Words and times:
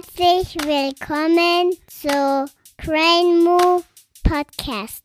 Herzlich 0.00 0.54
willkommen 0.64 1.72
zu 1.86 2.50
Crane 2.78 3.82
Podcast. 4.22 5.02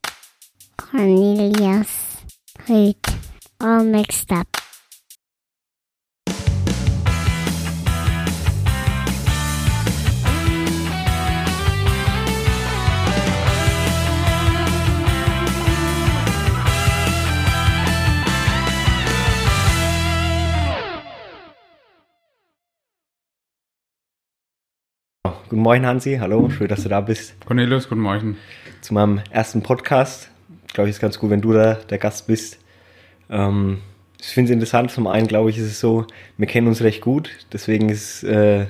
Cornelius 0.77 2.19
Rüth, 2.69 2.95
all 3.59 3.83
mixed 3.83 4.31
up. 4.31 4.54
Guten 25.55 25.63
Morgen, 25.63 25.85
Hansi. 25.85 26.17
Hallo, 26.19 26.49
schön, 26.49 26.67
dass 26.67 26.83
du 26.83 26.89
da 26.89 26.99
bist. 26.99 27.33
Cornelius, 27.45 27.87
guten 27.87 28.01
Morgen. 28.01 28.35
Zu 28.81 28.93
meinem 28.93 29.21
ersten 29.29 29.63
Podcast. 29.63 30.29
Ich 30.67 30.73
glaube, 30.73 30.89
es 30.89 30.97
ist 30.97 31.01
ganz 31.01 31.17
gut, 31.17 31.29
wenn 31.29 31.39
du 31.39 31.53
da 31.53 31.75
der 31.75 31.97
Gast 31.97 32.27
bist. 32.27 32.59
Ähm, 33.29 33.77
ich 34.19 34.27
finde 34.27 34.51
es 34.51 34.53
interessant. 34.53 34.91
Zum 34.91 35.07
einen, 35.07 35.27
glaube 35.27 35.49
ich, 35.49 35.57
ist 35.57 35.67
es 35.67 35.79
so, 35.79 36.07
wir 36.37 36.45
kennen 36.45 36.67
uns 36.67 36.81
recht 36.81 36.99
gut. 36.99 37.29
Deswegen 37.53 37.87
ist, 37.87 38.23
äh, 38.23 38.65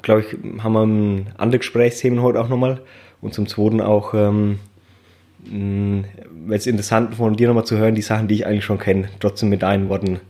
glaube 0.00 0.22
ich, 0.22 0.62
haben 0.62 0.72
wir 0.72 0.84
ein 0.84 1.34
andere 1.36 1.58
Gesprächsthemen 1.58 2.22
heute 2.22 2.40
auch 2.40 2.48
nochmal. 2.48 2.80
Und 3.20 3.34
zum 3.34 3.46
zweiten 3.46 3.82
auch, 3.82 4.14
ähm, 4.14 4.58
wäre 5.44 6.56
es 6.56 6.66
interessant 6.66 7.16
von 7.16 7.36
dir 7.36 7.48
nochmal 7.48 7.66
zu 7.66 7.76
hören, 7.76 7.94
die 7.94 8.00
Sachen, 8.00 8.26
die 8.26 8.36
ich 8.36 8.46
eigentlich 8.46 8.64
schon 8.64 8.78
kenne, 8.78 9.10
trotzdem 9.20 9.50
mit 9.50 9.60
deinen 9.60 9.90
Worten 9.90 10.20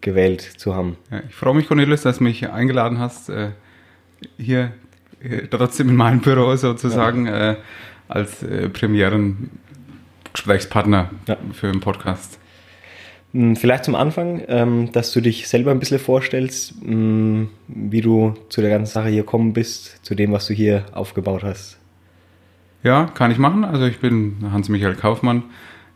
gewählt 0.00 0.40
zu 0.40 0.74
haben. 0.74 0.96
Ja, 1.10 1.20
ich 1.28 1.34
freue 1.34 1.52
mich, 1.52 1.68
Cornelius, 1.68 2.00
dass 2.00 2.16
du 2.16 2.24
mich 2.24 2.48
eingeladen 2.48 2.98
hast. 2.98 3.28
Äh, 3.28 3.50
hier 4.38 4.72
trotzdem 5.50 5.88
in 5.88 5.96
meinem 5.96 6.20
Büro 6.20 6.54
sozusagen 6.56 7.26
ja. 7.26 7.52
äh, 7.52 7.56
als 8.08 8.42
äh, 8.42 8.68
Premieren-Gesprächspartner 8.68 11.10
ja. 11.26 11.36
für 11.52 11.70
den 11.70 11.80
Podcast. 11.80 12.38
Hm, 13.32 13.56
vielleicht 13.56 13.84
zum 13.84 13.94
Anfang, 13.94 14.42
ähm, 14.48 14.92
dass 14.92 15.12
du 15.12 15.20
dich 15.20 15.48
selber 15.48 15.70
ein 15.70 15.78
bisschen 15.78 15.98
vorstellst, 15.98 16.82
mh, 16.82 16.90
hm, 16.90 17.48
wie 17.68 18.00
du 18.00 18.34
zu 18.48 18.60
der 18.60 18.70
ganzen 18.70 18.92
Sache 18.92 19.08
hier 19.08 19.22
gekommen 19.22 19.52
bist, 19.52 20.04
zu 20.04 20.14
dem, 20.14 20.32
was 20.32 20.46
du 20.46 20.54
hier 20.54 20.86
aufgebaut 20.92 21.42
hast. 21.42 21.78
Ja, 22.82 23.06
kann 23.06 23.30
ich 23.30 23.38
machen. 23.38 23.64
Also 23.64 23.86
ich 23.86 23.98
bin 23.98 24.36
Hans-Michael 24.52 24.94
Kaufmann, 24.94 25.44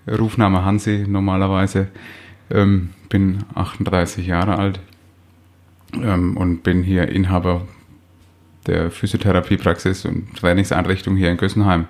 Rufname 0.08 0.64
Hansi 0.64 1.04
normalerweise, 1.06 1.88
ähm, 2.50 2.90
bin 3.08 3.44
38 3.54 4.26
Jahre 4.26 4.58
alt 4.58 4.80
ähm, 5.94 6.36
und 6.36 6.62
bin 6.62 6.82
hier 6.82 7.08
Inhaber 7.08 7.62
der 8.70 8.90
Physiotherapiepraxis 8.90 10.04
und 10.04 10.36
Trainingseinrichtung 10.36 11.16
hier 11.16 11.30
in 11.30 11.36
Gössenheim. 11.36 11.86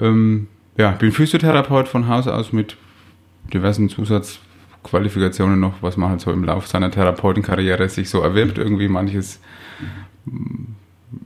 Ähm, 0.00 0.46
ja, 0.76 0.92
bin 0.92 1.12
Physiotherapeut 1.12 1.88
von 1.88 2.08
Haus 2.08 2.28
aus 2.28 2.52
mit 2.52 2.76
diversen 3.52 3.88
Zusatzqualifikationen 3.88 5.58
noch, 5.58 5.82
was 5.82 5.96
man 5.96 6.10
halt 6.10 6.20
so 6.20 6.32
im 6.32 6.44
Laufe 6.44 6.68
seiner 6.68 6.90
Therapeutenkarriere 6.90 7.88
sich 7.88 8.08
so 8.08 8.20
erwirbt. 8.20 8.58
Irgendwie 8.58 8.88
manches 8.88 9.40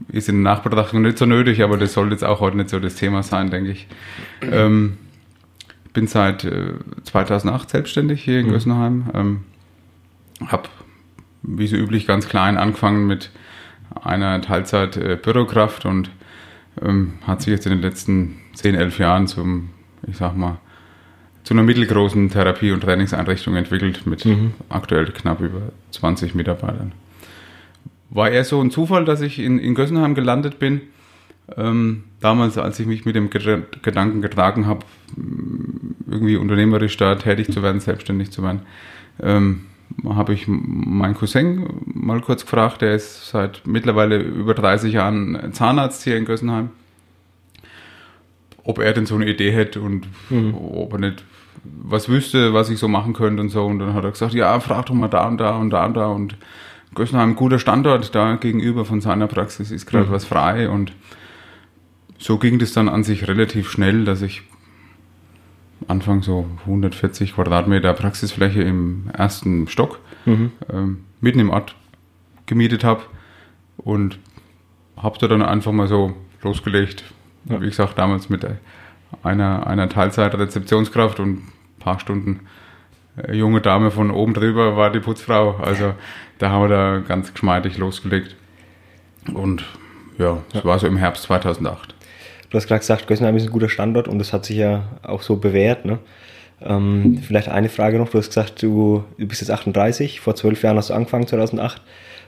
ist 0.09 0.29
in 0.31 0.43
der 0.43 0.55
Nachbetrachtung 0.55 1.03
nicht 1.03 1.19
so 1.19 1.27
nötig, 1.27 1.63
aber 1.63 1.77
das 1.77 1.93
soll 1.93 2.11
jetzt 2.11 2.25
auch 2.25 2.41
heute 2.41 2.57
nicht 2.57 2.71
so 2.71 2.81
das 2.81 2.95
Thema 2.95 3.23
sein, 3.23 3.51
denke 3.51 3.73
ich. 3.73 3.87
Ähm, 4.41 4.97
bin 5.93 6.07
seit 6.07 6.45
äh, 6.45 6.73
2008 7.05 7.69
selbstständig 7.69 8.25
hier 8.25 8.41
in 8.41 8.47
mhm. 8.47 8.53
Gössenheim. 8.53 9.05
Ähm, 9.13 9.41
habe, 10.47 10.69
wie 11.43 11.67
so 11.67 11.77
üblich, 11.77 12.07
ganz 12.07 12.29
klein 12.29 12.57
angefangen 12.57 13.07
mit 13.07 13.31
einer 14.03 14.41
Teilzeit 14.41 14.97
äh, 14.97 15.17
Bürokraft 15.21 15.85
und 15.87 16.11
ähm, 16.83 17.15
hat 17.27 17.43
sich 17.43 17.53
jetzt 17.53 17.67
in 17.67 17.73
den 17.73 17.83
letzten 17.83 18.41
10, 18.55 18.75
11 18.75 18.99
Jahren 18.99 19.27
zum, 19.27 19.71
ich 20.07 20.17
sag 20.17 20.37
mal, 20.37 20.59
zu 21.45 21.55
einer 21.55 21.63
mittelgroßen 21.63 22.31
Therapie- 22.31 22.73
und 22.73 22.81
Trainingseinrichtung 22.81 23.55
entwickelt 23.57 24.07
mit 24.07 24.25
mhm. 24.25 24.55
aktuell 24.71 25.07
knapp 25.13 25.41
über 25.41 25.73
20 25.91 26.35
Mitarbeitern. 26.35 26.93
War 28.11 28.31
eher 28.31 28.45
so 28.45 28.61
ein 28.61 28.71
Zufall, 28.71 29.05
dass 29.05 29.21
ich 29.21 29.39
in, 29.39 29.59
in 29.59 29.75
Gössenheim 29.75 30.15
gelandet 30.15 30.59
bin. 30.59 30.81
Ähm, 31.57 32.05
damals, 32.21 32.57
als 32.57 32.81
ich 32.81 32.87
mich 32.87 33.05
mit 33.05 33.15
dem 33.15 33.29
Gedanken 33.29 34.23
getragen 34.23 34.67
habe, 34.67 34.87
irgendwie 36.09 36.37
unternehmerisch 36.37 36.97
da 36.97 37.17
tätig 37.17 37.53
zu 37.53 37.63
werden, 37.63 37.81
selbstständig 37.81 38.31
zu 38.31 38.43
werden, 38.43 38.63
ähm, 39.23 39.67
habe 40.09 40.35
ich 40.35 40.47
meinen 40.49 41.15
Cousin 41.15 41.67
mal 41.85 42.21
kurz 42.21 42.43
gefragt, 42.43 42.83
der 42.83 42.95
ist 42.95 43.29
seit 43.29 43.63
mittlerweile 43.67 44.19
über 44.19 44.55
30 44.55 44.93
Jahren 44.93 45.53
Zahnarzt 45.53 46.03
hier 46.05 46.17
in 46.17 46.25
Gössenheim, 46.25 46.71
ob 48.63 48.79
er 48.79 48.93
denn 48.93 49.07
so 49.07 49.15
eine 49.15 49.29
Idee 49.29 49.53
hätte 49.53 49.81
und 49.81 50.07
mhm. 50.31 50.55
ob 50.55 50.93
er 50.95 50.99
nicht 50.99 51.25
was 51.65 52.09
wüsste, 52.09 52.53
was 52.53 52.71
ich 52.71 52.79
so 52.79 52.89
machen 52.89 53.13
könnte 53.13 53.41
und 53.41 53.49
so. 53.49 53.65
Und 53.65 53.79
dann 53.79 53.95
hat 53.95 54.05
er 54.05 54.11
gesagt, 54.11 54.35
ja, 54.35 54.59
frag 54.61 54.87
doch 54.87 54.95
mal 54.95 55.09
da 55.09 55.27
und 55.27 55.39
da 55.39 55.57
und 55.57 55.71
da 55.71 55.87
und 55.87 55.95
da. 55.95 56.07
Und 56.07 56.37
Gössenheim, 56.95 57.31
ein 57.31 57.37
guter 57.37 57.59
Standort 57.59 58.15
da 58.15 58.37
gegenüber 58.37 58.85
von 58.85 59.01
seiner 59.01 59.27
Praxis, 59.27 59.71
ist 59.71 59.87
gerade 59.87 60.07
mhm. 60.07 60.13
was 60.13 60.25
frei. 60.25 60.69
Und 60.69 60.93
so 62.19 62.39
ging 62.39 62.59
das 62.59 62.73
dann 62.73 62.89
an 62.89 63.05
sich 63.05 63.29
relativ 63.29 63.71
schnell, 63.71 64.05
dass 64.05 64.23
ich 64.23 64.43
Anfang 65.89 66.23
so 66.23 66.47
140 66.61 67.35
Quadratmeter 67.35 67.93
Praxisfläche 67.95 68.63
im 68.63 69.11
ersten 69.13 69.69
Stock 69.69 69.99
mhm. 70.25 70.53
ähm, 70.73 71.05
mitten 71.21 71.41
im 71.41 71.51
Ort 71.51 71.75
gemietet 72.47 72.85
habe 72.85 73.03
und 73.77 74.19
habe 74.97 75.19
da 75.19 75.29
dann 75.29 75.43
einfach 75.43 75.73
mal 75.73 75.89
so 75.89 76.15
losgelegt. 76.43 77.05
Ja. 77.47 77.61
Wie 77.61 77.67
gesagt, 77.67 77.99
damals 77.99 78.29
mit 78.29 78.47
einer, 79.23 79.67
einer 79.67 79.89
Teilzeit-Rezeptionskraft 79.89 81.21
und 81.21 81.39
ein 81.39 81.53
paar 81.79 82.01
Stunden 82.01 82.41
äh, 83.17 83.35
junge 83.35 83.61
Dame 83.61 83.91
von 83.91 84.11
oben 84.11 84.35
drüber 84.35 84.77
war 84.77 84.91
die 84.91 85.01
Putzfrau. 85.01 85.57
Also 85.57 85.95
da 86.39 86.51
haben 86.51 86.63
wir 86.63 86.69
da 86.69 86.99
ganz 87.07 87.33
geschmeidig 87.33 87.79
losgelegt. 87.79 88.37
Und 89.33 89.65
ja, 90.19 90.39
das 90.53 90.63
ja. 90.63 90.69
war 90.69 90.79
so 90.79 90.87
im 90.87 90.97
Herbst 90.97 91.25
2008 91.25 91.94
du 92.55 92.59
hast 92.59 92.69
gerade 92.69 92.79
gesagt, 92.79 93.09
Gössenheim 93.09 93.37
ist 93.37 93.47
ein 93.47 93.51
guter 93.51 93.69
Standort 93.69 94.07
und 94.07 94.21
das 94.21 94.33
hat 94.33 94.45
sich 94.45 94.59
ja 94.59 94.85
auch 95.03 95.23
so 95.23 95.37
bewährt. 95.37 95.85
Ne? 95.85 95.99
Ähm, 96.63 97.19
vielleicht 97.21 97.49
eine 97.49 97.69
Frage 97.69 97.99
noch, 97.99 98.11
du 98.11 98.19
hast 98.19 98.29
gesagt, 98.29 98.63
du, 98.63 99.03
du 99.19 99.27
bist 99.27 99.41
jetzt 99.41 99.51
38, 99.51 100.21
vor 100.21 100.37
zwölf 100.37 100.63
Jahren 100.63 100.77
hast 100.77 100.91
du 100.91 100.95
angefangen, 100.95 101.27
2008. 101.27 101.83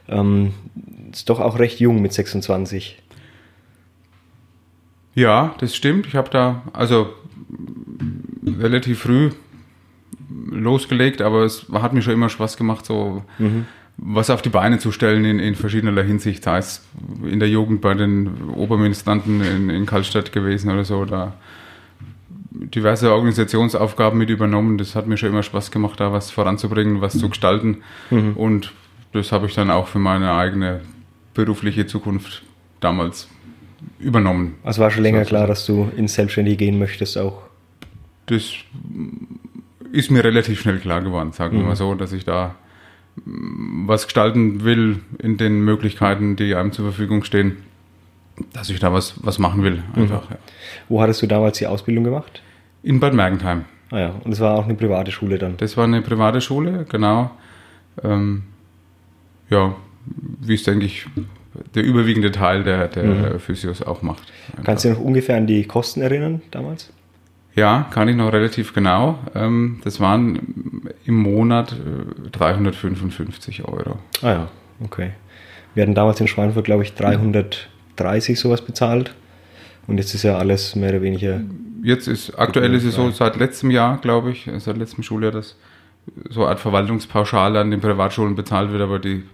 Ähm, 0.08 0.52
ist 1.12 1.30
doch 1.30 1.38
auch 1.38 1.60
recht 1.60 1.78
jung 1.78 2.02
mit 2.02 2.12
26. 2.12 3.00
Ja, 5.14 5.54
das 5.58 5.76
stimmt. 5.76 6.08
Ich 6.08 6.16
habe 6.16 6.28
da 6.28 6.64
also 6.72 7.14
relativ 8.44 9.02
früh 9.02 9.30
losgelegt, 10.50 11.22
aber 11.22 11.44
es 11.44 11.66
hat 11.72 11.92
mir 11.92 12.02
schon 12.02 12.14
immer 12.14 12.30
Spaß 12.30 12.56
gemacht, 12.56 12.84
so 12.84 13.22
mhm 13.38 13.66
was 13.98 14.30
auf 14.30 14.42
die 14.42 14.50
Beine 14.50 14.78
zu 14.78 14.92
stellen 14.92 15.24
in, 15.24 15.38
in 15.38 15.54
verschiedener 15.54 16.02
Hinsicht, 16.02 16.44
sei 16.44 16.58
es 16.58 16.82
in 17.24 17.40
der 17.40 17.48
Jugend 17.48 17.80
bei 17.80 17.94
den 17.94 18.50
Oberministranten 18.54 19.40
in, 19.40 19.70
in 19.70 19.86
Karlstadt 19.86 20.32
gewesen 20.32 20.70
oder 20.70 20.84
so, 20.84 21.04
da 21.04 21.34
diverse 22.50 23.12
Organisationsaufgaben 23.12 24.18
mit 24.18 24.30
übernommen. 24.30 24.78
Das 24.78 24.94
hat 24.94 25.06
mir 25.06 25.16
schon 25.16 25.30
immer 25.30 25.42
Spaß 25.42 25.70
gemacht, 25.70 26.00
da 26.00 26.12
was 26.12 26.30
voranzubringen, 26.30 27.00
was 27.00 27.18
zu 27.18 27.28
gestalten. 27.28 27.78
Mhm. 28.10 28.34
Und 28.34 28.72
das 29.12 29.32
habe 29.32 29.46
ich 29.46 29.54
dann 29.54 29.70
auch 29.70 29.88
für 29.88 29.98
meine 29.98 30.32
eigene 30.32 30.80
berufliche 31.34 31.86
Zukunft 31.86 32.42
damals 32.80 33.28
übernommen. 33.98 34.54
Also 34.62 34.82
war 34.82 34.90
schon 34.90 35.02
länger 35.02 35.24
klar, 35.24 35.46
dass 35.46 35.66
du 35.66 35.90
ins 35.96 36.14
Selbstständige 36.14 36.56
gehen 36.56 36.78
möchtest 36.78 37.18
auch? 37.18 37.42
Das 38.26 38.52
ist 39.92 40.10
mir 40.10 40.24
relativ 40.24 40.60
schnell 40.60 40.78
klar 40.78 41.00
geworden, 41.02 41.32
sagen 41.32 41.54
wir 41.54 41.62
mhm. 41.62 41.68
mal 41.68 41.76
so, 41.76 41.94
dass 41.94 42.12
ich 42.12 42.24
da 42.24 42.56
was 43.24 44.04
gestalten 44.04 44.64
will 44.64 45.00
in 45.18 45.36
den 45.36 45.60
Möglichkeiten, 45.60 46.36
die 46.36 46.54
einem 46.54 46.72
zur 46.72 46.84
Verfügung 46.84 47.24
stehen, 47.24 47.56
dass 48.52 48.68
ich 48.68 48.78
da 48.78 48.92
was, 48.92 49.14
was 49.24 49.38
machen 49.38 49.62
will. 49.62 49.82
Einfach, 49.94 50.28
mhm. 50.28 50.34
ja. 50.34 50.38
Wo 50.88 51.00
hattest 51.00 51.22
du 51.22 51.26
damals 51.26 51.58
die 51.58 51.66
Ausbildung 51.66 52.04
gemacht? 52.04 52.42
In 52.82 53.00
Bad 53.00 53.14
Mergentheim. 53.14 53.64
Ah 53.90 53.98
ja, 53.98 54.14
und 54.24 54.32
es 54.32 54.40
war 54.40 54.56
auch 54.56 54.64
eine 54.64 54.74
private 54.74 55.10
Schule 55.10 55.38
dann? 55.38 55.56
Das 55.56 55.76
war 55.76 55.84
eine 55.84 56.02
private 56.02 56.40
Schule, 56.40 56.86
genau. 56.88 57.30
Ähm, 58.02 58.42
ja, 59.48 59.74
wie 60.40 60.54
es, 60.54 60.64
denke 60.64 60.86
ich, 60.86 61.06
der 61.74 61.84
überwiegende 61.84 62.32
Teil 62.32 62.64
der, 62.64 62.88
der 62.88 63.04
mhm. 63.04 63.38
Physios 63.38 63.82
auch 63.82 64.02
macht. 64.02 64.24
Einfach. 64.50 64.64
Kannst 64.64 64.84
du 64.84 64.88
dich 64.88 64.98
noch 64.98 65.04
ungefähr 65.04 65.36
an 65.36 65.46
die 65.46 65.64
Kosten 65.64 66.02
erinnern 66.02 66.42
damals? 66.50 66.92
Ja, 67.56 67.86
kann 67.90 68.06
ich 68.08 68.16
noch 68.16 68.32
relativ 68.32 68.74
genau. 68.74 69.18
Ähm, 69.34 69.80
das 69.82 69.98
waren 69.98 70.90
im 71.06 71.14
Monat 71.16 71.74
355 72.32 73.60
äh, 73.60 73.62
Euro. 73.62 73.98
Ah 74.22 74.30
ja, 74.30 74.48
okay. 74.84 75.10
Wir 75.74 75.82
hatten 75.82 75.94
damals 75.94 76.20
in 76.20 76.28
Schweinfurt, 76.28 76.64
glaube 76.66 76.82
ich, 76.82 76.94
330 76.94 78.38
sowas 78.38 78.62
bezahlt. 78.62 79.14
Und 79.86 79.98
jetzt 79.98 80.14
ist 80.14 80.22
ja 80.22 80.36
alles 80.36 80.74
mehr 80.76 80.90
oder 80.90 81.02
weniger. 81.02 81.40
Jetzt 81.82 82.08
ist, 82.08 82.38
aktuell 82.38 82.74
ist 82.74 82.84
es 82.84 82.94
so, 82.94 83.10
seit 83.10 83.36
letztem 83.36 83.70
Jahr, 83.70 83.98
glaube 83.98 84.30
ich, 84.32 84.50
seit 84.58 84.76
letztem 84.76 85.04
Schuljahr, 85.04 85.32
dass 85.32 85.56
so 86.28 86.40
eine 86.42 86.50
Art 86.50 86.60
Verwaltungspauschale 86.60 87.60
an 87.60 87.70
den 87.70 87.80
Privatschulen 87.80 88.34
bezahlt 88.34 88.70
wird, 88.70 88.82
aber 88.82 88.98
die 88.98 89.24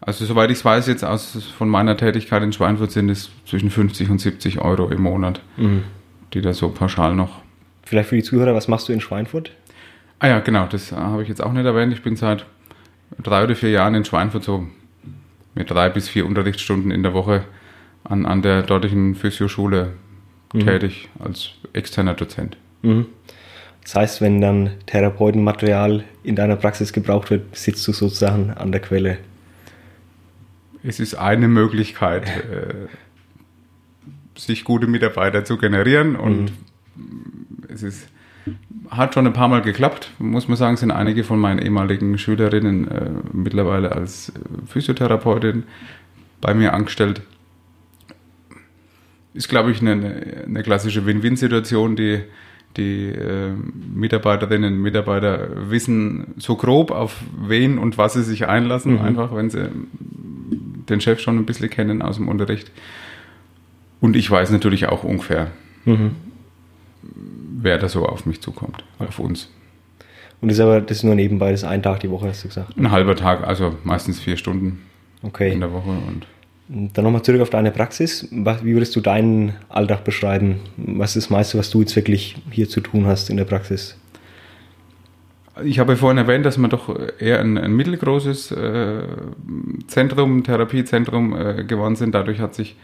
Also 0.00 0.24
soweit 0.24 0.50
ich 0.50 0.64
weiß 0.64 0.86
jetzt 0.86 1.04
aus 1.04 1.52
von 1.58 1.68
meiner 1.68 1.96
Tätigkeit 1.96 2.42
in 2.42 2.52
Schweinfurt 2.52 2.90
sind 2.90 3.10
es 3.10 3.30
zwischen 3.46 3.70
50 3.70 4.10
und 4.10 4.18
70 4.20 4.60
Euro 4.60 4.88
im 4.88 5.02
Monat, 5.02 5.40
Mhm. 5.56 5.82
die 6.32 6.40
da 6.40 6.52
so 6.52 6.70
pauschal 6.70 7.14
noch. 7.14 7.42
Vielleicht 7.90 8.08
für 8.08 8.14
die 8.14 8.22
Zuhörer, 8.22 8.54
was 8.54 8.68
machst 8.68 8.88
du 8.88 8.92
in 8.92 9.00
Schweinfurt? 9.00 9.50
Ah 10.20 10.28
ja, 10.28 10.38
genau, 10.38 10.68
das 10.68 10.92
äh, 10.92 10.94
habe 10.94 11.24
ich 11.24 11.28
jetzt 11.28 11.42
auch 11.42 11.52
nicht 11.52 11.64
erwähnt. 11.64 11.92
Ich 11.92 12.02
bin 12.02 12.14
seit 12.14 12.46
drei 13.20 13.42
oder 13.42 13.56
vier 13.56 13.70
Jahren 13.70 13.96
in 13.96 14.04
Schweinfurt 14.04 14.44
so 14.44 14.68
mit 15.56 15.72
drei 15.72 15.88
bis 15.88 16.08
vier 16.08 16.24
Unterrichtsstunden 16.24 16.92
in 16.92 17.02
der 17.02 17.14
Woche 17.14 17.46
an, 18.04 18.26
an 18.26 18.42
der 18.42 18.62
dortigen 18.62 19.16
Physioschule 19.16 19.94
tätig 20.52 21.08
als 21.18 21.50
externer 21.72 22.14
Dozent. 22.14 22.56
Mhm. 22.82 23.06
Das 23.82 23.96
heißt, 23.96 24.20
wenn 24.20 24.40
dann 24.40 24.70
Therapeutenmaterial 24.86 26.04
in 26.22 26.36
deiner 26.36 26.54
Praxis 26.54 26.92
gebraucht 26.92 27.30
wird, 27.30 27.56
sitzt 27.56 27.88
du 27.88 27.92
sozusagen 27.92 28.52
an 28.52 28.70
der 28.70 28.82
Quelle. 28.82 29.18
Es 30.84 31.00
ist 31.00 31.16
eine 31.16 31.48
Möglichkeit, 31.48 32.28
äh, 32.52 32.86
sich 34.38 34.62
gute 34.62 34.86
Mitarbeiter 34.86 35.44
zu 35.44 35.58
generieren 35.58 36.14
und 36.14 36.52
es 37.68 37.82
ist, 37.82 38.08
hat 38.90 39.14
schon 39.14 39.26
ein 39.26 39.32
paar 39.32 39.48
Mal 39.48 39.62
geklappt, 39.62 40.12
muss 40.18 40.48
man 40.48 40.56
sagen, 40.56 40.76
sind 40.76 40.90
einige 40.90 41.24
von 41.24 41.38
meinen 41.38 41.58
ehemaligen 41.60 42.16
Schülerinnen 42.18 42.88
äh, 42.88 43.10
mittlerweile 43.32 43.92
als 43.92 44.30
äh, 44.30 44.32
Physiotherapeutin 44.66 45.64
bei 46.40 46.54
mir 46.54 46.72
angestellt. 46.72 47.22
Ist, 49.34 49.48
glaube 49.48 49.70
ich, 49.70 49.80
eine, 49.80 50.44
eine 50.46 50.62
klassische 50.62 51.06
Win-Win-Situation, 51.06 51.96
die 51.96 52.20
die 52.76 53.06
äh, 53.08 53.50
Mitarbeiterinnen 53.94 54.74
und 54.74 54.80
Mitarbeiter 54.80 55.70
wissen 55.70 56.28
so 56.38 56.54
grob, 56.54 56.92
auf 56.92 57.16
wen 57.46 57.78
und 57.78 57.98
was 57.98 58.12
sie 58.12 58.22
sich 58.22 58.46
einlassen, 58.46 58.92
Mhm. 58.94 59.00
einfach 59.00 59.34
wenn 59.34 59.50
sie 59.50 59.68
den 60.88 61.00
Chef 61.00 61.18
schon 61.20 61.36
ein 61.36 61.46
bisschen 61.46 61.68
kennen 61.68 62.00
aus 62.00 62.16
dem 62.16 62.28
Unterricht. 62.28 62.70
Und 64.00 64.14
ich 64.14 64.30
weiß 64.30 64.50
natürlich 64.52 64.86
auch 64.88 65.02
ungefähr, 65.02 65.50
Mhm. 65.84 66.12
Wer 67.62 67.78
da 67.78 67.88
so 67.88 68.06
auf 68.06 68.26
mich 68.26 68.40
zukommt, 68.40 68.84
auf 68.98 69.18
uns. 69.18 69.48
Und 70.40 70.48
das 70.48 70.58
ist 70.58 70.64
aber 70.64 70.80
das 70.80 70.98
ist 70.98 71.02
nur 71.04 71.14
nebenbei, 71.14 71.50
das 71.50 71.62
ist 71.62 71.68
ein 71.68 71.82
Tag 71.82 72.00
die 72.00 72.10
Woche, 72.10 72.28
hast 72.28 72.44
du 72.44 72.48
gesagt. 72.48 72.76
Ein 72.78 72.90
halber 72.90 73.14
Tag, 73.14 73.46
also 73.46 73.74
meistens 73.84 74.18
vier 74.20 74.36
Stunden 74.36 74.82
Okay. 75.22 75.52
in 75.52 75.60
der 75.60 75.72
Woche. 75.72 75.90
Und 75.90 76.26
Dann 76.68 77.04
nochmal 77.04 77.22
zurück 77.22 77.42
auf 77.42 77.50
deine 77.50 77.70
Praxis. 77.70 78.26
Wie 78.30 78.72
würdest 78.74 78.96
du 78.96 79.00
deinen 79.00 79.54
Alltag 79.68 80.04
beschreiben? 80.04 80.60
Was 80.78 81.16
ist 81.16 81.26
das 81.26 81.30
meiste, 81.30 81.58
was 81.58 81.68
du 81.70 81.80
jetzt 81.80 81.94
wirklich 81.94 82.36
hier 82.50 82.68
zu 82.68 82.80
tun 82.80 83.06
hast 83.06 83.28
in 83.30 83.36
der 83.36 83.44
Praxis? 83.44 83.96
ich 85.64 85.78
habe 85.78 85.96
vorhin 85.96 86.16
erwähnt, 86.16 86.46
dass 86.46 86.56
wir 86.58 86.68
doch 86.68 86.88
eher 87.18 87.40
ein, 87.40 87.58
ein 87.58 87.72
mittelgroßes 87.72 88.52
äh, 88.52 89.02
Zentrum, 89.88 90.42
Therapiezentrum 90.42 91.36
äh, 91.36 91.64
geworden 91.64 91.96
sind. 91.96 92.14
Dadurch 92.14 92.40
hat 92.40 92.54
sich 92.54 92.76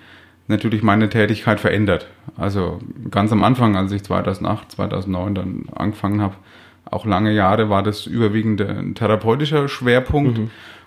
natürlich 0.48 0.82
meine 0.82 1.08
Tätigkeit 1.08 1.60
verändert. 1.60 2.08
Also 2.36 2.78
ganz 3.10 3.32
am 3.32 3.42
Anfang, 3.42 3.76
als 3.76 3.92
ich 3.92 4.02
2008, 4.04 4.72
2009 4.72 5.34
dann 5.34 5.64
angefangen 5.74 6.20
habe, 6.20 6.36
auch 6.88 7.04
lange 7.04 7.32
Jahre 7.32 7.68
war 7.68 7.82
das 7.82 8.06
überwiegend 8.06 8.60
ein 8.60 8.94
therapeutischer 8.94 9.68
Schwerpunkt, 9.68 10.40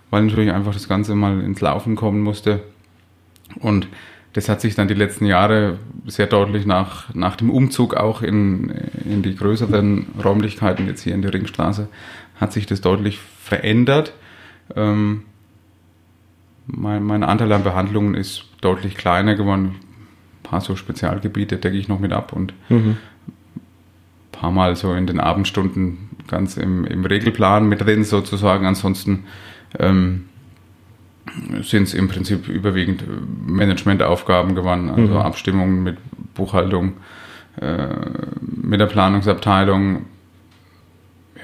weil 0.10 0.24
natürlich 0.24 0.52
einfach 0.52 0.74
das 0.74 0.88
Ganze 0.88 1.14
mal 1.14 1.42
ins 1.42 1.60
Laufen 1.60 1.96
kommen 1.96 2.22
musste. 2.22 2.62
Und 3.60 3.88
das 4.34 4.48
hat 4.48 4.62
sich 4.62 4.76
dann 4.76 4.88
die 4.88 4.94
letzten 4.94 5.26
Jahre 5.26 5.78
sehr 6.06 6.28
deutlich 6.28 6.66
nach, 6.66 7.14
nach 7.14 7.36
dem 7.36 7.50
Umzug 7.50 7.96
auch 7.96 8.22
in, 8.22 8.70
in 9.04 9.24
die 9.24 9.36
größeren 9.36 10.08
Räumlichkeiten, 10.24 10.88
jetzt 10.88 11.02
hier 11.02 11.16
in 11.16 11.22
die 11.22 11.28
Ringstraße, 11.28 11.90
hat 12.40 12.54
sich 12.54 12.66
das 12.66 12.80
deutlich 12.80 13.20
verändert. 13.20 14.14
Ähm, 14.76 15.24
mein, 16.72 17.04
mein 17.04 17.24
Anteil 17.24 17.52
an 17.52 17.64
Behandlungen 17.64 18.16
ist 18.16 18.46
deutlich 18.62 18.96
kleiner 18.96 19.36
geworden. 19.36 19.76
Ein 19.76 20.44
paar 20.44 20.62
so 20.62 20.76
Spezialgebiete 20.76 21.58
decke 21.58 21.78
ich 21.78 21.88
noch 21.88 22.00
mit 22.00 22.12
ab 22.14 22.34
und 22.34 22.54
Mhm. 22.70 22.98
paar 24.32 24.52
Mal 24.52 24.76
so 24.76 24.94
in 24.94 25.06
den 25.08 25.20
Abendstunden 25.20 26.10
ganz 26.28 26.56
im, 26.58 26.86
im 26.86 27.06
Regelplan 27.06 27.68
mit 27.68 27.82
drin 27.82 28.04
sozusagen. 28.04 28.66
Ansonsten 28.66 29.26
ähm, 29.78 30.26
sind 31.62 31.84
es 31.84 31.94
im 31.94 32.08
Prinzip 32.08 32.48
überwiegend 32.48 33.02
äh, 33.02 33.06
Managementaufgaben 33.46 34.56
geworden, 34.56 34.90
also 34.90 35.14
Mhm. 35.14 35.20
Abstimmungen 35.20 35.84
mit 35.84 35.98
Buchhaltung, 36.36 36.94
äh, 37.60 37.88
mit 38.42 38.80
der 38.80 38.86
Planungsabteilung, 38.86 40.06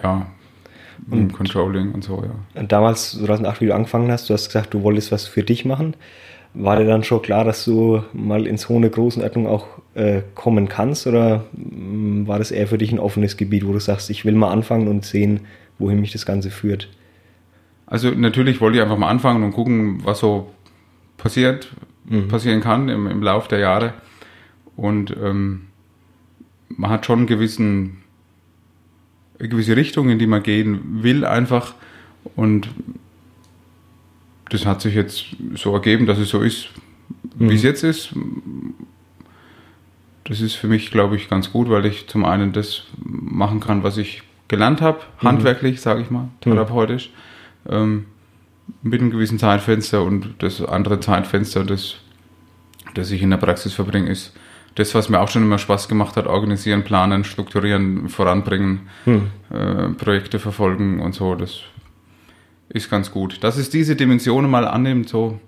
ja, 0.04 0.27
Und- 1.09 1.19
und 1.19 1.33
Controlling 1.33 1.92
und 1.94 2.03
so, 2.03 2.24
ja. 2.24 2.59
Und 2.62 2.71
damals, 2.71 3.12
2008, 3.13 3.62
wie 3.62 3.65
du 3.68 3.75
angefangen 3.75 4.12
hast, 4.12 4.30
du 4.30 4.33
hast 4.33 4.47
gesagt, 4.47 4.74
du 4.74 4.83
wolltest 4.83 5.12
was 5.12 5.27
für 5.27 5.44
dich 5.44 5.65
machen. 5.65 5.95
War 6.53 6.77
dir 6.77 6.86
dann 6.86 7.03
schon 7.03 7.21
klar, 7.21 7.44
dass 7.44 7.65
du 7.65 8.01
mal 8.13 8.47
in 8.47 8.57
so 8.57 8.75
eine 8.75 8.89
Größenordnung 8.89 9.45
auch 9.47 9.68
äh, 9.94 10.21
kommen 10.36 10.69
kannst? 10.69 11.06
Oder 11.06 11.45
mh, 11.53 12.27
war 12.27 12.39
das 12.39 12.51
eher 12.51 12.68
für 12.68 12.77
dich 12.77 12.92
ein 12.94 13.00
offenes 13.00 13.36
Gebiet, 13.38 13.68
wo 13.68 13.74
du 13.74 13.80
sagst, 13.80 14.09
ich 14.09 14.24
will 14.25 14.36
mal 14.36 14.51
anfangen 14.51 14.88
und 14.88 15.03
sehen, 15.06 15.42
wohin 15.80 16.00
mich 16.00 16.13
das 16.13 16.25
Ganze 16.25 16.50
führt? 16.51 16.89
Also 17.88 18.09
natürlich 18.12 18.62
wollte 18.62 18.77
ich 18.77 18.83
einfach 18.83 18.98
mal 18.98 19.09
anfangen 19.09 19.44
und 19.44 19.51
gucken, 19.51 20.00
was 20.06 20.19
so 20.19 20.50
passiert, 21.18 21.71
Mhm. 22.07 22.27
passieren 22.27 22.62
kann 22.62 22.88
im, 22.88 23.07
im 23.07 23.21
Lauf 23.24 23.48
der 23.48 23.57
Jahre. 23.59 23.94
Und 24.75 25.15
ähm, 25.21 25.62
man 26.69 26.91
hat 26.91 27.06
schon 27.06 27.19
einen 27.19 27.27
gewissen, 27.27 27.98
gewisse 29.40 29.76
Richtung, 29.76 30.10
in 30.10 30.20
die 30.20 30.28
man 30.28 30.44
gehen 30.44 31.04
will 31.04 31.26
einfach. 31.26 31.74
Und 32.36 32.70
das 34.50 34.66
hat 34.66 34.82
sich 34.82 34.96
jetzt 34.96 35.26
so 35.56 35.74
ergeben, 35.74 36.06
dass 36.06 36.18
es 36.18 36.30
so 36.30 36.42
ist, 36.42 36.70
wie 37.36 37.46
Mhm. 37.46 37.52
es 37.52 37.64
jetzt 37.64 37.84
ist. 37.84 38.14
Das 40.24 40.42
ist 40.42 40.56
für 40.56 40.68
mich, 40.68 40.90
glaube 40.92 41.16
ich, 41.16 41.30
ganz 41.30 41.52
gut, 41.52 41.70
weil 41.70 41.86
ich 41.86 42.08
zum 42.08 42.26
einen 42.26 42.52
das 42.52 42.84
machen 43.04 43.60
kann, 43.60 43.84
was 43.84 43.98
ich 43.98 44.24
gelernt 44.48 44.82
habe, 44.82 45.00
handwerklich, 45.20 45.82
sage 45.82 46.02
ich 46.02 46.10
mal, 46.10 46.30
therapeutisch, 46.42 47.12
ähm, 47.70 48.06
mit 48.82 49.02
einem 49.02 49.12
gewissen 49.12 49.38
Zeitfenster 49.38 50.04
und 50.04 50.36
das 50.40 50.64
andere 50.64 51.00
Zeitfenster, 51.00 51.64
das, 51.64 51.98
das 52.96 53.12
ich 53.12 53.22
in 53.22 53.30
der 53.30 53.38
Praxis 53.38 53.74
verbringe, 53.74 54.10
ist 54.10 54.34
das, 54.75 54.94
was 54.94 55.10
mir 55.10 55.22
auch 55.22 55.30
schon 55.30 55.44
immer 55.44 55.57
Spaß 55.57 55.88
gemacht 55.88 56.18
hat, 56.18 56.27
organisieren, 56.27 56.83
planen, 56.83 57.24
strukturieren, 57.24 58.10
voranbringen, 58.10 58.81
Hm. 59.06 59.27
äh, 59.50 59.89
Projekte 59.89 60.38
verfolgen 60.38 61.00
und 61.00 61.16
so, 61.16 61.36
das 61.36 61.62
ist 62.70 62.89
ganz 62.89 63.12
gut. 63.12 63.44
Dass 63.44 63.58
es 63.58 63.70
diese 63.70 63.96
Dimensionen 63.96 64.51
mal 64.51 64.67
annimmt, 64.67 65.08
so 65.10 65.39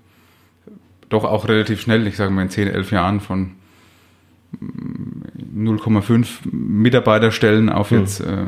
doch 1.10 1.24
auch 1.24 1.46
relativ 1.48 1.80
schnell, 1.80 2.06
ich 2.06 2.16
sage 2.16 2.30
mal 2.30 2.42
in 2.42 2.50
10, 2.50 2.68
11 2.68 2.90
Jahren 2.90 3.20
von 3.20 3.52
mm, 4.60 5.68
0,5 5.68 6.26
Mitarbeiterstellen 6.50 7.68
auf 7.68 7.90
Hm. 7.90 8.00
jetzt 8.00 8.20
äh, 8.20 8.46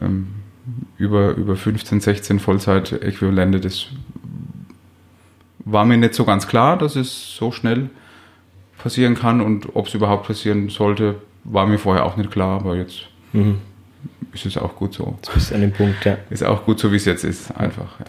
ähm, 0.00 0.28
über, 0.98 1.34
über 1.34 1.56
15, 1.56 2.00
16 2.00 2.38
Vollzeit-Äquivalente, 2.38 3.58
das 3.58 3.86
war 5.64 5.84
mir 5.84 5.96
nicht 5.96 6.14
so 6.14 6.24
ganz 6.24 6.46
klar, 6.46 6.76
dass 6.78 6.94
es 6.96 7.36
so 7.36 7.50
schnell 7.50 7.90
passieren 8.82 9.14
kann 9.14 9.40
und 9.40 9.74
ob 9.74 9.86
es 9.86 9.94
überhaupt 9.94 10.26
passieren 10.26 10.68
sollte, 10.68 11.16
war 11.44 11.66
mir 11.66 11.78
vorher 11.78 12.04
auch 12.04 12.16
nicht 12.16 12.30
klar, 12.30 12.60
aber 12.60 12.76
jetzt 12.76 13.02
Mhm. 13.32 13.58
ist 14.34 14.46
es 14.46 14.56
auch 14.58 14.76
gut 14.76 14.92
so. 14.94 15.14
Jetzt 15.22 15.32
bist 15.34 15.50
du 15.50 15.54
an 15.54 15.60
dem 15.62 15.72
Punkt, 15.72 16.04
ja. 16.04 16.18
Ist 16.30 16.44
auch 16.44 16.64
gut 16.64 16.78
so, 16.78 16.92
wie 16.92 16.96
es 16.96 17.04
jetzt 17.04 17.24
ist, 17.24 17.50
einfach, 17.56 17.98
ja. 18.00 18.06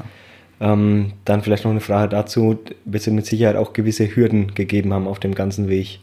Ähm, 0.73 1.13
dann 1.25 1.41
vielleicht 1.41 1.63
noch 1.65 1.71
eine 1.71 1.79
Frage 1.81 2.09
dazu. 2.09 2.59
Wird 2.85 3.07
es 3.07 3.13
mit 3.13 3.25
Sicherheit 3.25 3.55
auch 3.55 3.73
gewisse 3.73 4.07
Hürden 4.15 4.53
gegeben 4.55 4.93
haben 4.93 5.07
auf 5.07 5.19
dem 5.19 5.35
ganzen 5.35 5.67
Weg. 5.67 5.99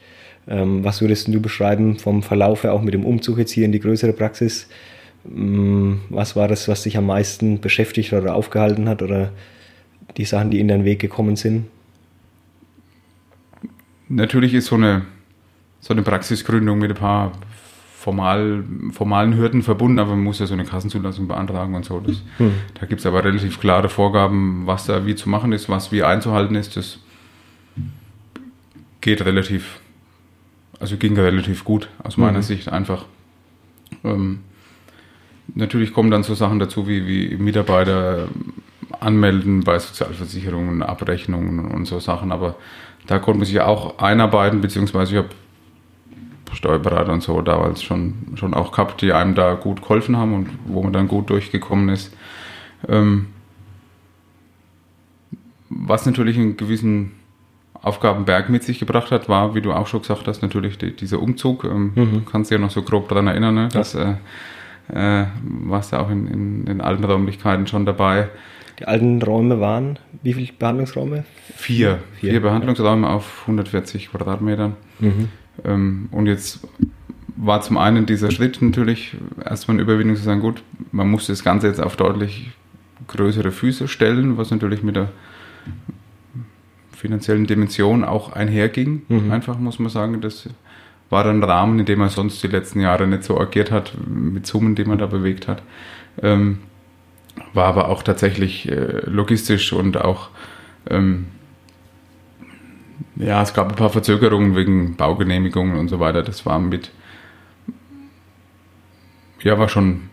Ähm, 0.49 0.85
was 0.85 1.01
würdest 1.01 1.29
du 1.29 1.41
beschreiben 1.41 1.97
vom 1.99 2.23
Verlauf 2.23 2.65
her, 2.65 2.73
auch 2.75 2.83
mit 2.83 2.93
dem 2.95 3.05
Umzug 3.05 3.39
jetzt 3.39 3.53
hier 3.53 3.65
in 3.65 3.73
die 3.73 3.81
größere 3.81 4.13
Praxis? 4.13 4.69
Ähm, 5.27 6.01
was 6.09 6.37
war 6.37 6.49
das, 6.49 6.67
was 6.69 6.83
dich 6.83 6.97
am 6.97 7.07
meisten 7.07 7.61
beschäftigt 7.61 8.13
oder 8.13 8.35
aufgehalten 8.35 8.89
hat 8.89 9.03
oder 9.03 9.31
die 10.17 10.25
Sachen, 10.25 10.51
die 10.51 10.61
in 10.61 10.69
deinen 10.69 10.85
Weg 10.85 10.99
gekommen 10.99 11.37
sind? 11.37 11.67
Natürlich 14.11 14.55
ist 14.55 14.67
so 14.67 14.75
eine, 14.75 15.03
so 15.81 15.95
eine 15.95 16.03
Praxisgründung 16.03 16.79
mit 16.79 16.91
ein 16.91 16.97
paar 16.97 17.33
formal, 17.97 18.65
formalen 18.93 19.37
Hürden 19.37 19.63
verbunden, 19.63 19.99
aber 20.01 20.11
man 20.11 20.25
muss 20.25 20.41
ja 20.41 20.47
so 20.47 20.55
eine 20.55 20.65
Kassenzulassung 20.65 21.29
beantragen 21.29 21.75
und 21.75 21.85
so. 21.85 22.01
Das, 22.01 22.23
Hm. 22.39 22.53
Da 22.79 22.87
gibt 22.87 23.01
es 23.01 23.07
aber 23.07 23.25
relativ 23.25 23.61
klare 23.61 23.89
Vorgaben, 23.89 24.67
was 24.67 24.87
da 24.87 25.07
wie 25.07 25.15
zu 25.15 25.29
machen 25.29 25.53
ist, 25.53 25.69
was 25.69 25.93
wie 25.93 26.03
einzuhalten 26.03 26.57
ist. 26.57 26.77
Das 26.77 26.99
geht 29.01 29.25
relativ, 29.25 29.81
also 30.81 30.97
ging 30.97 31.17
relativ 31.17 31.65
gut 31.65 31.89
aus 32.03 32.17
meiner 32.17 32.39
Mhm. 32.39 32.43
Sicht 32.43 32.69
einfach. 32.73 33.05
Ähm, 34.03 34.41
natürlich 35.55 35.93
kommen 35.93 36.11
dann 36.11 36.23
so 36.25 36.35
Sachen 36.35 36.59
dazu 36.59 36.89
wie, 36.89 37.07
wie 37.07 37.37
Mitarbeiter 37.37 38.29
anmelden 38.99 39.61
bei 39.63 39.79
Sozialversicherungen, 39.79 40.83
Abrechnungen 40.83 41.71
und 41.71 41.87
so 41.87 42.01
Sachen, 42.01 42.33
aber 42.33 42.57
da 43.07 43.19
konnte 43.19 43.39
man 43.39 43.47
sich 43.47 43.61
auch 43.61 43.99
einarbeiten, 43.99 44.61
beziehungsweise 44.61 45.13
ich 45.13 45.19
habe 45.19 45.31
Steuerberater 46.53 47.13
und 47.13 47.23
so 47.23 47.41
damals 47.43 47.83
schon, 47.83 48.15
schon 48.35 48.55
auch 48.55 48.73
gehabt, 48.73 49.03
die 49.03 49.13
einem 49.13 49.35
da 49.35 49.55
gut 49.55 49.83
geholfen 49.83 50.17
haben 50.17 50.35
und 50.35 50.49
wo 50.67 50.83
man 50.83 50.93
dann 50.93 51.09
gut 51.09 51.31
durchgekommen 51.31 51.89
ist. 51.89 52.15
Ähm, 52.89 53.27
was 55.69 56.07
natürlich 56.07 56.37
einen 56.37 56.57
gewissen 56.57 57.13
Aufgabenberg 57.83 58.49
mit 58.49 58.65
sich 58.65 58.79
gebracht 58.79 59.11
hat, 59.11 59.29
war, 59.29 59.55
wie 59.55 59.63
du 59.63 59.73
auch 59.73 59.87
schon 59.87 60.03
gesagt 60.03 60.27
hast, 60.27 60.43
natürlich 60.43 60.77
die, 60.79 60.95
dieser 60.95 61.21
Umzug. 61.21 61.65
Ähm, 61.65 61.93
Mhm. 61.95 62.13
Du 62.13 62.21
kannst 62.23 62.51
dich 62.51 62.59
ja 62.59 62.61
noch 62.61 62.71
so 62.71 62.83
grob 62.83 63.09
daran 63.09 63.27
erinnern, 63.29 63.55
ne? 63.55 63.69
dass 63.69 63.95
äh, 63.95 64.15
äh, 64.93 65.27
warst 65.43 65.93
ja 65.93 66.01
auch 66.01 66.11
in, 66.11 66.27
in 66.27 66.65
den 66.67 66.81
alten 66.81 67.05
Räumlichkeiten 67.05 67.67
schon 67.67 67.87
dabei. 67.87 68.29
Die 68.81 68.87
alten 68.87 69.21
Räume 69.21 69.61
waren, 69.61 69.99
wie 70.23 70.33
viele 70.33 70.53
Behandlungsräume? 70.59 71.25
Vier, 71.55 71.99
Vier, 72.15 72.31
vier, 72.31 72.41
Behandlungsräume 72.41 73.09
auf 73.09 73.43
140 73.43 74.11
Quadratmetern. 74.11 74.75
Mhm. 74.99 75.29
Ähm, 75.65 76.09
und 76.11 76.27
jetzt 76.27 76.67
war 77.37 77.61
zum 77.61 77.77
einen 77.77 78.07
dieser 78.07 78.31
Schritt 78.31 78.63
natürlich 78.63 79.17
erstmal 79.45 79.77
eine 79.77 79.83
Überwindung 79.83 80.17
zu 80.17 80.23
sagen, 80.23 80.41
gut, 80.41 80.63
man 80.93 81.11
muss 81.11 81.27
das 81.27 81.45
Ganze 81.45 81.67
jetzt 81.67 81.81
auf 81.81 81.97
deutlich 81.97 82.51
größere 83.07 83.51
Füße 83.51 83.87
stellen, 83.87 84.39
was 84.39 84.51
natürlich 84.51 84.83
mit 84.83 84.97
der 84.97 85.11
finanziellen 86.93 87.47
Dimension 87.47 88.05
auch 88.05 88.33
einherging. 88.33 89.03
Mhm. 89.09 89.31
Einfach 89.31 89.59
muss 89.59 89.79
man 89.79 89.91
sagen, 89.91 90.21
das 90.23 90.49
war 91.11 91.27
ein 91.27 91.43
Rahmen, 91.43 91.79
in 91.81 91.87
dem 91.87 91.99
man 91.99 92.09
sonst 92.09 92.43
die 92.43 92.49
letzten 92.49 92.81
Jahre 92.81 93.07
nicht 93.07 93.25
so 93.25 93.39
agiert 93.39 93.71
hat, 93.71 93.93
mit 94.07 94.47
Summen, 94.47 94.75
die 94.75 94.85
man 94.85 94.99
da 94.99 95.07
bewegt 95.07 95.49
hat. 95.49 95.63
Ähm, 96.23 96.61
war 97.55 97.67
aber 97.67 97.89
auch 97.89 98.03
tatsächlich 98.03 98.69
äh, 98.71 99.03
logistisch 99.07 99.73
und 99.73 100.01
auch 100.01 100.31
ähm, 100.89 101.27
ja, 103.17 103.43
es 103.43 103.53
gab 103.55 103.69
ein 103.69 103.77
paar 103.77 103.91
Verzögerungen 103.91 104.57
wegen 104.57 104.97
Baugenehmigungen 104.97 105.77
und 105.77 105.89
so 105.89 106.01
weiter. 106.01 106.23
Das 106.23 106.47
war 106.47 106.59
mit 106.59 106.91
ja, 109.43 109.59
war 109.59 109.69
schon 109.69 110.11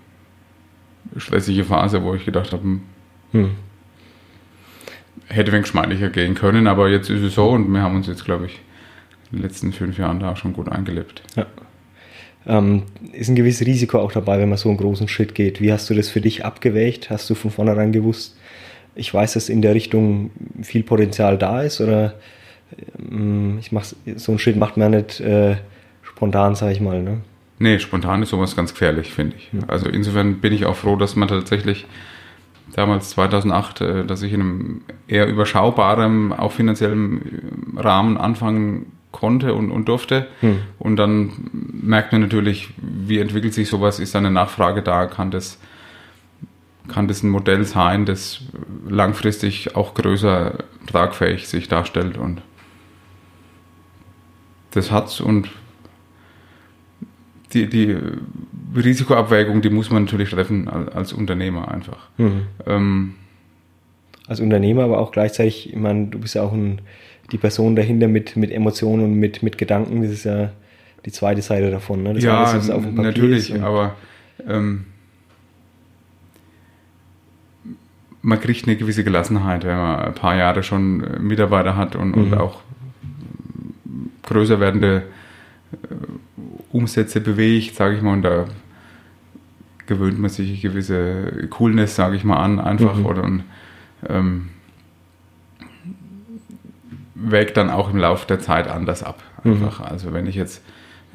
eine 1.12 1.22
stressige 1.22 1.64
Phase, 1.64 2.04
wo 2.04 2.14
ich 2.16 2.26
gedacht 2.26 2.52
habe, 2.54 2.64
hm, 2.64 2.82
Hm. 3.32 3.52
hätte 5.28 5.52
wenig 5.52 5.64
geschmeidiger 5.66 6.10
gehen 6.10 6.34
können, 6.36 6.68
aber 6.68 6.90
jetzt 6.90 7.10
ist 7.10 7.22
es 7.22 7.36
so 7.36 7.50
und 7.50 7.72
wir 7.72 7.82
haben 7.82 7.96
uns 7.96 8.08
jetzt, 8.08 8.24
glaube 8.24 8.46
ich, 8.46 8.62
in 9.32 9.40
den 9.40 9.44
letzten 9.44 9.74
fünf 9.74 9.98
Jahren 9.98 10.20
da 10.22 10.36
schon 10.38 10.54
gut 10.54 10.70
eingelebt. 10.70 11.24
Ähm, 12.48 12.84
ist 13.12 13.30
ein 13.30 13.36
gewisses 13.36 13.68
Risiko 13.68 14.00
auch 14.00 14.12
dabei, 14.12 14.40
wenn 14.40 14.50
man 14.50 14.58
so 14.58 14.70
einen 14.70 14.78
großen 14.78 15.08
Schritt 15.08 15.36
geht. 15.36 15.62
Wie 15.62 15.72
hast 15.72 15.90
du 15.90 15.94
das 15.94 16.10
für 16.10 16.22
dich 16.22 16.46
abgewägt? 16.46 17.10
Hast 17.10 17.30
du 17.30 17.36
von 17.36 17.52
vornherein 17.52 17.92
gewusst, 17.92 18.38
ich 18.96 19.14
weiß, 19.14 19.34
dass 19.34 19.50
in 19.50 19.62
der 19.62 19.76
Richtung 19.76 20.32
viel 20.62 20.84
Potenzial 20.84 21.38
da 21.38 21.62
ist 21.62 21.82
oder 21.82 22.16
ähm, 23.12 23.58
ich 23.60 23.72
mach, 23.72 23.86
so 24.16 24.32
einen 24.32 24.40
Schritt 24.40 24.58
macht 24.58 24.78
man 24.78 24.92
nicht 24.92 25.20
äh, 25.20 25.58
spontan, 26.02 26.56
sage 26.56 26.74
ich 26.74 26.82
mal. 26.82 27.04
Ne? 27.04 27.22
Nee, 27.60 27.80
spontan 27.80 28.24
ist 28.24 28.30
sowas 28.30 28.56
ganz 28.56 28.72
gefährlich, 28.72 29.14
finde 29.14 29.36
ich. 29.38 29.52
Also 29.68 29.88
insofern 29.88 30.40
bin 30.40 30.54
ich 30.54 30.66
auch 30.66 30.76
froh, 30.76 30.96
dass 30.96 31.16
man 31.16 31.28
tatsächlich 31.28 31.86
damals 32.74 33.10
2008, 33.12 33.82
äh, 33.82 34.06
dass 34.06 34.22
ich 34.22 34.34
in 34.34 34.42
einem 34.42 34.82
eher 35.08 35.28
überschaubaren, 35.28 36.34
auch 36.34 36.52
finanziellen 36.52 37.76
äh, 37.78 37.80
Rahmen 37.82 38.18
anfangen 38.18 38.97
konnte 39.18 39.54
und, 39.54 39.72
und 39.72 39.90
durfte. 39.90 40.28
Hm. 40.42 40.60
Und 40.80 40.96
dann 40.96 41.50
merkt 41.52 42.12
man 42.12 42.22
natürlich, 42.22 42.70
wie 42.78 43.20
entwickelt 43.20 43.54
sich 43.54 43.68
sowas, 43.68 44.00
ist 44.00 44.14
da 44.14 44.20
eine 44.20 44.32
Nachfrage 44.32 44.84
da, 44.84 45.08
kann 45.08 45.32
das, 45.32 45.60
kann 46.88 47.08
das 47.08 47.24
ein 47.24 47.30
Modell 47.30 47.66
sein, 47.66 48.06
das 48.06 48.42
langfristig 48.88 49.76
auch 49.76 49.94
größer 49.96 50.60
tragfähig 50.86 51.48
sich 51.48 51.68
darstellt 51.68 52.18
und 52.18 52.42
das 54.72 54.92
hat's 54.92 55.20
und 55.20 55.50
die, 57.54 57.68
die 57.68 57.98
Risikoabwägung, 58.76 59.62
die 59.62 59.70
muss 59.70 59.90
man 59.90 60.04
natürlich 60.04 60.30
treffen 60.30 60.68
als, 60.68 61.14
Unternehmer 61.14 61.70
einfach. 61.70 62.10
Mhm. 62.18 62.42
Ähm, 62.66 63.16
Als 64.28 64.40
Unternehmer, 64.40 64.84
aber 64.84 65.00
auch 65.00 65.12
gleichzeitig, 65.12 65.70
ich 65.70 65.76
meine, 65.76 66.08
du 66.08 66.20
bist 66.20 66.36
ja 66.36 66.44
auch 66.44 66.54
ein, 66.54 66.82
die 67.32 67.38
Person 67.38 67.76
dahinter 67.76 68.08
mit, 68.08 68.36
mit 68.38 68.52
Emotionen 68.52 69.04
und 69.06 69.14
mit, 69.16 69.44
mit 69.44 69.58
Gedanken, 69.58 70.02
das 70.02 70.12
ist 70.12 70.24
ja 70.24 70.52
die 71.06 71.12
zweite 71.12 71.42
Seite 71.42 71.70
davon. 71.72 72.04
Ne? 72.04 72.14
Das 72.16 72.24
ja, 72.24 72.42
was 72.56 72.70
auf 72.70 72.84
dem 72.84 72.96
Papier 72.96 73.12
natürlich, 73.12 73.54
und- 73.54 73.64
aber 73.64 73.96
ähm, 74.48 74.86
man 78.22 78.40
kriegt 78.42 78.68
eine 78.68 78.76
gewisse 78.78 79.04
Gelassenheit, 79.04 79.64
wenn 79.66 79.78
man 79.78 80.00
ein 80.00 80.14
paar 80.14 80.36
Jahre 80.36 80.64
schon 80.64 80.98
Mitarbeiter 81.26 81.76
hat 81.76 81.96
und, 81.96 82.14
und 82.14 82.32
Mhm. 82.32 82.38
auch 82.38 82.62
größer 84.24 84.60
werdende 84.60 85.04
äh, 85.72 85.96
Umsätze 86.72 87.22
bewegt, 87.22 87.76
sage 87.76 87.96
ich 87.96 88.02
mal, 88.02 88.14
und 88.14 88.24
da 88.24 88.46
gewöhnt 89.86 90.20
man 90.20 90.30
sich 90.30 90.50
eine 90.50 90.60
gewisse 90.60 91.48
Coolness, 91.50 91.96
sage 91.96 92.16
ich 92.18 92.24
mal, 92.26 92.38
an, 92.38 92.60
einfach 92.60 92.98
Mhm. 92.98 93.06
oder 93.06 93.24
und, 93.24 93.44
ähm, 94.10 94.50
wägt 97.20 97.58
dann 97.58 97.70
auch 97.70 97.90
im 97.92 97.98
Laufe 97.98 98.28
der 98.28 98.40
Zeit 98.40 98.68
anders 98.68 99.04
ab. 99.04 99.24
Einfach. 99.44 99.82
Also 99.82 100.14
wenn 100.14 100.28
ich 100.28 100.36
jetzt 100.36 100.64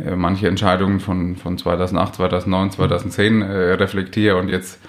äh, 0.04 0.16
manche 0.16 0.48
Entscheidungen 0.48 1.00
von, 1.00 1.36
von 1.36 1.58
2008, 1.58 2.14
2009, 2.16 2.70
2010 2.72 3.42
äh, 3.42 3.46
reflektiere 3.74 4.36
und 4.36 4.48
jetzt 4.48 4.80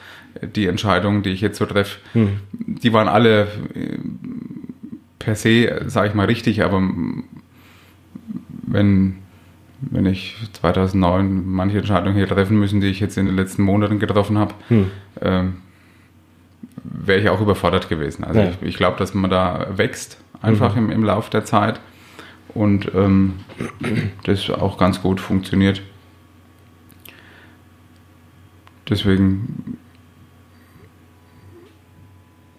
äh, 0.41 0.47
die 0.47 0.65
Entscheidungen, 0.67 1.21
die 1.23 1.29
ich 1.31 1.41
jetzt 1.41 1.57
so 1.57 1.65
treffe, 1.65 1.99
Mhm. 2.13 2.39
die 2.53 2.93
waren 2.93 3.07
alle 3.07 3.43
äh, 3.75 3.97
per 5.19 5.35
se, 5.35 5.83
sage 5.87 6.09
ich 6.09 6.13
mal, 6.15 6.25
richtig, 6.25 6.63
aber 6.63 6.81
wenn, 8.65 9.17
wenn 9.81 10.05
ich 10.05 10.35
2009 10.53 11.43
manche 11.45 11.77
Entscheidungen 11.79 12.15
hier 12.15 12.27
treffen 12.27 12.57
müssen, 12.59 12.81
die 12.81 12.87
ich 12.87 12.99
jetzt 12.99 13.17
in 13.17 13.25
den 13.25 13.35
letzten 13.35 13.63
Monaten 13.63 13.99
getroffen 13.99 14.37
habe, 14.37 14.53
Hm. 14.69 14.91
ähm, 15.21 15.53
wäre 16.83 17.19
ich 17.19 17.29
auch 17.29 17.41
überfordert 17.41 17.89
gewesen. 17.89 18.23
Also 18.23 18.39
Ja. 18.41 18.49
ich, 18.49 18.67
ich 18.67 18.75
glaube, 18.77 18.97
dass 18.97 19.13
man 19.13 19.29
da 19.29 19.67
wächst 19.75 20.17
einfach 20.43 20.75
im, 20.75 20.91
im 20.91 21.03
Laufe 21.03 21.31
der 21.31 21.45
Zeit 21.45 21.79
und 22.49 22.93
ähm, 22.93 23.39
das 24.25 24.49
auch 24.51 24.77
ganz 24.77 25.01
gut 25.01 25.19
funktioniert. 25.19 25.81
Deswegen 28.87 29.77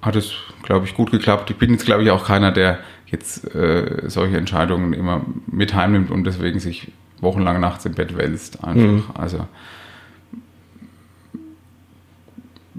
hat 0.01 0.17
es, 0.17 0.33
glaube 0.63 0.87
ich, 0.87 0.95
gut 0.95 1.11
geklappt. 1.11 1.51
Ich 1.51 1.57
bin 1.57 1.71
jetzt, 1.71 1.85
glaube 1.85 2.03
ich, 2.03 2.11
auch 2.11 2.27
keiner, 2.27 2.51
der 2.51 2.81
jetzt 3.07 3.55
äh, 3.55 4.05
solche 4.09 4.39
Entscheidungen 4.39 4.93
immer 4.93 5.25
mit 5.47 5.75
heimnimmt 5.75 6.11
und 6.11 6.25
deswegen 6.25 6.59
sich 6.59 6.91
wochenlang 7.21 7.61
nachts 7.61 7.85
im 7.85 7.95
Bett 7.95 8.17
wälzt. 8.17 8.65
Einfach. 8.65 9.15
Also 9.15 9.47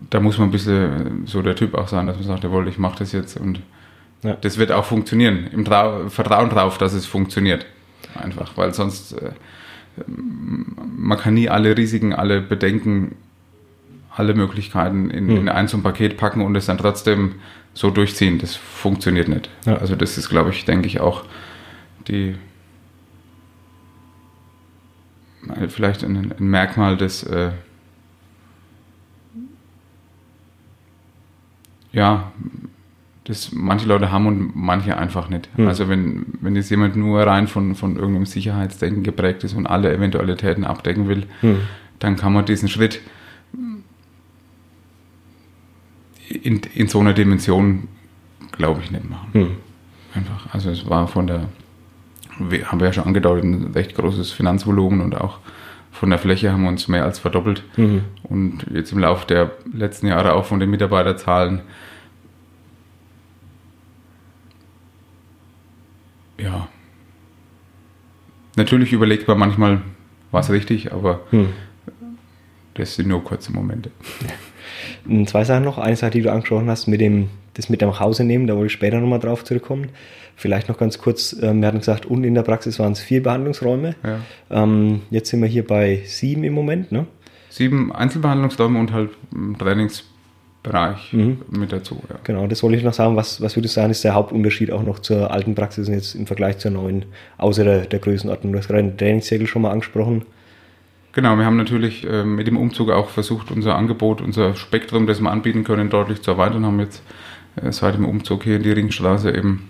da 0.09 0.19
muss 0.19 0.38
man 0.38 0.50
ein 0.50 0.51
bisschen 0.51 1.25
so 1.25 1.41
der 1.41 1.55
Typ 1.55 1.75
auch 1.75 1.88
sein, 1.88 2.07
dass 2.07 2.17
man 2.17 2.25
sagt, 2.25 2.43
jawohl, 2.43 2.67
ich 2.67 2.77
mache 2.77 3.00
das 3.00 3.12
jetzt 3.12 3.38
und 3.38 3.62
Ja. 4.25 4.38
das 4.41 4.58
wird 4.58 4.72
auch 4.72 4.86
funktionieren. 4.86 5.48
Im 5.51 5.63
Trau 5.65 6.10
Vertrauen 6.10 6.50
drauf, 6.50 6.77
dass 6.77 6.94
es 6.94 7.05
funktioniert. 7.05 7.65
Einfach, 8.15 8.58
weil 8.58 8.74
sonst 8.74 9.13
äh, 9.13 9.32
man 10.08 11.17
kann 11.17 11.34
nie 11.36 11.50
alle 11.50 11.77
Risiken, 11.77 12.13
alle 12.13 12.41
Bedenken, 12.41 13.15
alle 14.15 14.34
Möglichkeiten 14.34 15.10
in, 15.10 15.29
Hm. 15.29 15.38
in 15.38 15.50
ein 15.50 15.67
so 15.67 15.77
ein 15.77 15.84
Paket 15.84 16.17
packen 16.17 16.41
und 16.41 16.55
es 16.55 16.65
dann 16.65 16.77
trotzdem 16.77 17.36
so 17.74 17.89
durchziehen. 17.91 18.39
Das 18.39 18.55
funktioniert 18.55 19.27
nicht. 19.27 19.50
Ja. 19.65 19.75
Also 19.77 19.96
das 19.96 20.17
ist, 20.17 20.29
glaube 20.29 20.50
ich, 20.51 20.65
denke 20.65 20.88
ich 20.88 21.00
auch 21.00 21.25
die 22.08 22.36
vielleicht 25.70 26.03
ein, 26.03 26.34
ein 26.39 26.48
Merkmal 26.48 26.98
des 26.98 27.24
äh, 27.24 27.51
ja, 31.91 32.32
das 33.25 33.51
manche 33.51 33.88
Leute 33.88 34.12
haben 34.12 34.27
und 34.27 34.55
manche 34.55 34.98
einfach 34.98 35.29
nicht. 35.29 35.50
Hm. 35.55 35.67
Also 35.67 35.89
wenn, 35.89 36.25
wenn 36.41 36.55
jetzt 36.55 36.70
jemand 36.70 36.96
nur 36.96 37.22
rein 37.22 37.48
von, 37.48 37.75
von 37.75 37.96
irgendeinem 37.96 38.25
Sicherheitsdenken 38.25 39.03
geprägt 39.03 39.44
ist 39.44 39.53
und 39.53 39.67
alle 39.67 39.94
Eventualitäten 39.94 40.63
abdecken 40.63 41.08
will, 41.08 41.25
Hm. 41.41 41.60
dann 42.00 42.15
kann 42.15 42.34
man 42.34 42.46
diesen 42.46 42.70
Schritt 42.70 43.01
in, 46.29 46.62
in 46.74 46.88
so 46.88 47.00
einer 47.00 47.13
Dimension, 47.13 47.88
glaube 48.51 48.82
ich, 48.84 48.91
nicht 48.91 49.10
machen. 49.10 49.29
Hm. 49.34 49.48
Einfach. 50.13 50.53
Also 50.53 50.70
es 50.70 50.89
war 50.89 51.08
von 51.08 51.27
der, 51.27 51.50
wir 52.39 52.72
haben 52.72 52.79
ja 52.79 52.94
schon 52.94 53.05
angedeutet, 53.05 53.44
ein 53.44 53.72
recht 53.74 53.96
großes 53.96 54.32
Finanzvolumen 54.32 55.01
und 55.01 55.15
auch 55.20 55.39
von 55.91 56.10
der 56.10 56.20
Fläche 56.20 56.51
haben 56.51 56.63
wir 56.63 56.70
uns 56.70 56.88
mehr 56.88 57.05
als 57.05 57.20
verdoppelt. 57.20 57.63
Mhm. 57.77 58.01
Und 58.24 58.65
jetzt 58.74 58.91
im 58.91 59.00
Laufe 59.00 59.25
der 59.27 59.51
letzten 59.74 60.08
Jahre 60.08 60.34
auch 60.34 60.44
von 60.46 60.60
den 60.60 60.70
Mitarbeiterzahlen. 60.70 61.62
Ja. 66.38 66.68
Natürlich 68.56 68.94
überlegt 68.94 69.27
man 69.27 69.38
manchmal, 69.38 69.82
was 70.32 70.50
richtig, 70.50 70.92
aber 70.94 71.22
Hm. 71.32 71.50
das 72.75 72.96
sind 72.96 73.08
nur 73.08 73.24
kurze 73.24 73.51
Momente. 73.51 73.92
Und 75.08 75.30
Zwei 75.30 75.44
Sachen 75.44 75.63
noch. 75.63 75.77
Eine 75.77 75.96
Sache, 75.96 76.12
die 76.12 76.22
du 76.22 76.32
angesprochen 76.32 76.70
hast, 76.70 76.88
mit 76.88 77.01
dem, 77.01 77.30
das 77.54 77.70
mit 77.70 77.82
nach 77.82 78.00
Hause 78.00 78.24
nehmen, 78.24 78.48
da 78.48 78.56
wollte 78.56 78.68
ich 78.68 78.74
später 78.74 79.00
nochmal 79.00 79.20
drauf 79.20 79.44
zurückkommen. 79.44 79.89
Vielleicht 80.38 80.68
noch 80.68 80.77
ganz 80.77 80.98
kurz, 80.98 81.34
ähm, 81.42 81.62
wir 81.62 81.68
hatten 81.68 81.80
gesagt, 81.80 82.06
unten 82.06 82.25
in 82.25 82.34
der 82.34 82.44
Praxis 82.44 82.77
waren 82.80 82.92
es 82.92 83.00
vier 83.00 83.24
Behandlungsräume. 83.24 83.96
Ja. 84.04 84.20
Ähm, 84.63 85.01
jetzt 85.10 85.30
sind 85.30 85.42
wir 85.42 85.48
hier 85.48 85.65
bei 85.65 86.01
sieben 86.06 86.44
im 86.44 86.54
Moment, 86.54 86.92
ne? 86.92 87.08
Sieben 87.50 87.94
Einzelbehandlungsräume 87.94 88.77
und 88.80 88.92
halt 88.92 89.12
ähm, 89.34 89.56
Bereich 90.65 91.13
Mhm. 91.13 91.41
mit 91.51 91.72
dazu. 91.72 92.01
Ja. 92.10 92.15
Genau, 92.24 92.48
das 92.48 92.63
wollte 92.63 92.77
ich 92.77 92.84
noch 92.84 92.93
sagen. 92.93 93.15
Was, 93.15 93.39
was 93.41 93.55
würdest 93.55 93.75
du 93.75 93.81
sagen, 93.81 93.91
ist 93.91 94.03
der 94.03 94.15
Hauptunterschied 94.15 94.72
auch 94.72 94.84
noch 94.84 95.00
zur 95.00 95.31
alten 95.31 95.53
Praxis 95.55 95.88
jetzt 95.88 96.15
im 96.15 96.25
Vergleich 96.27 96.57
zur 96.57 96.72
neuen, 96.72 97.05
außer 97.38 97.63
der, 97.63 97.81
der 97.86 98.00
Größenordnung? 98.00 98.51
Du 98.51 98.60
hast 98.60 98.67
gerade 98.67 98.84
den 98.84 98.98
Trainingszirkel 98.98 99.48
schon 99.48 99.62
mal 99.62 99.72
angesprochen. 99.72 100.24
Genau, 101.13 101.38
wir 101.38 101.45
haben 101.45 101.55
natürlich 101.55 102.05
äh, 102.05 102.25
mit 102.25 102.48
dem 102.48 102.57
Umzug 102.57 102.89
auch 102.91 103.10
versucht, 103.10 103.51
unser 103.51 103.75
Angebot, 103.75 104.22
unser 104.22 104.55
Spektrum, 104.55 105.07
das 105.07 105.22
wir 105.22 105.31
anbieten 105.31 105.63
können, 105.63 105.89
deutlich 105.89 106.22
zu 106.22 106.31
erweitern. 106.31 106.65
Haben 106.65 106.79
jetzt 106.79 107.03
äh, 107.63 107.72
seit 107.72 107.95
dem 107.95 108.05
Umzug 108.05 108.43
hier 108.43 108.57
in 108.57 108.63
die 108.63 108.72
Ringstraße 108.72 109.31
eben 109.31 109.69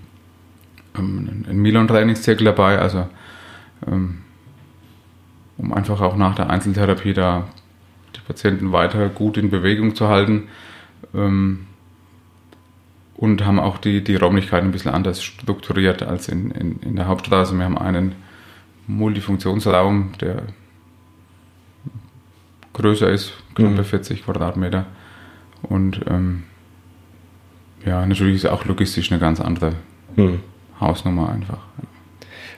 ähm, 0.97 1.45
einen 1.47 1.59
Milan-Trainingszirkel 1.61 2.45
dabei, 2.45 2.79
also 2.79 3.05
ähm, 3.85 4.19
um 5.57 5.73
einfach 5.73 6.01
auch 6.01 6.15
nach 6.15 6.35
der 6.35 6.49
Einzeltherapie 6.49 7.13
da 7.13 7.47
die 8.15 8.21
Patienten 8.25 8.71
weiter 8.71 9.09
gut 9.09 9.37
in 9.37 9.49
Bewegung 9.49 9.93
zu 9.93 10.07
halten. 10.07 10.47
Ähm, 11.13 11.67
und 13.17 13.45
haben 13.45 13.59
auch 13.59 13.77
die, 13.77 14.03
die 14.03 14.15
Räumlichkeiten 14.17 14.67
ein 14.67 14.71
bisschen 14.71 14.91
anders 14.91 15.23
strukturiert 15.23 16.03
als 16.03 16.27
in, 16.27 16.51
in, 16.51 16.79
in 16.81 16.95
der 16.97 17.07
Hauptstraße. 17.07 17.57
Wir 17.57 17.63
haben 17.63 17.77
einen 17.77 18.15
Multifunktionsraum, 18.87 20.11
der 20.19 20.43
größer 22.73 23.09
ist, 23.09 23.33
knapp 23.55 23.71
Mhm. 23.71 23.83
40 23.85 24.25
Quadratmeter. 24.25 24.85
Und 25.63 26.01
ähm, 26.07 26.43
ja, 27.85 28.05
natürlich 28.05 28.35
ist 28.35 28.45
auch 28.47 28.65
logistisch 28.65 29.11
eine 29.11 29.19
ganz 29.19 29.39
andere 29.39 29.73
Hm. 30.15 30.39
Hausnummer 30.79 31.29
einfach. 31.29 31.59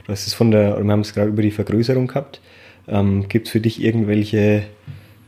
Du 0.06 0.12
hast 0.12 0.26
es 0.26 0.34
von 0.34 0.52
der, 0.52 0.84
wir 0.84 0.92
haben 0.92 1.02
es 1.02 1.14
gerade 1.14 1.30
über 1.30 1.42
die 1.42 1.52
Vergrößerung 1.52 2.08
gehabt. 2.08 2.42
Ähm, 2.88 3.28
Gibt 3.30 3.48
es 3.48 3.52
für 3.52 3.60
dich 3.60 3.84
irgendwelche 3.84 4.64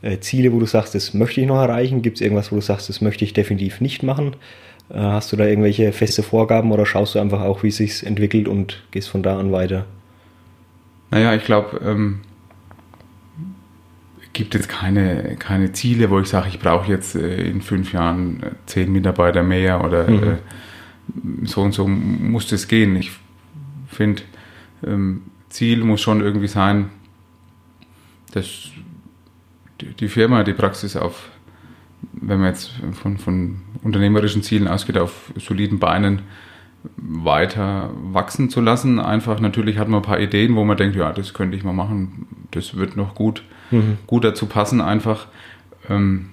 äh, 0.02 0.18
Ziele, 0.20 0.52
wo 0.52 0.58
du 0.58 0.66
sagst, 0.66 0.94
das 0.94 1.14
möchte 1.14 1.40
ich 1.40 1.46
noch 1.46 1.60
erreichen? 1.60 2.02
Gibt 2.02 2.16
es 2.16 2.20
irgendwas, 2.20 2.50
wo 2.52 2.56
du 2.56 2.62
sagst, 2.62 2.88
das 2.88 3.00
möchte 3.00 3.24
ich 3.24 3.32
definitiv 3.32 3.80
nicht 3.80 4.02
machen? 4.02 4.36
Äh, 4.90 4.98
hast 4.98 5.32
du 5.32 5.36
da 5.36 5.46
irgendwelche 5.46 5.92
feste 5.92 6.22
Vorgaben 6.22 6.72
oder 6.72 6.86
schaust 6.86 7.14
du 7.14 7.18
einfach 7.18 7.40
auch, 7.40 7.62
wie 7.62 7.68
es 7.68 7.76
sich 7.76 8.04
entwickelt 8.06 8.48
und 8.48 8.82
gehst 8.90 9.08
von 9.08 9.22
da 9.22 9.38
an 9.38 9.52
weiter? 9.52 9.86
Naja, 11.10 11.34
ich 11.34 11.44
glaube, 11.44 11.80
ähm, 11.84 12.20
gibt 14.32 14.54
jetzt 14.54 14.68
keine, 14.68 15.36
keine 15.38 15.72
Ziele, 15.72 16.10
wo 16.10 16.20
ich 16.20 16.28
sage, 16.28 16.48
ich 16.48 16.58
brauche 16.60 16.90
jetzt 16.90 17.14
äh, 17.14 17.42
in 17.48 17.60
fünf 17.62 17.92
Jahren 17.92 18.42
äh, 18.42 18.50
zehn 18.66 18.90
Mitarbeiter 18.92 19.42
mehr 19.42 19.84
oder 19.84 20.08
Mhm. 20.08 20.22
äh, 20.22 20.36
so 21.44 21.62
und 21.62 21.72
so 21.72 21.86
muss 21.88 22.46
das 22.46 22.68
gehen. 22.68 22.94
Ich 22.96 23.10
finde, 23.88 24.22
ähm, 24.86 25.22
Ziel 25.48 25.82
muss 25.84 26.00
schon 26.00 26.20
irgendwie 26.20 26.46
sein, 26.46 26.90
dass 28.32 28.70
die, 29.80 29.86
die 29.94 30.08
Firma, 30.08 30.42
die 30.44 30.52
Praxis 30.52 30.96
auf, 30.96 31.28
wenn 32.12 32.38
man 32.40 32.48
jetzt 32.48 32.72
von, 32.92 33.18
von 33.18 33.60
unternehmerischen 33.82 34.42
Zielen 34.42 34.68
ausgeht, 34.68 34.98
auf 34.98 35.32
soliden 35.36 35.78
Beinen 35.78 36.22
weiter 36.96 37.90
wachsen 38.12 38.48
zu 38.48 38.60
lassen. 38.60 38.98
Einfach 38.98 39.40
natürlich 39.40 39.78
hat 39.78 39.88
man 39.88 40.00
ein 40.00 40.06
paar 40.06 40.20
Ideen, 40.20 40.56
wo 40.56 40.64
man 40.64 40.76
denkt, 40.76 40.96
ja, 40.96 41.12
das 41.12 41.34
könnte 41.34 41.56
ich 41.56 41.62
mal 41.64 41.72
machen, 41.74 42.26
das 42.52 42.76
wird 42.76 42.96
noch 42.96 43.14
gut, 43.14 43.42
Mhm. 43.70 43.98
gut 44.06 44.24
dazu 44.24 44.46
passen 44.46 44.80
einfach. 44.80 45.28
Ähm, 45.88 46.30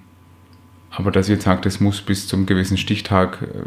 aber 0.90 1.10
dass 1.12 1.28
ich 1.28 1.34
jetzt 1.34 1.44
sage, 1.44 1.60
das 1.62 1.78
muss 1.80 2.00
bis 2.00 2.26
zum 2.26 2.46
gewissen 2.46 2.76
Stichtag 2.76 3.42
äh, 3.42 3.62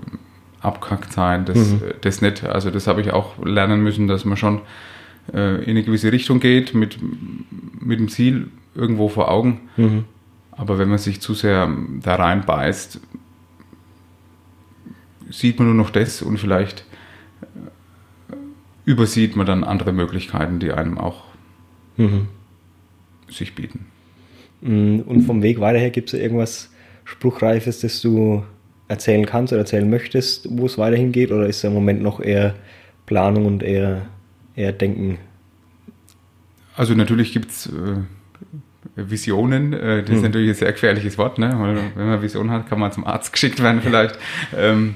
abkackt 0.59 1.13
sein, 1.13 1.45
das, 1.45 1.57
Mhm. 1.57 1.75
äh, 1.87 1.93
das 2.01 2.21
nicht. 2.21 2.43
Also 2.43 2.69
das 2.71 2.87
habe 2.87 2.99
ich 3.01 3.11
auch 3.13 3.37
lernen 3.45 3.81
müssen, 3.81 4.07
dass 4.07 4.25
man 4.25 4.35
schon 4.37 4.61
äh, 5.33 5.63
in 5.63 5.69
eine 5.71 5.83
gewisse 5.83 6.11
Richtung 6.11 6.39
geht, 6.39 6.73
mit, 6.73 6.97
mit 7.79 7.99
dem 7.99 8.09
Ziel 8.09 8.49
irgendwo 8.75 9.09
vor 9.09 9.29
Augen. 9.29 9.69
Mhm. 9.77 10.05
Aber 10.51 10.77
wenn 10.77 10.89
man 10.89 10.97
sich 10.97 11.21
zu 11.21 11.33
sehr 11.33 11.69
da 12.01 12.15
reinbeißt, 12.15 12.99
sieht 15.29 15.59
man 15.59 15.67
nur 15.67 15.75
noch 15.75 15.89
das 15.89 16.21
und 16.21 16.37
vielleicht 16.37 16.85
äh, 17.41 18.35
übersieht 18.85 19.35
man 19.35 19.45
dann 19.45 19.63
andere 19.63 19.93
Möglichkeiten, 19.93 20.59
die 20.59 20.71
einem 20.71 20.97
auch 20.97 21.23
Mhm. 21.97 22.27
sich 23.29 23.53
bieten. 23.55 23.85
Mm, 24.61 24.99
Und 25.01 25.23
vom 25.23 25.41
Weg 25.41 25.59
weiterher 25.59 25.89
gibt 25.89 26.13
es 26.13 26.19
irgendwas 26.19 26.69
Spruchreifes, 27.03 27.81
das 27.81 28.01
du 28.01 28.43
erzählen 28.87 29.25
kannst 29.25 29.53
oder 29.53 29.61
erzählen 29.61 29.89
möchtest, 29.89 30.47
wo 30.49 30.65
es 30.65 30.77
weiterhin 30.77 31.11
geht? 31.11 31.31
Oder 31.31 31.47
ist 31.47 31.63
im 31.63 31.73
Moment 31.73 32.01
noch 32.01 32.19
eher 32.19 32.55
Planung 33.05 33.45
und 33.45 33.63
eher, 33.63 34.07
eher 34.55 34.71
Denken? 34.73 35.17
Also 36.75 36.93
natürlich 36.93 37.33
gibt 37.33 37.51
es 37.51 37.67
äh, 37.67 37.97
Visionen, 38.95 39.73
äh, 39.73 40.01
das 40.01 40.09
ist 40.09 40.15
Hm. 40.17 40.21
natürlich 40.23 40.49
ein 40.49 40.55
sehr 40.55 40.71
gefährliches 40.71 41.17
Wort, 41.17 41.37
ne? 41.37 41.53
weil 41.57 41.77
wenn 41.95 42.07
man 42.07 42.21
Vision 42.21 42.51
hat, 42.51 42.67
kann 42.69 42.79
man 42.79 42.91
zum 42.91 43.05
Arzt 43.05 43.31
geschickt 43.33 43.61
werden 43.61 43.81
vielleicht. 43.81 44.17
Ähm, 44.57 44.95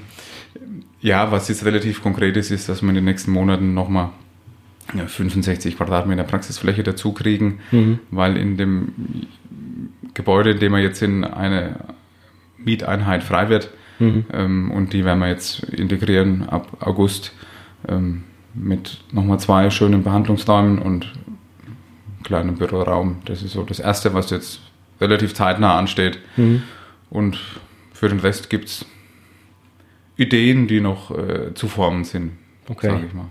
ja, 1.00 1.30
was 1.30 1.48
jetzt 1.48 1.64
relativ 1.64 2.02
konkret 2.02 2.36
ist, 2.36 2.50
ist, 2.50 2.68
dass 2.68 2.82
wir 2.82 2.88
in 2.88 2.94
den 2.96 3.04
nächsten 3.04 3.30
Monaten 3.30 3.74
nochmal 3.74 4.10
65 5.06 5.76
Quadratmeter 5.76 6.22
Praxisfläche 6.24 6.82
dazu 6.82 7.12
kriegen, 7.12 7.58
Mhm. 7.72 7.98
weil 8.10 8.36
in 8.36 8.56
dem 8.56 8.88
Gebäude, 10.14 10.52
in 10.52 10.58
dem 10.60 10.72
wir 10.72 10.78
jetzt 10.80 10.98
sind, 11.00 11.24
eine 11.24 11.76
Mieteinheit 12.58 13.22
frei 13.22 13.48
wird 13.48 13.70
Mhm. 13.98 14.24
ähm, 14.32 14.70
und 14.70 14.92
die 14.92 15.04
werden 15.04 15.18
wir 15.20 15.28
jetzt 15.28 15.60
integrieren 15.64 16.48
ab 16.48 16.68
August 16.80 17.32
ähm, 17.88 18.24
mit 18.54 18.98
nochmal 19.12 19.38
zwei 19.40 19.70
schönen 19.70 20.02
Behandlungsräumen 20.02 20.78
und 20.78 21.12
kleinen 22.26 22.56
Büroraum. 22.56 23.22
Das 23.24 23.42
ist 23.42 23.52
so 23.52 23.62
das 23.62 23.78
Erste, 23.80 24.12
was 24.12 24.30
jetzt 24.30 24.60
relativ 25.00 25.32
zeitnah 25.34 25.78
ansteht. 25.78 26.18
Mhm. 26.36 26.62
Und 27.08 27.38
für 27.92 28.08
den 28.08 28.18
Rest 28.20 28.50
gibt 28.50 28.66
es 28.66 28.84
Ideen, 30.16 30.66
die 30.66 30.80
noch 30.80 31.16
äh, 31.16 31.54
zu 31.54 31.68
formen 31.68 32.04
sind, 32.04 32.32
Okay. 32.68 32.88
sage 32.90 33.06
ich 33.06 33.14
mal. 33.14 33.26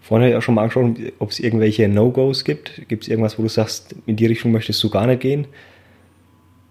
Vorhin 0.00 0.24
habe 0.24 0.30
ich 0.30 0.36
auch 0.36 0.42
schon 0.42 0.54
mal 0.54 0.62
angeschaut, 0.62 0.96
ob 1.18 1.30
es 1.30 1.40
irgendwelche 1.40 1.88
No-Gos 1.88 2.44
gibt. 2.44 2.88
Gibt 2.88 3.04
es 3.04 3.08
irgendwas, 3.08 3.38
wo 3.38 3.42
du 3.42 3.48
sagst, 3.48 3.94
in 4.06 4.16
die 4.16 4.26
Richtung 4.26 4.52
möchtest 4.52 4.82
du 4.82 4.90
gar 4.90 5.06
nicht 5.06 5.20
gehen? 5.20 5.46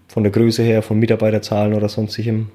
Von 0.08 0.24
der 0.24 0.32
Größe 0.32 0.64
her, 0.64 0.82
von 0.82 1.00
Mitarbeiterzahlen 1.00 1.74
oder 1.74 1.90
sonstigem? 1.90 2.48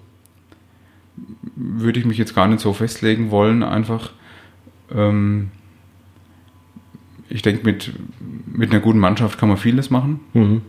Würde 1.57 2.01
ich 2.01 2.07
mich 2.07 2.17
jetzt 2.17 2.35
gar 2.35 2.49
nicht 2.49 2.61
so 2.61 2.73
festlegen 2.73 3.31
wollen, 3.31 3.63
einfach. 3.63 4.13
Ähm, 4.95 5.51
ich 7.31 7.43
denke, 7.43 7.65
mit, 7.65 7.93
mit 8.47 8.71
einer 8.71 8.81
guten 8.81 8.99
Mannschaft 8.99 9.39
kann 9.39 9.49
man 9.49 9.57
vieles 9.59 9.89
machen. 9.91 10.21
Mhm. 10.35 10.63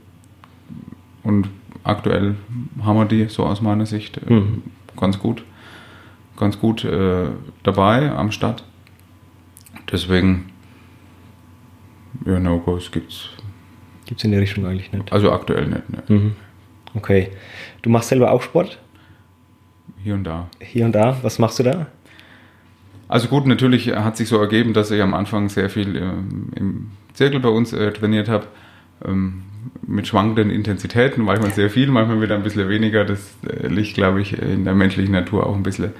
Und 1.23 1.49
aktuell 1.83 2.35
haben 2.83 2.97
wir 2.97 3.05
die, 3.05 3.25
so 3.29 3.45
aus 3.45 3.61
meiner 3.61 3.85
Sicht, 3.85 4.17
äh, 4.17 4.33
Mhm. 4.33 4.63
ganz 4.97 5.19
gut, 5.19 5.43
ganz 6.37 6.59
gut 6.59 6.83
äh, 6.83 7.27
dabei 7.63 8.11
am 8.11 8.31
Start. 8.31 8.63
Deswegen, 9.91 10.49
ja, 12.25 12.39
No-Gos 12.39 12.91
gibt 12.91 13.11
es 13.11 13.29
Gibt 14.05 14.19
es 14.19 14.25
in 14.25 14.31
der 14.31 14.41
Richtung 14.41 14.65
eigentlich 14.65 14.91
nicht. 14.91 15.11
also 15.11 15.31
aktuell 15.31 15.67
nicht. 15.67 15.89
Ne? 15.89 16.03
Mhm. 16.07 16.31
Okay. 16.93 17.29
Du 17.81 17.89
machst 17.89 18.09
selber 18.09 18.31
auch 18.31 18.41
Sport? 18.41 18.77
Hier 20.03 20.13
und 20.15 20.23
da. 20.25 20.47
Hier 20.59 20.85
und 20.85 20.91
da. 20.93 21.17
Was 21.21 21.39
machst 21.39 21.59
du 21.59 21.63
da? 21.63 21.87
Also 23.11 23.27
gut, 23.27 23.45
natürlich 23.45 23.93
hat 23.93 24.15
sich 24.15 24.29
so 24.29 24.37
ergeben, 24.39 24.71
dass 24.71 24.89
ich 24.89 25.01
am 25.01 25.13
Anfang 25.13 25.49
sehr 25.49 25.69
viel 25.69 25.97
ähm, 25.97 26.47
im 26.55 26.91
Zirkel 27.11 27.41
bei 27.41 27.49
uns 27.49 27.73
äh, 27.73 27.91
trainiert 27.91 28.29
habe. 28.29 28.47
Ähm, 29.05 29.43
mit 29.85 30.07
schwankenden 30.07 30.49
Intensitäten, 30.49 31.25
manchmal 31.25 31.51
sehr 31.51 31.69
viel, 31.69 31.91
manchmal 31.91 32.21
wieder 32.21 32.35
ein 32.35 32.43
bisschen 32.43 32.69
weniger. 32.69 33.03
Das 33.03 33.35
äh, 33.45 33.67
liegt, 33.67 33.95
glaube 33.95 34.21
ich, 34.21 34.41
in 34.41 34.63
der 34.63 34.75
menschlichen 34.75 35.11
Natur 35.11 35.45
auch 35.45 35.53
ein 35.53 35.61
bisschen. 35.61 35.91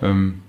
Ähm, 0.00 0.40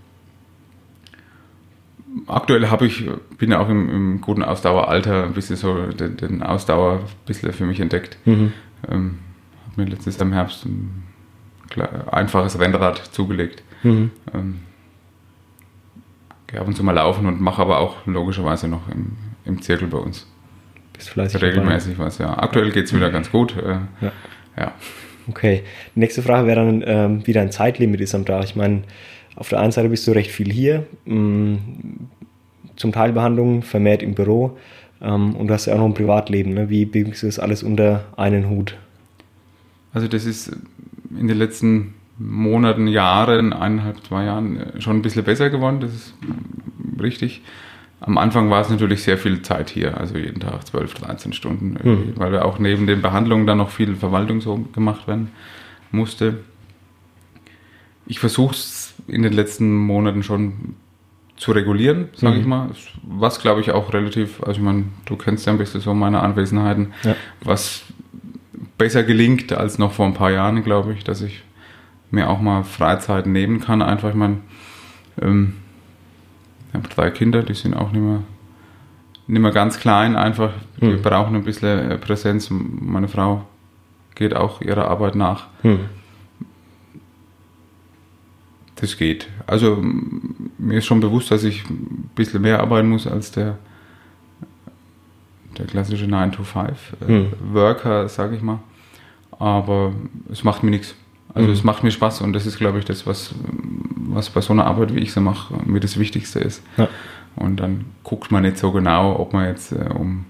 aktuell 2.27 2.69
habe 2.69 2.85
ich, 2.85 3.03
bin 3.37 3.51
ja 3.51 3.59
auch 3.59 3.67
im, 3.67 3.89
im 3.89 4.21
guten 4.21 4.41
Ausdaueralter 4.41 5.25
ein 5.25 5.33
bisschen 5.33 5.57
so 5.57 5.87
den, 5.87 6.15
den 6.15 6.43
Ausdauer 6.43 6.99
ein 6.99 7.25
bisschen 7.25 7.51
für 7.51 7.65
mich 7.65 7.81
entdeckt. 7.81 8.17
Mhm. 8.23 8.53
Ähm, 8.89 9.19
habe 9.69 9.81
mir 9.81 9.89
letztes 9.89 10.15
Jahr 10.15 10.27
im 10.27 10.33
Herbst 10.33 10.65
ein 10.65 11.03
einfaches 12.09 12.57
Rennrad 12.57 12.99
zugelegt. 13.13 13.63
Mhm. 13.83 14.11
Ähm, 14.33 14.59
gehe 16.49 16.59
ab 16.59 16.67
und 16.67 16.75
zu 16.75 16.83
mal 16.83 16.91
laufen 16.93 17.25
und 17.25 17.39
mache 17.41 17.61
aber 17.61 17.79
auch 17.79 18.05
logischerweise 18.05 18.67
noch 18.67 18.87
im, 18.89 19.13
im 19.45 19.61
Zirkel 19.61 19.87
bei 19.87 19.97
uns 19.97 20.25
Bist 20.93 21.09
fleißig 21.09 21.39
dabei. 21.39 21.53
regelmäßig 21.53 21.97
was. 21.99 22.17
Ja. 22.17 22.37
Aktuell 22.37 22.71
geht 22.71 22.85
es 22.85 22.93
wieder 22.95 23.09
ganz 23.11 23.31
gut. 23.31 23.55
Äh, 23.57 23.77
Ja. 24.01 24.11
ja. 24.57 24.71
Okay. 25.27 25.61
Die 25.95 25.99
nächste 25.99 26.21
Frage 26.23 26.47
wäre 26.47 26.65
dann, 26.65 26.83
ähm, 26.85 27.21
wie 27.27 27.33
dein 27.33 27.51
Zeitlimit 27.51 28.01
ist 28.01 28.15
am 28.15 28.25
Tag. 28.25 28.43
Ich 28.45 28.55
meine, 28.55 28.81
auf 29.35 29.49
der 29.49 29.59
einen 29.59 29.71
Seite 29.71 29.89
bist 29.89 30.07
du 30.07 30.11
recht 30.11 30.31
viel 30.31 30.51
hier, 30.51 30.87
mh, 31.05 31.59
zum 32.75 32.91
Teil 32.91 33.11
Behandlungen, 33.13 33.61
vermehrt 33.61 34.01
im 34.01 34.15
Büro 34.15 34.57
ähm, 35.01 35.35
und 35.35 35.47
du 35.47 35.53
hast 35.53 35.67
ja 35.67 35.73
auch 35.75 35.77
noch 35.77 35.85
ein 35.85 35.93
Privatleben. 35.93 36.53
Ne? 36.55 36.69
Wie 36.69 36.85
bringst 36.85 37.21
du 37.23 37.27
das 37.27 37.37
alles 37.37 37.61
unter 37.61 38.05
einen 38.17 38.49
Hut? 38.49 38.75
Also 39.93 40.07
das 40.07 40.25
ist 40.25 40.51
in 41.17 41.27
den 41.27 41.37
letzten 41.37 41.93
Monaten, 42.19 42.87
Jahren, 42.87 43.53
eineinhalb, 43.53 44.03
zwei 44.05 44.25
Jahren 44.25 44.57
äh, 44.57 44.81
schon 44.81 44.97
ein 44.97 45.01
bisschen 45.01 45.23
besser 45.23 45.49
geworden. 45.49 45.79
Das 45.79 45.93
ist 45.93 46.13
mm, 46.21 46.99
richtig. 46.99 47.41
Am 48.01 48.17
Anfang 48.17 48.49
war 48.49 48.61
es 48.61 48.69
natürlich 48.69 49.03
sehr 49.03 49.17
viel 49.17 49.41
Zeit 49.41 49.69
hier, 49.69 49.97
also 49.97 50.17
jeden 50.17 50.39
Tag 50.39 50.65
12, 50.67 50.93
13 50.93 51.33
Stunden, 51.33 51.75
irgendwie, 51.83 52.17
weil 52.17 52.31
wir 52.31 52.45
auch 52.45 52.57
neben 52.59 52.87
den 52.87 53.01
Behandlungen 53.01 53.45
dann 53.45 53.57
noch 53.57 53.71
viel 53.71 53.95
Verwaltung 53.95 54.39
so 54.39 54.55
gemacht 54.73 55.07
werden 55.07 55.31
musste. 55.91 56.39
ich 58.05 58.19
versuche 58.19 58.55
es 58.55 58.95
in 59.07 59.21
den 59.21 59.33
letzten 59.33 59.75
Monaten 59.75 60.23
schon 60.23 60.75
zu 61.37 61.51
regulieren, 61.51 62.09
sage 62.15 62.35
Mhm. 62.35 62.41
ich 62.41 62.47
mal. 62.47 62.69
Was 63.03 63.39
glaube 63.39 63.61
ich 63.61 63.71
auch 63.71 63.93
relativ, 63.93 64.39
also 64.41 64.53
ich 64.53 64.61
meine, 64.65 64.85
du 65.05 65.15
kennst 65.15 65.45
ja 65.45 65.51
ein 65.53 65.59
bisschen 65.59 65.79
so 65.81 65.93
meine 65.93 66.21
Anwesenheiten, 66.21 66.93
Ja. 67.03 67.15
was 67.43 67.83
besser 68.77 69.03
gelingt 69.03 69.51
als 69.53 69.77
noch 69.77 69.91
vor 69.91 70.05
ein 70.07 70.13
paar 70.15 70.31
Jahren, 70.31 70.63
glaube 70.63 70.93
ich, 70.93 71.03
dass 71.03 71.21
ich 71.21 71.43
mir 72.11 72.29
auch 72.29 72.41
mal 72.41 72.63
Freizeit 72.63 73.25
nehmen 73.27 73.59
kann. 73.59 73.81
Einfach, 73.81 74.09
ich 74.09 74.15
meine, 74.15 74.37
ähm, 75.21 75.55
ich 76.69 76.75
habe 76.75 76.87
drei 76.87 77.09
Kinder, 77.11 77.43
die 77.43 77.53
sind 77.53 77.75
auch 77.75 77.91
nicht 77.91 78.01
mehr, 78.01 78.21
nicht 79.27 79.41
mehr 79.41 79.51
ganz 79.51 79.79
klein, 79.79 80.15
einfach, 80.15 80.51
die 80.81 80.85
Mhm. 80.85 81.01
brauchen 81.01 81.35
ein 81.35 81.43
bisschen 81.43 81.91
äh, 81.91 81.97
Präsenz. 81.97 82.49
Meine 82.51 83.07
Frau 83.07 83.45
geht 84.15 84.35
auch 84.35 84.61
ihrer 84.61 84.87
Arbeit 84.89 85.15
nach. 85.15 85.47
Hm. 85.61 85.79
Das 88.75 88.97
geht. 88.97 89.27
Also 89.45 89.77
mir 90.57 90.77
ist 90.77 90.85
schon 90.85 91.01
bewusst, 91.01 91.31
dass 91.31 91.43
ich 91.43 91.69
ein 91.69 92.09
bisschen 92.15 92.41
mehr 92.41 92.61
arbeiten 92.61 92.87
muss 92.89 93.05
als 93.07 93.31
der, 93.31 93.57
der 95.57 95.65
klassische 95.65 96.05
9-to-5-Worker, 96.05 98.07
sage 98.07 98.37
ich 98.37 98.41
mal. 98.41 98.59
Aber 99.37 99.91
es 100.31 100.43
macht 100.45 100.63
mir 100.63 100.71
nichts. 100.71 100.95
Also 101.33 101.47
Mhm. 101.47 101.53
es 101.53 101.63
macht 101.63 101.83
mir 101.83 101.91
Spaß 101.91 102.21
und 102.21 102.33
das 102.33 102.45
ist, 102.45 102.57
glaube 102.57 102.79
ich, 102.79 102.85
das, 102.85 103.05
was, 103.05 103.35
was 103.95 104.29
bei 104.29 104.41
so 104.41 104.53
einer 104.53 104.65
Arbeit, 104.65 104.95
wie 104.95 104.99
ich 104.99 105.13
sie 105.13 105.21
mache, 105.21 105.53
mir 105.65 105.79
das 105.79 105.97
Wichtigste 105.99 106.39
ist. 106.39 106.63
Ja. 106.77 106.87
Und 107.35 107.57
dann 107.57 107.85
guckt 108.03 108.31
man 108.31 108.41
nicht 108.43 108.57
so 108.57 108.71
genau, 108.71 109.17
ob 109.19 109.33
man 109.33 109.45
jetzt 109.47 109.71
äh, 109.71 109.89
um 109.93 110.25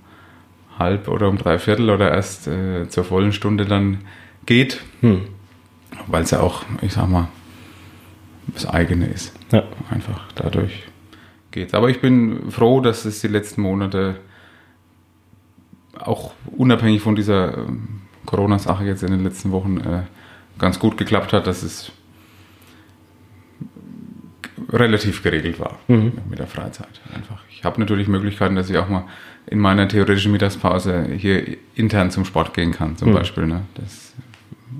halb 0.78 1.08
oder 1.08 1.30
um 1.30 1.38
drei 1.38 1.58
Viertel 1.58 1.90
oder 1.90 2.12
erst 2.12 2.48
äh, 2.48 2.88
zur 2.90 3.04
vollen 3.06 3.32
Stunde 3.34 3.66
dann 3.66 4.00
geht, 4.46 4.82
Hm. 5.02 5.22
weil 6.08 6.24
es 6.24 6.32
ja 6.32 6.42
auch, 6.42 6.64
ich 6.82 6.94
sag 6.94 7.08
mal, 7.10 7.28
das 8.48 8.66
eigene 8.66 9.08
ist. 9.08 9.34
Ja. 9.52 9.64
Einfach 9.90 10.22
dadurch 10.36 10.84
geht's. 11.52 11.74
Aber 11.74 11.90
ich 11.90 12.02
bin 12.02 12.52
froh, 12.52 12.82
dass 12.82 13.06
es 13.06 13.22
die 13.22 13.28
letzten 13.28 13.62
Monate 13.62 14.18
auch 15.98 16.34
unabhängig 16.56 17.02
von 17.02 17.16
dieser 17.16 17.58
ähm, 17.58 18.02
Corona-Sache 18.26 18.86
jetzt 18.86 19.04
in 19.04 19.12
den 19.12 19.24
letzten 19.24 19.52
Wochen 19.52 19.78
äh, 19.80 20.02
ganz 20.60 20.78
gut 20.80 20.98
geklappt 20.98 21.34
hat, 21.34 21.48
dass 21.48 21.64
es 21.64 21.92
relativ 24.72 25.24
geregelt 25.24 25.60
war 25.60 25.80
Mhm. 25.88 26.14
mit 26.30 26.40
der 26.40 26.48
Freizeit. 26.48 27.02
Einfach. 27.16 27.42
Ich 27.50 27.64
habe 27.64 27.80
natürlich 27.80 28.08
Möglichkeiten, 28.08 28.56
dass 28.56 28.70
ich 28.70 28.78
auch 28.78 28.90
mal 28.90 29.06
in 29.48 29.58
meiner 29.60 29.88
theoretischen 29.88 30.32
Mittagspause 30.32 31.08
hier 31.18 31.58
intern 31.76 32.12
zum 32.12 32.26
Sport 32.26 32.54
gehen 32.54 32.72
kann, 32.72 32.96
zum 32.98 33.10
Mhm. 33.10 33.14
Beispiel. 33.14 33.48
Ne? 33.48 33.62
Das 33.76 34.14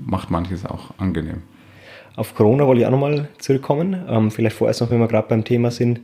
macht 0.06 0.30
manches 0.30 0.64
auch 0.64 0.92
angenehm. 0.98 1.42
Auf 2.16 2.34
Corona 2.34 2.66
wollte 2.66 2.82
ich 2.82 2.86
auch 2.86 2.90
nochmal 2.90 3.28
zurückkommen. 3.38 3.96
Ähm, 4.08 4.30
vielleicht 4.30 4.56
vorerst 4.56 4.80
noch, 4.80 4.90
wenn 4.90 4.98
wir 4.98 5.08
gerade 5.08 5.28
beim 5.28 5.44
Thema 5.44 5.70
sind. 5.70 6.00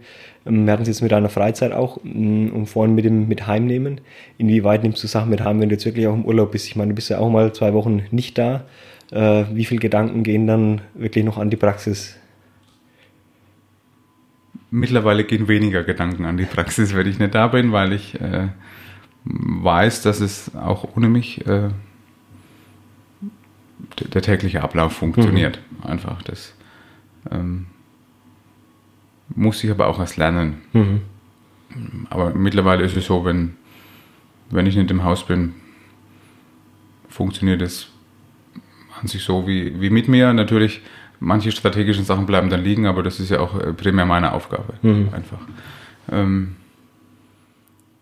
Ähm, 0.46 0.64
wir 0.64 0.72
hatten 0.72 0.82
es 0.82 0.88
jetzt 0.88 1.02
mit 1.02 1.12
deiner 1.12 1.28
Freizeit 1.28 1.72
auch 1.72 1.98
mh, 2.02 2.52
und 2.52 2.66
vorhin 2.66 2.94
mit 2.94 3.04
dem 3.04 3.28
mit 3.28 3.46
Heimnehmen. 3.46 4.00
Inwieweit 4.38 4.82
nimmst 4.82 5.02
du 5.04 5.08
Sachen 5.08 5.30
mit 5.30 5.42
heim, 5.44 5.60
wenn 5.60 5.68
du 5.68 5.74
jetzt 5.74 5.84
wirklich 5.84 6.06
auch 6.06 6.14
im 6.14 6.24
Urlaub 6.24 6.52
bist? 6.52 6.66
Ich 6.66 6.76
meine, 6.76 6.88
du 6.90 6.94
bist 6.94 7.10
ja 7.10 7.18
auch 7.18 7.30
mal 7.30 7.52
zwei 7.52 7.72
Wochen 7.74 8.02
nicht 8.10 8.38
da. 8.38 8.64
Äh, 9.10 9.44
wie 9.52 9.64
viele 9.64 9.80
Gedanken 9.80 10.22
gehen 10.22 10.46
dann 10.46 10.80
wirklich 10.94 11.24
noch 11.24 11.38
an 11.38 11.50
die 11.50 11.56
Praxis? 11.56 12.16
Mittlerweile 14.70 15.24
gehen 15.24 15.48
weniger 15.48 15.84
Gedanken 15.84 16.24
an 16.24 16.36
die 16.36 16.44
Praxis, 16.44 16.94
wenn 16.94 17.06
ich 17.06 17.18
nicht 17.18 17.34
da 17.34 17.46
bin, 17.48 17.72
weil 17.72 17.92
ich 17.92 18.20
äh, 18.20 18.48
weiß, 19.24 20.02
dass 20.02 20.20
es 20.20 20.54
auch 20.54 20.96
ohne 20.96 21.08
mich 21.08 21.46
äh, 21.46 21.70
der, 24.12 24.22
tägliche 24.22 24.62
Ablauf 24.62 24.92
funktioniert. 24.92 25.60
Einfach 25.82 26.22
das 26.22 26.54
ähm, 27.30 27.66
muss 29.34 29.62
ich 29.62 29.70
aber 29.70 29.86
auch 29.86 29.98
erst 29.98 30.16
lernen. 30.16 30.62
Mhm. 30.72 31.00
Aber 32.10 32.34
mittlerweile 32.34 32.84
ist 32.84 32.96
es 32.96 33.06
so, 33.06 33.24
wenn, 33.24 33.56
wenn 34.50 34.66
ich 34.66 34.76
nicht 34.76 34.90
im 34.90 35.04
Haus 35.04 35.26
bin, 35.26 35.54
funktioniert 37.08 37.62
es 37.62 37.90
an 39.00 39.06
sich 39.08 39.22
so 39.22 39.46
wie, 39.46 39.80
wie 39.80 39.90
mit 39.90 40.08
mir. 40.08 40.32
Natürlich, 40.32 40.82
manche 41.20 41.52
strategischen 41.52 42.04
Sachen 42.04 42.26
bleiben 42.26 42.50
dann 42.50 42.62
liegen, 42.62 42.86
aber 42.86 43.02
das 43.02 43.20
ist 43.20 43.30
ja 43.30 43.40
auch 43.40 43.58
äh, 43.58 43.72
primär 43.72 44.06
meine 44.06 44.32
Aufgabe. 44.32 44.74
Mhm. 44.82 45.08
Einfach. 45.12 45.40
Ähm, 46.10 46.56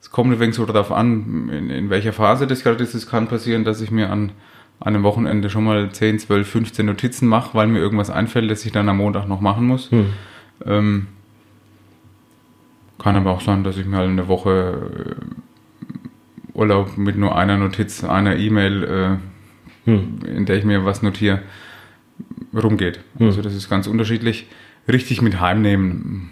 es 0.01 0.11
kommt 0.11 0.33
ein 0.33 0.41
wenig 0.41 0.55
so 0.55 0.67
darauf 0.67 0.93
an, 0.93 1.49
in, 1.51 1.71
in 1.71 1.91
welcher 1.91 2.13
Phase 2.13 2.47
das 2.47 2.63
gerade 2.63 2.83
ist. 2.83 2.95
Es 2.95 3.09
kann 3.09 3.29
passieren, 3.29 3.65
dass 3.65 3.81
ich 3.81 3.91
mir 3.91 4.11
an 4.11 4.33
einem 4.81 5.03
Wochenende 5.03 5.51
schon 5.51 5.65
mal 5.65 5.91
10, 5.91 6.19
12, 6.19 6.49
15 6.49 6.87
Notizen 6.87 7.29
mache, 7.29 7.55
weil 7.55 7.69
mir 7.69 7.79
irgendwas 7.79 8.11
einfällt, 8.11 8.51
das 8.51 8.65
ich 8.65 8.73
dann 8.73 8.89
am 8.89 8.99
Montag 8.99 9.29
noch 9.29 9.41
machen 9.41 9.67
muss. 9.67 9.91
Mhm. 9.91 10.07
Ähm, 10.65 11.07
kann 12.99 13.17
aber 13.17 13.33
auch 13.33 13.41
sein, 13.41 13.65
dass 13.65 13.77
ich 13.77 13.87
mir 13.87 13.99
halt 13.99 14.11
eine 14.11 14.29
Woche 14.29 15.19
äh, 15.19 16.59
Urlaub 16.59 16.97
mit 16.97 17.17
nur 17.17 17.37
einer 17.37 17.57
Notiz, 17.57 18.05
einer 18.05 18.37
E-Mail, 18.37 18.85
äh, 18.85 19.17
Hm. 19.85 20.21
in 20.27 20.47
der 20.47 20.57
ich 20.57 20.65
mir 20.65 20.85
was 20.85 21.03
notiere, 21.03 21.43
rumgeht. 22.55 23.01
Hm. 23.19 23.27
Also 23.27 23.43
das 23.43 23.55
ist 23.55 23.69
ganz 23.69 23.87
unterschiedlich. 23.87 24.47
Richtig 24.89 25.23
mit 25.23 25.41
heimnehmen. 25.41 26.31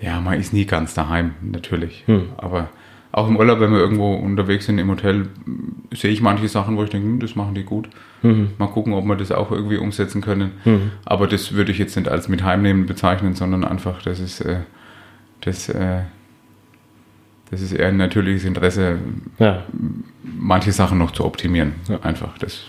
Ja, 0.00 0.20
man 0.20 0.38
ist 0.38 0.52
nie 0.52 0.66
ganz 0.66 0.94
daheim, 0.94 1.32
natürlich. 1.42 2.04
Hm. 2.06 2.30
Aber 2.36 2.70
auch 3.14 3.28
im 3.28 3.36
Urlaub, 3.36 3.60
wenn 3.60 3.70
wir 3.70 3.78
irgendwo 3.78 4.12
unterwegs 4.14 4.66
sind 4.66 4.78
im 4.78 4.90
Hotel, 4.90 5.28
sehe 5.92 6.10
ich 6.10 6.20
manche 6.20 6.48
Sachen, 6.48 6.76
wo 6.76 6.82
ich 6.82 6.90
denke, 6.90 7.06
hm, 7.06 7.20
das 7.20 7.36
machen 7.36 7.54
die 7.54 7.62
gut. 7.62 7.88
Mhm. 8.22 8.50
Mal 8.58 8.66
gucken, 8.66 8.92
ob 8.92 9.04
wir 9.04 9.14
das 9.14 9.30
auch 9.30 9.52
irgendwie 9.52 9.76
umsetzen 9.76 10.20
können. 10.20 10.50
Mhm. 10.64 10.90
Aber 11.04 11.28
das 11.28 11.52
würde 11.52 11.70
ich 11.70 11.78
jetzt 11.78 11.94
nicht 11.96 12.08
als 12.08 12.28
mit 12.28 12.42
heimnehmen 12.42 12.86
bezeichnen, 12.86 13.36
sondern 13.36 13.64
einfach, 13.64 14.02
das 14.02 14.18
ist, 14.18 14.40
äh, 14.40 14.62
das, 15.42 15.68
äh, 15.68 16.00
das 17.50 17.60
ist 17.60 17.72
eher 17.72 17.88
ein 17.88 17.96
natürliches 17.96 18.44
Interesse, 18.44 18.98
Ja. 19.38 19.64
manche 20.22 20.72
Sachen 20.72 20.98
noch 20.98 21.10
zu 21.12 21.24
optimieren. 21.24 21.74
Ja. 21.88 22.00
Einfach, 22.00 22.36
das 22.38 22.64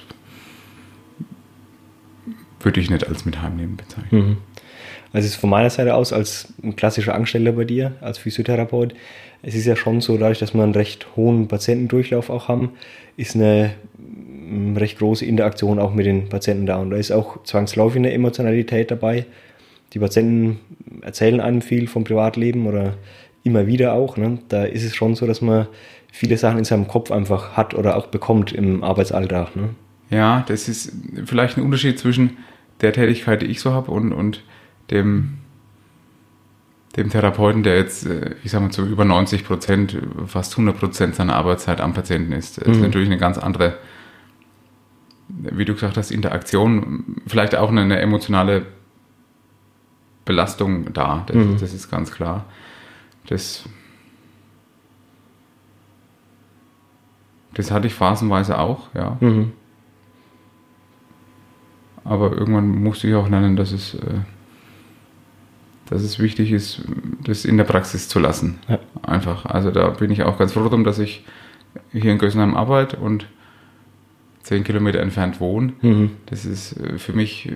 würde 2.61 2.79
ich 2.79 2.89
nicht 2.89 3.07
als 3.07 3.25
mit 3.25 3.41
heimnehmen 3.41 3.77
bezeichnen. 3.77 4.29
Mhm. 4.29 4.37
Also 5.13 5.27
es 5.27 5.33
ist 5.33 5.39
von 5.39 5.49
meiner 5.49 5.69
Seite 5.69 5.95
aus 5.95 6.11
als 6.11 6.53
ein 6.63 6.75
klassischer 6.75 7.15
Angestellter 7.15 7.53
bei 7.53 7.63
dir, 7.63 7.93
als 8.01 8.17
Physiotherapeut, 8.17 8.95
es 9.43 9.53
ist 9.53 9.65
ja 9.65 9.75
schon 9.75 10.01
so, 10.01 10.17
dadurch, 10.17 10.39
dass 10.39 10.53
wir 10.55 10.63
einen 10.63 10.73
recht 10.73 11.05
hohen 11.15 11.47
Patientendurchlauf 11.47 12.29
auch 12.31 12.47
haben, 12.47 12.71
ist 13.15 13.35
eine 13.35 13.71
recht 14.75 14.97
große 14.97 15.23
Interaktion 15.23 15.77
auch 15.79 15.93
mit 15.93 16.07
den 16.07 16.29
Patienten 16.29 16.65
da. 16.65 16.77
Und 16.77 16.89
da 16.89 16.97
ist 16.97 17.11
auch 17.11 17.43
zwangsläufig 17.43 17.97
eine 17.99 18.11
Emotionalität 18.11 18.89
dabei. 18.89 19.25
Die 19.93 19.99
Patienten 19.99 20.59
erzählen 21.01 21.39
einem 21.39 21.61
viel 21.61 21.87
vom 21.87 22.03
Privatleben 22.03 22.65
oder 22.65 22.95
immer 23.45 23.67
wieder 23.67 23.93
auch. 23.93 24.17
Ne? 24.17 24.39
Da 24.49 24.63
ist 24.65 24.83
es 24.83 24.93
schon 24.95 25.15
so, 25.15 25.25
dass 25.25 25.41
man 25.41 25.67
viele 26.11 26.37
Sachen 26.37 26.57
in 26.57 26.65
seinem 26.65 26.87
Kopf 26.89 27.11
einfach 27.11 27.55
hat 27.55 27.73
oder 27.73 27.95
auch 27.95 28.07
bekommt 28.07 28.51
im 28.51 28.83
Arbeitsalltag. 28.83 29.55
Ne? 29.55 29.69
Ja, 30.09 30.43
das 30.47 30.67
ist 30.67 30.91
vielleicht 31.25 31.57
ein 31.57 31.63
Unterschied 31.63 31.97
zwischen 31.97 32.37
der 32.81 32.91
Tätigkeit, 32.91 33.41
die 33.41 33.45
ich 33.47 33.61
so 33.61 33.71
habe 33.71 33.91
und, 33.91 34.11
und 34.11 34.43
dem, 34.91 35.35
dem 36.97 37.09
Therapeuten, 37.09 37.63
der 37.63 37.77
jetzt, 37.77 38.05
äh, 38.05 38.35
ich 38.43 38.51
sag 38.51 38.61
mal, 38.61 38.71
zu 38.71 38.85
über 38.85 39.05
90 39.05 39.45
Prozent, 39.45 39.97
fast 40.27 40.53
100 40.53 40.77
Prozent 40.77 41.15
seiner 41.15 41.35
Arbeitszeit 41.35 41.79
am 41.81 41.93
Patienten 41.93 42.31
ist. 42.33 42.57
Das 42.59 42.67
ist 42.67 42.77
Mhm. 42.77 42.83
natürlich 42.83 43.09
eine 43.09 43.17
ganz 43.17 43.37
andere, 43.37 43.77
wie 45.29 45.65
du 45.65 45.73
gesagt 45.73 45.97
hast, 45.97 46.11
Interaktion, 46.11 47.21
vielleicht 47.27 47.55
auch 47.55 47.69
eine, 47.69 47.81
eine 47.81 47.99
emotionale 47.99 48.65
Belastung 50.25 50.91
da. 50.93 51.23
Das, 51.27 51.35
Mhm. 51.35 51.57
das 51.59 51.73
ist 51.73 51.91
ganz 51.91 52.11
klar. 52.11 52.45
Das, 53.27 53.67
das 57.53 57.71
hatte 57.71 57.87
ich 57.87 57.93
phasenweise 57.93 58.57
auch, 58.57 58.93
ja. 58.93 59.17
Mhm. 59.19 59.53
Aber 62.03 62.33
irgendwann 62.33 62.67
musste 62.67 63.07
ich 63.07 63.15
auch 63.15 63.27
lernen, 63.27 63.55
dass 63.55 63.71
es, 63.71 63.95
äh, 63.95 64.19
dass 65.87 66.03
es 66.03 66.19
wichtig 66.19 66.51
ist, 66.51 66.83
das 67.23 67.45
in 67.45 67.57
der 67.57 67.63
Praxis 67.63 68.07
zu 68.07 68.19
lassen. 68.19 68.59
Ja. 68.67 68.79
Einfach. 69.01 69.45
Also 69.45 69.71
da 69.71 69.89
bin 69.89 70.11
ich 70.11 70.23
auch 70.23 70.37
ganz 70.37 70.53
froh 70.53 70.67
drum, 70.69 70.83
dass 70.83 70.99
ich 70.99 71.25
hier 71.91 72.11
in 72.11 72.19
Gössenheim 72.19 72.55
arbeite 72.55 72.97
und 72.97 73.27
zehn 74.45 74.63
Kilometer 74.63 74.99
entfernt 74.99 75.39
wohne. 75.39 75.73
Mhm. 75.81 76.11
Das 76.27 76.45
ist 76.45 76.73
äh, 76.79 76.99
für 76.99 77.13
mich 77.13 77.49
äh, 77.49 77.53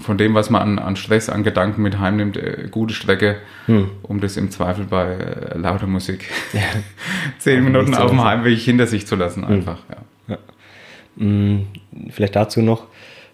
von 0.00 0.18
dem, 0.18 0.34
was 0.34 0.50
man 0.50 0.60
an, 0.60 0.78
an 0.80 0.96
Stress, 0.96 1.28
an 1.28 1.44
Gedanken 1.44 1.82
mit 1.82 2.00
heimnimmt, 2.00 2.36
äh, 2.36 2.66
gute 2.70 2.94
Strecke, 2.94 3.36
Mhm. 3.68 3.90
um 4.02 4.20
das 4.20 4.36
im 4.36 4.50
Zweifel 4.50 4.86
bei 4.86 5.12
äh, 5.12 5.56
lauter 5.56 5.86
Musik 5.86 6.28
Ja. 6.52 6.60
zehn 7.38 7.62
Minuten 7.62 7.94
auf 7.94 8.10
dem. 8.10 8.24
Heimweg 8.24 8.58
hinter 8.58 8.86
sich 8.88 9.06
zu 9.06 9.14
lassen. 9.14 9.44
Einfach. 9.44 9.78
Ja. 10.28 10.38
Mm, 11.16 11.66
Vielleicht 12.10 12.34
dazu 12.36 12.60
noch 12.60 12.88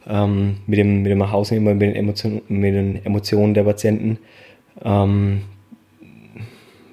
ähm, 0.06 0.58
mit 0.66 0.78
dem, 0.78 1.02
mit 1.02 1.10
dem 1.10 1.30
Hausnehmen, 1.32 1.78
mit 1.78 1.82
den, 1.82 1.94
Emotion, 1.96 2.42
mit 2.48 2.74
den 2.74 3.04
Emotionen 3.06 3.54
der 3.54 3.64
Patienten. 3.64 4.18
Ähm, 4.84 5.42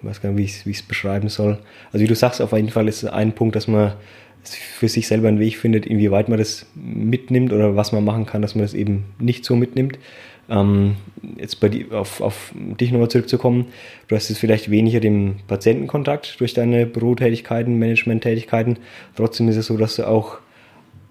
ich 0.02 0.08
weiß 0.08 0.22
gar 0.22 0.32
nicht, 0.32 0.66
wie 0.66 0.72
ich 0.72 0.78
es 0.78 0.82
beschreiben 0.84 1.28
soll. 1.28 1.58
Also 1.92 2.04
wie 2.04 2.08
du 2.08 2.16
sagst, 2.16 2.42
auf 2.42 2.54
jeden 2.54 2.70
Fall 2.70 2.88
ist 2.88 3.04
ein 3.06 3.34
Punkt, 3.34 3.56
dass 3.58 3.68
man 3.68 3.92
für 4.44 4.88
sich 4.88 5.08
selber 5.08 5.28
einen 5.28 5.40
Weg 5.40 5.58
findet, 5.58 5.86
inwieweit 5.86 6.30
man 6.30 6.38
das 6.38 6.66
mitnimmt 6.76 7.54
oder 7.54 7.76
was 7.76 7.92
man 7.92 8.04
machen 8.04 8.26
kann, 8.26 8.42
dass 8.42 8.56
man 8.56 8.64
das 8.64 8.74
eben 8.74 9.06
nicht 9.20 9.46
so 9.46 9.56
mitnimmt. 9.56 10.00
Ähm, 10.50 10.96
jetzt 11.38 11.60
bei 11.60 11.70
die, 11.70 11.92
auf, 11.92 12.22
auf 12.22 12.52
dich 12.56 12.92
nochmal 12.92 13.10
zurückzukommen, 13.10 13.68
du 14.08 14.16
hast 14.16 14.30
jetzt 14.30 14.40
vielleicht 14.40 14.72
weniger 14.72 15.00
den 15.00 15.36
Patientenkontakt 15.48 16.40
durch 16.40 16.54
deine 16.54 16.86
Bürotätigkeiten, 16.86 17.78
Managementtätigkeiten. 17.78 18.80
Trotzdem 19.16 19.48
ist 19.50 19.58
es 19.58 19.68
so, 19.68 19.78
dass 19.78 19.98
du 19.98 20.08
auch 20.08 20.40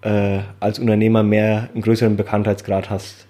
äh, 0.02 0.40
als 0.58 0.78
Unternehmer 0.78 1.22
mehr 1.22 1.68
einen 1.72 1.82
größeren 1.82 2.16
Bekanntheitsgrad 2.16 2.90
hast. 2.90 3.26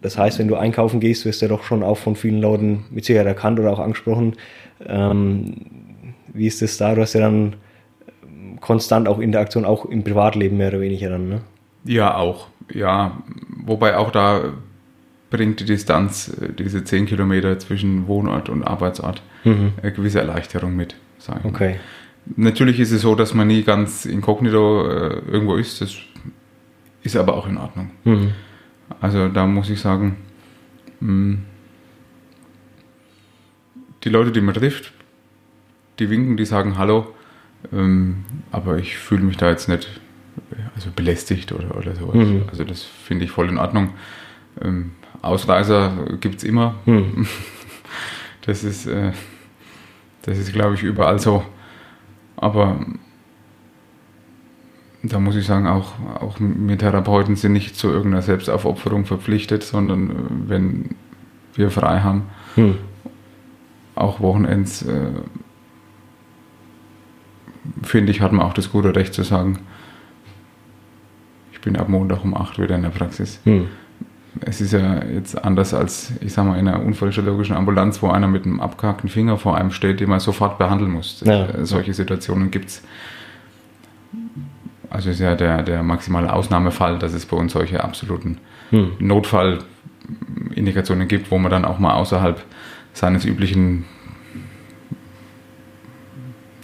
Das 0.00 0.16
heißt, 0.16 0.38
wenn 0.38 0.48
du 0.48 0.54
einkaufen 0.54 1.00
gehst, 1.00 1.24
wirst 1.24 1.42
du 1.42 1.48
doch 1.48 1.64
schon 1.64 1.82
auch 1.82 1.98
von 1.98 2.14
vielen 2.14 2.40
Leuten 2.40 2.84
mit 2.90 3.04
Sicherheit 3.04 3.26
erkannt 3.26 3.58
oder 3.58 3.72
auch 3.72 3.80
angesprochen. 3.80 4.36
Ähm, 4.86 5.54
wie 6.32 6.46
ist 6.46 6.62
das 6.62 6.76
da? 6.76 6.94
Du 6.94 7.02
hast 7.02 7.14
ja 7.14 7.20
dann 7.20 7.56
konstant 8.60 9.08
auch 9.08 9.18
Interaktion, 9.18 9.64
auch 9.64 9.84
im 9.84 10.04
Privatleben 10.04 10.56
mehr 10.56 10.68
oder 10.68 10.80
weniger 10.80 11.10
dann, 11.10 11.28
ne? 11.28 11.40
Ja, 11.84 12.16
auch. 12.16 12.48
Ja, 12.72 13.22
wobei 13.64 13.96
auch 13.96 14.10
da 14.10 14.52
bringt 15.30 15.60
die 15.60 15.64
Distanz, 15.64 16.28
äh, 16.40 16.52
diese 16.52 16.84
10 16.84 17.06
Kilometer 17.06 17.58
zwischen 17.58 18.06
Wohnort 18.06 18.48
und 18.48 18.62
Arbeitsort, 18.62 19.22
mhm. 19.44 19.72
eine 19.82 19.92
gewisse 19.92 20.20
Erleichterung 20.20 20.76
mit. 20.76 20.96
Sagen. 21.18 21.48
Okay. 21.48 21.76
Natürlich 22.36 22.78
ist 22.78 22.92
es 22.92 23.02
so, 23.02 23.14
dass 23.14 23.34
man 23.34 23.48
nie 23.48 23.62
ganz 23.62 24.04
inkognito 24.04 24.86
äh, 24.86 25.18
irgendwo 25.30 25.56
ist. 25.56 25.80
Das 25.80 25.96
ist 27.02 27.16
aber 27.16 27.34
auch 27.34 27.48
in 27.48 27.56
Ordnung. 27.56 27.90
Mhm. 28.04 28.32
Also 29.00 29.28
da 29.28 29.46
muss 29.46 29.68
ich 29.68 29.80
sagen, 29.80 30.16
mh, 31.00 31.08
hm, 31.08 31.38
die 34.04 34.08
Leute, 34.10 34.30
die 34.30 34.40
man 34.40 34.54
trifft, 34.54 34.92
die 35.98 36.08
winken, 36.08 36.36
die 36.36 36.44
sagen 36.44 36.78
Hallo, 36.78 37.14
ähm, 37.72 38.24
aber 38.50 38.78
ich 38.78 38.98
fühle 38.98 39.22
mich 39.22 39.36
da 39.36 39.50
jetzt 39.50 39.68
nicht 39.68 39.88
also 40.74 40.90
belästigt 40.94 41.52
oder, 41.52 41.76
oder 41.76 41.94
sowas. 41.94 42.14
Mhm. 42.14 42.44
Also 42.48 42.64
das 42.64 42.82
finde 42.82 43.24
ich 43.24 43.30
voll 43.30 43.48
in 43.48 43.58
Ordnung. 43.58 43.90
Ähm, 44.62 44.92
Ausreißer 45.22 45.92
gibt 46.20 46.36
es 46.36 46.44
immer. 46.44 46.76
Hm. 46.84 47.26
Das 48.42 48.64
ist, 48.64 48.86
äh, 48.86 49.12
das 50.22 50.38
ist, 50.38 50.54
glaube 50.54 50.74
ich, 50.74 50.82
überall 50.82 51.18
so. 51.18 51.44
Aber 52.34 52.80
da 55.02 55.20
muss 55.20 55.36
ich 55.36 55.44
sagen, 55.44 55.66
auch, 55.66 55.92
auch 56.18 56.36
wir 56.40 56.78
Therapeuten 56.78 57.36
sind 57.36 57.52
nicht 57.52 57.76
zu 57.76 57.88
irgendeiner 57.88 58.22
Selbstaufopferung 58.22 59.04
verpflichtet, 59.04 59.64
sondern 59.64 60.10
äh, 60.10 60.14
wenn 60.46 60.94
wir 61.56 61.70
frei 61.70 62.00
haben, 62.00 62.22
hm. 62.54 62.78
auch 63.96 64.20
Wochenends, 64.20 64.80
äh, 64.80 65.10
finde 67.82 68.12
ich, 68.12 68.20
hat 68.20 68.32
man 68.32 68.46
auch 68.46 68.54
das 68.54 68.70
gute 68.70 68.94
Recht 68.94 69.14
zu 69.14 69.22
sagen, 69.22 69.60
ich 71.52 71.60
bin 71.60 71.76
ab 71.76 71.88
Montag 71.88 72.24
um 72.24 72.36
8 72.36 72.58
wieder 72.58 72.76
in 72.76 72.82
der 72.82 72.90
Praxis. 72.90 73.40
Hm 73.44 73.68
es 74.40 74.60
ist 74.60 74.72
ja 74.72 75.04
jetzt 75.04 75.44
anders 75.44 75.74
als, 75.74 76.12
ich 76.20 76.32
sag 76.32 76.46
mal, 76.46 76.58
in 76.58 76.66
einer 76.68 76.84
unfallchirurgischen 76.84 77.56
Ambulanz, 77.56 78.02
wo 78.02 78.08
einer 78.08 78.28
mit 78.28 78.44
einem 78.44 78.60
abgehackten 78.60 79.08
Finger 79.08 79.38
vor 79.38 79.56
einem 79.56 79.70
steht, 79.70 80.00
den 80.00 80.10
man 80.10 80.20
sofort 80.20 80.58
behandeln 80.58 80.92
muss. 80.92 81.22
Ja. 81.24 81.46
Äh, 81.46 81.64
solche 81.66 81.94
Situationen 81.94 82.50
gibt 82.50 82.68
es. 82.68 82.82
Also 84.90 85.08
ist 85.10 85.20
ja 85.20 85.34
der, 85.34 85.62
der 85.62 85.82
maximale 85.82 86.32
Ausnahmefall, 86.32 86.98
dass 86.98 87.12
es 87.12 87.26
bei 87.26 87.36
uns 87.36 87.52
solche 87.52 87.84
absoluten 87.84 88.38
hm. 88.70 88.92
Notfallindikationen 88.98 91.08
gibt, 91.08 91.30
wo 91.30 91.36
man 91.38 91.50
dann 91.50 91.66
auch 91.66 91.78
mal 91.78 91.92
außerhalb 91.94 92.42
seines 92.94 93.26
üblichen 93.26 93.84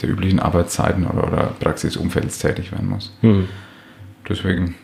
der 0.04 0.12
üblichen 0.12 0.38
Arbeitszeiten 0.38 1.06
oder, 1.06 1.26
oder 1.26 1.54
Praxisumfelds 1.60 2.38
tätig 2.38 2.72
werden 2.72 2.88
muss. 2.88 3.16
Hm. 3.22 3.48
Deswegen 4.28 4.74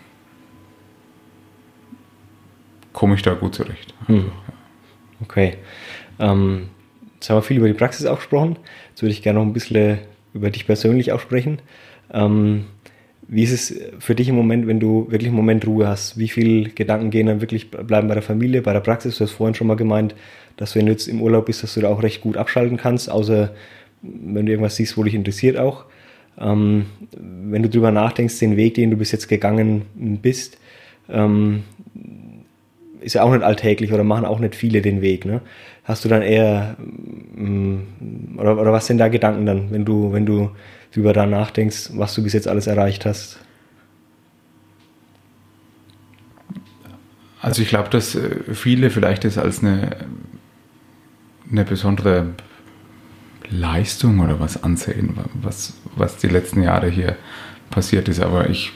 komme 2.93 3.15
ich 3.15 3.23
da 3.23 3.35
gut 3.35 3.55
zurecht. 3.55 3.95
Also, 4.01 4.23
hm. 4.23 4.33
Okay. 5.23 5.55
Ähm, 6.19 6.69
jetzt 7.15 7.29
haben 7.29 7.37
wir 7.37 7.43
viel 7.43 7.59
über 7.59 7.69
die 7.69 7.75
Praxis 7.75 8.07
auch 8.07 8.17
gesprochen. 8.17 8.57
Jetzt 8.91 9.03
würde 9.03 9.13
ich 9.13 9.23
gerne 9.23 9.39
noch 9.39 9.47
ein 9.47 9.53
bisschen 9.53 9.99
über 10.33 10.51
dich 10.51 10.67
persönlich 10.67 11.13
auch 11.13 11.21
sprechen. 11.21 11.61
Ähm, 12.13 12.65
wie 13.29 13.45
ist 13.45 13.53
es 13.53 13.81
für 14.01 14.15
dich 14.15 14.29
im 14.29 14.35
Moment, 14.35 14.67
wenn 14.67 14.81
du 14.81 15.07
wirklich 15.11 15.29
einen 15.29 15.37
Moment 15.37 15.67
Ruhe 15.67 15.87
hast? 15.87 16.19
Wie 16.19 16.29
viele 16.29 16.71
Gedanken 16.71 17.11
gehen 17.11 17.27
dann 17.27 17.41
wirklich, 17.41 17.71
bleiben 17.71 18.09
bei 18.09 18.15
der 18.15 18.23
Familie, 18.23 18.63
bei 18.63 18.73
der 18.73 18.81
Praxis? 18.81 19.19
Du 19.19 19.25
hast 19.25 19.33
vorhin 19.33 19.55
schon 19.55 19.67
mal 19.67 19.77
gemeint, 19.77 20.15
dass 20.57 20.75
wenn 20.75 20.87
du 20.87 20.93
jetzt 20.93 21.07
im 21.07 21.23
Urlaub 21.23 21.47
bist, 21.47 21.63
dass 21.63 21.75
du 21.75 21.81
da 21.81 21.89
auch 21.89 22.03
recht 22.03 22.23
gut 22.23 22.37
abschalten 22.37 22.77
kannst, 22.77 23.09
außer 23.09 23.53
wenn 24.03 24.47
du 24.47 24.53
irgendwas 24.53 24.77
siehst, 24.77 24.97
wo 24.97 25.03
dich 25.03 25.15
interessiert 25.15 25.57
auch. 25.57 25.85
Ähm, 26.39 26.87
wenn 27.19 27.63
du 27.63 27.69
drüber 27.69 27.91
nachdenkst, 27.91 28.39
den 28.39 28.57
Weg, 28.57 28.75
den 28.75 28.91
du 28.91 28.97
bis 28.97 29.13
jetzt 29.13 29.29
gegangen 29.29 29.83
bist, 30.23 30.59
ähm, 31.09 31.65
ist 33.01 33.15
ja 33.15 33.23
auch 33.23 33.33
nicht 33.33 33.43
alltäglich 33.43 33.93
oder 33.93 34.05
machen 34.05 34.25
auch 34.25 34.39
nicht 34.39 34.55
viele 34.55 34.83
den 34.83 35.01
Weg. 35.01 35.25
Ne? 35.25 35.41
Hast 35.85 36.05
du 36.05 36.09
dann 36.09 36.23
eher 36.23 36.77
mm, 37.35 38.39
oder, 38.39 38.59
oder 38.61 38.73
was 38.73 38.87
sind 38.87 38.99
da 38.99 39.09
Gedanken 39.09 39.47
dann, 39.47 39.71
wenn 39.71 39.85
du, 39.85 40.13
wenn 40.13 40.27
du 40.27 40.51
über 40.95 41.13
da 41.13 41.27
nachdenkst, 41.27 41.91
was 41.95 42.15
du 42.15 42.23
bis 42.23 42.33
jetzt 42.33 42.49
alles 42.49 42.67
erreicht 42.67 43.07
hast? 43.07 43.39
Also 47.41 47.63
ich 47.63 47.69
glaube, 47.69 47.89
dass 47.89 48.15
äh, 48.15 48.55
viele 48.55 48.91
vielleicht 48.91 49.25
das 49.25 49.39
als 49.39 49.63
eine, 49.63 49.97
eine 51.51 51.65
besondere 51.65 52.35
Leistung 53.51 54.21
oder 54.21 54.41
was 54.41 54.63
ansehen, 54.63 55.15
was, 55.35 55.75
was 55.97 56.17
die 56.17 56.29
letzten 56.29 56.63
Jahre 56.63 56.89
hier 56.89 57.17
passiert 57.71 58.09
ist. 58.09 58.21
Aber 58.21 58.49
ich, 58.49 58.73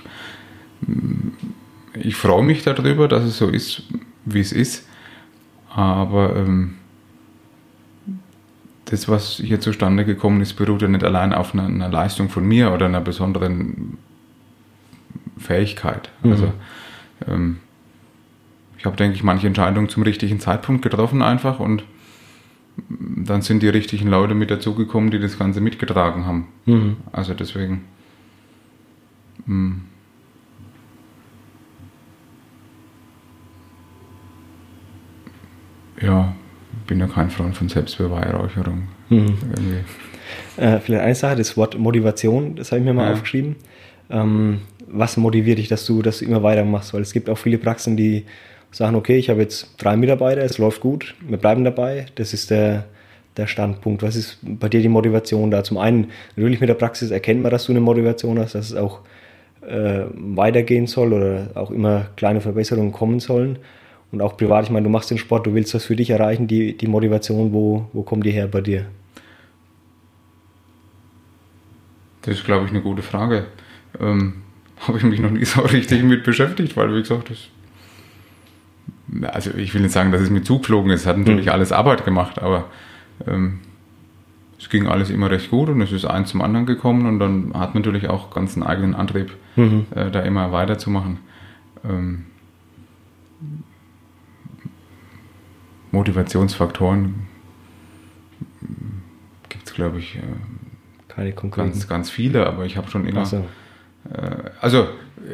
ich 1.95 2.17
freue 2.17 2.43
mich 2.43 2.63
darüber, 2.63 3.09
dass 3.09 3.25
es 3.25 3.39
so 3.39 3.49
ist, 3.49 3.83
wie 4.25 4.41
es 4.41 4.53
ist. 4.53 4.87
Aber 5.71 6.37
ähm, 6.37 6.75
das, 8.87 9.09
was 9.09 9.37
hier 9.37 9.61
zustande 9.61 10.05
gekommen 10.05 10.41
ist, 10.41 10.55
beruht 10.55 10.83
ja 10.83 10.89
nicht 10.89 11.05
allein 11.05 11.33
auf 11.33 11.55
einer, 11.55 11.67
einer 11.67 11.89
Leistung 11.89 12.29
von 12.29 12.45
mir 12.47 12.73
oder 12.73 12.87
einer 12.87 13.01
besonderen 13.01 13.99
Fähigkeit. 15.39 16.11
Mhm. 16.23 16.31
Also 16.31 16.53
ähm, 17.29 17.59
ich 18.79 18.85
habe, 18.85 18.97
denke 18.97 19.17
ich, 19.17 19.23
manche 19.23 19.47
Entscheidungen 19.47 19.89
zum 19.89 20.03
richtigen 20.03 20.41
Zeitpunkt 20.41 20.83
getroffen 20.83 21.23
einfach 21.23 21.59
und 21.59 21.85
dann 22.89 23.43
sind 23.43 23.63
die 23.63 23.69
richtigen 23.69 24.09
Leute 24.09 24.35
mit 24.35 24.51
dazugekommen, 24.51 25.11
die 25.11 25.21
das 25.21 25.39
Ganze 25.39 25.61
mitgetragen 25.61 26.27
haben. 26.27 26.49
Mhm. 26.67 26.97
Also 27.13 27.35
deswegen. 27.35 27.85
Mh, 29.47 29.55
mm, 29.55 29.83
ja, 36.03 36.35
bin 36.87 37.01
ja 37.01 37.07
kein 37.07 37.31
Freund 37.31 37.57
von 37.57 37.69
Selbstbeweihräucherung. 37.69 38.89
Mhm. 39.09 39.35
Äh, 40.57 40.81
vielleicht 40.81 41.05
eine 41.05 41.15
Sache, 41.15 41.37
das 41.37 41.57
Wort 41.57 41.79
Motivation, 41.79 42.57
das 42.57 42.73
habe 42.73 42.81
ich 42.81 42.85
mir 42.85 42.95
mal 42.95 43.07
ja. 43.07 43.13
aufgeschrieben. 43.13 43.57
Ähm, 44.11 44.61
was 44.87 45.17
motiviert 45.17 45.59
dich, 45.59 45.69
dass 45.69 45.87
du 45.87 46.03
das 46.03 46.23
immer 46.23 46.43
weitermachst? 46.43 46.95
Weil 46.95 47.03
es 47.03 47.13
gibt 47.13 47.29
auch 47.31 47.39
viele 47.39 47.59
Praxen, 47.59 47.97
die 47.97 48.25
sagen, 48.77 48.97
okay, 48.97 49.17
ich 49.17 49.31
habe 49.31 49.41
jetzt 49.41 49.75
drei 49.79 49.97
Mitarbeiter, 49.97 50.43
es 50.43 50.59
läuft 50.59 50.81
gut, 50.81 51.15
wir 51.27 51.39
bleiben 51.39 51.65
dabei. 51.65 52.07
Das 52.17 52.33
ist 52.33 52.51
der, 52.51 52.85
der 53.37 53.47
Standpunkt. 53.47 54.03
Was 54.03 54.17
ist 54.17 54.39
bei 54.43 54.69
dir 54.69 54.81
die 54.81 54.89
Motivation 54.89 55.51
da? 55.51 55.65
Zum 55.65 55.79
einen, 55.79 56.11
natürlich 56.37 56.61
mit 56.61 56.69
der 56.69 56.75
Praxis 56.75 57.11
erkennt 57.11 57.43
man, 57.43 57.51
dass 57.51 57.67
du 57.67 57.73
eine 57.73 57.81
Motivation 57.81 58.39
hast, 58.39 58.55
dass 58.55 58.71
es 58.71 58.77
auch 58.77 59.01
äh, 59.67 60.05
weitergehen 60.15 60.87
soll 60.87 61.13
oder 61.13 61.51
auch 61.55 61.71
immer 61.71 62.07
kleine 62.17 62.41
Verbesserungen 62.41 62.93
kommen 62.93 63.21
sollen 63.21 63.59
und 64.15 64.21
auch 64.21 64.37
privat, 64.37 64.65
ich 64.65 64.71
meine, 64.71 64.85
du 64.85 64.91
machst 64.91 65.11
den 65.11 65.19
Sport, 65.19 65.47
du 65.47 65.55
willst 65.55 65.75
das 65.75 65.85
für 65.85 65.97
dich 65.97 66.11
erreichen, 66.11 66.47
die, 66.47 66.77
die 66.77 66.87
Motivation, 66.87 67.53
wo, 67.53 67.87
wo 67.93 68.03
kommt 68.03 68.25
die 68.25 68.31
her 68.31 68.47
bei 68.47 68.61
dir? 68.61 68.87
Das 72.23 72.37
ist, 72.37 72.45
glaube 72.45 72.65
ich, 72.67 72.71
eine 72.71 72.81
gute 72.81 73.03
Frage. 73.03 73.47
Ähm, 74.01 74.35
Habe 74.87 74.99
ich 74.99 75.05
mich 75.05 75.21
noch 75.21 75.31
nie 75.31 75.45
so 75.45 75.63
richtig 75.63 76.03
mit 76.03 76.25
beschäftigt, 76.25 76.77
weil, 76.77 76.95
wie 76.95 77.01
gesagt, 77.01 77.31
das. 77.31 77.49
Also, 79.23 79.51
ich 79.55 79.75
will 79.75 79.83
nicht 79.83 79.93
sagen, 79.93 80.13
dass 80.13 80.21
es 80.21 80.31
mir 80.31 80.43
zugeflogen 80.43 80.91
ist. 80.91 81.07
Hat 81.07 81.19
natürlich 81.19 81.47
mhm. 81.47 81.53
alles 81.53 81.73
Arbeit 81.73 82.05
gemacht, 82.05 82.41
aber 82.41 82.67
ähm, 83.27 83.61
es 84.59 84.71
ging 84.71 84.87
alles 84.87 85.11
immer 85.11 85.31
recht 85.31 85.51
gut 85.51 85.69
und 85.69 85.81
es 85.81 85.93
ist 85.93 86.05
eins 86.05 86.31
zum 86.31 86.41
anderen 86.41 86.67
gekommen 86.67 87.07
und 87.07 87.19
dann 87.19 87.53
hat 87.55 87.75
man 87.75 87.83
natürlich 87.83 88.09
auch 88.09 88.31
ganz 88.31 88.57
einen 88.57 88.65
eigenen 88.65 88.95
Antrieb, 88.95 89.37
mhm. 89.57 89.87
äh, 89.95 90.11
da 90.11 90.21
immer 90.21 90.53
weiterzumachen. 90.53 91.19
Ähm, 91.85 92.25
Motivationsfaktoren 95.93 97.27
gibt 99.49 99.67
es, 99.67 99.75
glaube 99.75 99.99
ich, 99.99 100.17
äh, 100.17 100.23
keine 101.09 101.33
konkreten. 101.33 101.71
Ganz, 101.71 101.89
ganz 101.89 102.11
viele, 102.11 102.47
aber 102.47 102.65
ich 102.65 102.77
habe 102.77 102.91
schon 102.91 103.07
immer. 103.07 103.27
So. 103.27 103.47
Äh, 104.13 104.51
also 104.61 104.89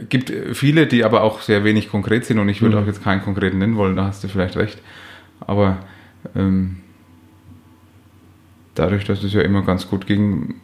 gibt 0.09 0.33
viele, 0.53 0.87
die 0.87 1.05
aber 1.05 1.23
auch 1.23 1.41
sehr 1.41 1.65
wenig 1.65 1.91
konkret 1.91 2.25
sind 2.25 2.39
und 2.39 2.49
ich 2.49 2.63
würde 2.63 2.77
mhm. 2.77 2.83
auch 2.83 2.87
jetzt 2.87 3.03
keinen 3.03 3.23
konkreten 3.23 3.59
nennen 3.59 3.77
wollen, 3.77 3.97
da 3.97 4.07
hast 4.07 4.23
du 4.25 4.29
vielleicht 4.29 4.57
recht. 4.57 4.81
Aber 5.41 5.79
ähm, 6.35 6.77
dadurch, 8.75 9.05
dass 9.05 9.23
es 9.23 9.33
ja 9.33 9.43
immer 9.43 9.63
ganz 9.63 9.89
gut 9.89 10.07
ging, 10.07 10.55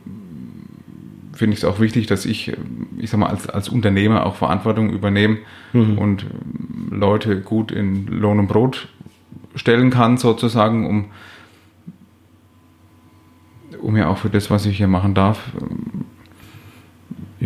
finde 1.33 1.55
ich 1.55 1.61
es 1.61 1.65
auch 1.65 1.81
wichtig, 1.81 2.07
dass 2.07 2.25
ich, 2.25 2.57
ich 2.99 3.11
sag 3.11 3.21
mal, 3.21 3.29
als, 3.29 3.49
als 3.49 3.69
Unternehmer 3.69 4.25
auch 4.25 4.37
Verantwortung 4.37 4.91
übernehme 4.91 5.39
Mhm. 5.77 5.99
und 5.99 6.27
Leute 6.91 7.41
gut 7.41 7.71
in 7.71 8.07
Lohn 8.07 8.39
und 8.39 8.49
Brot 8.49 8.89
stellen 9.55 9.91
kann, 9.91 10.17
sozusagen, 10.17 10.87
um, 10.87 11.05
um 13.81 13.97
ja 13.97 14.09
auch 14.09 14.19
für 14.19 14.31
das, 14.31 14.51
was 14.51 14.67
ich 14.67 14.77
hier 14.77 14.89
machen 14.89 15.15
darf, 15.15 15.53
ähm, 15.61 16.06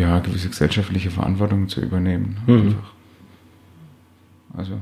ja, 0.00 0.18
gewisse 0.20 0.48
gesellschaftliche 0.48 1.10
Verantwortung 1.10 1.68
zu 1.68 1.80
übernehmen. 1.80 2.36
Mhm. 2.46 2.54
Einfach. 2.68 2.92
Also, 4.56 4.72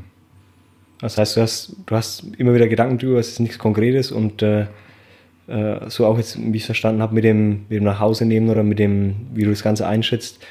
Das 1.00 1.18
heißt, 1.18 1.36
du 1.36 1.40
hast, 1.42 1.76
du 1.86 1.94
hast 1.96 2.24
immer 2.38 2.54
wieder 2.54 2.68
Gedanken 2.68 2.98
drüber, 2.98 3.18
es 3.18 3.28
ist 3.28 3.40
nichts 3.40 3.58
Konkretes 3.58 4.10
und 4.12 4.42
äh, 4.42 4.66
äh, 5.48 5.88
so 5.90 6.06
auch 6.06 6.16
jetzt, 6.16 6.38
wie 6.40 6.56
ich 6.56 6.62
es 6.62 6.66
verstanden 6.66 7.02
habe, 7.02 7.14
mit 7.14 7.24
dem, 7.24 7.60
mit 7.68 7.72
dem 7.72 7.84
nach 7.84 8.00
Hause 8.00 8.24
nehmen 8.24 8.48
oder 8.48 8.62
mit 8.62 8.78
dem, 8.78 9.14
wie 9.34 9.44
du 9.44 9.50
das 9.50 9.62
Ganze 9.62 9.86
einschätzt. 9.86 10.44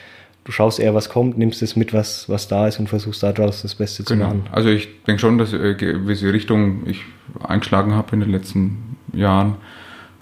Du 0.44 0.52
schaust 0.54 0.80
eher, 0.80 0.94
was 0.96 1.10
kommt, 1.10 1.38
nimmst 1.38 1.62
es 1.62 1.76
mit, 1.76 1.94
was, 1.94 2.30
was 2.30 2.48
da 2.48 2.68
ist 2.68 2.80
und 2.80 2.88
versuchst 2.88 3.22
daraus 3.22 3.64
das 3.64 3.76
Beste 3.76 4.06
zu 4.06 4.14
Genau. 4.14 4.28
machen. 4.28 4.44
Also 4.52 4.70
ich 4.70 4.88
denke 5.06 5.20
schon, 5.20 5.38
dass 5.38 5.52
äh, 5.54 5.74
gewisse 5.76 6.32
Richtung 6.32 6.88
ich 6.88 7.02
eingeschlagen 7.44 7.94
habe 7.94 8.14
in 8.14 8.22
den 8.22 8.30
letzten 8.32 8.98
Jahren 9.14 9.56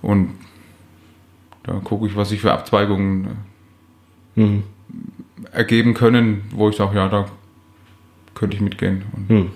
und 0.02 0.30
da 1.64 1.74
gucke 1.74 2.08
ich, 2.08 2.16
was 2.16 2.30
sich 2.30 2.42
für 2.42 2.52
Abzweigungen 2.54 3.28
Mhm. 4.36 4.64
ergeben 5.52 5.94
können, 5.94 6.44
wo 6.52 6.70
ich 6.70 6.76
sage, 6.76 6.96
ja, 6.98 7.08
da 7.08 7.26
könnte 8.34 8.56
ich 8.56 8.62
mitgehen 8.62 9.04
und 9.16 9.30
Mhm. 9.30 9.52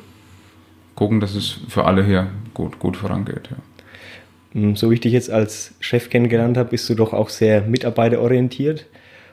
gucken, 0.95 1.19
dass 1.19 1.35
es 1.35 1.59
für 1.67 1.85
alle 1.85 2.03
hier 2.05 2.27
gut, 2.53 2.79
gut 2.79 2.95
vorangeht. 2.97 3.49
Ja. 3.51 4.59
Mm, 4.61 4.75
So 4.75 4.89
wie 4.89 4.95
ich 4.95 5.01
dich 5.01 5.13
jetzt 5.13 5.29
als 5.29 5.73
Chef 5.79 6.09
kennengelernt 6.09 6.57
habe, 6.57 6.69
bist 6.69 6.89
du 6.89 6.95
doch 6.95 7.13
auch 7.13 7.29
sehr 7.29 7.61
mitarbeiterorientiert. 7.61 8.85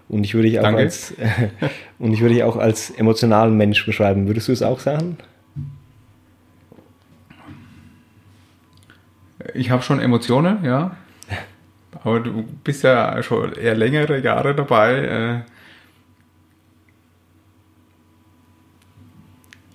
Und 0.09 0.25
ich 0.25 0.35
würde 0.35 0.49
dich 0.49 0.59
auch 0.59 0.65
Danke. 0.65 0.81
als 0.83 1.15
und 1.99 2.13
ich 2.13 2.21
würde 2.21 2.35
dich 2.35 2.43
auch 2.45 2.57
als 2.57 2.91
emotionalen 2.91 3.57
Mensch 3.57 3.85
beschreiben. 3.87 4.27
Würdest 4.29 4.49
du 4.49 4.53
es 4.53 4.63
auch 4.63 4.79
sagen? 4.81 5.17
Ich 9.55 9.71
habe 9.71 9.83
schon 9.83 10.01
Emotionen, 10.01 10.65
ja. 10.65 10.97
Aber 12.07 12.21
du 12.21 12.45
bist 12.63 12.85
ja 12.85 13.21
schon 13.25 13.53
eher 13.55 13.75
längere 13.75 14.21
Jahre 14.21 14.55
dabei. 14.55 15.43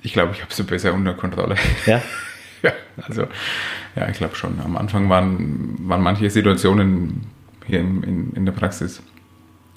Ich 0.01 0.13
glaube, 0.13 0.31
ich 0.33 0.41
habe 0.41 0.53
sie 0.53 0.63
besser 0.63 0.93
unter 0.93 1.13
Kontrolle. 1.13 1.55
Ja. 1.85 2.01
Ja, 2.63 2.73
also, 3.07 3.23
ja, 3.95 4.07
ich 4.09 4.17
glaube 4.17 4.35
schon. 4.35 4.59
Am 4.63 4.77
Anfang 4.77 5.09
waren, 5.09 5.77
waren 5.89 6.03
manche 6.03 6.29
Situationen 6.29 7.21
hier 7.65 7.79
in, 7.79 8.03
in, 8.03 8.33
in 8.33 8.45
der 8.45 8.51
Praxis, 8.51 9.01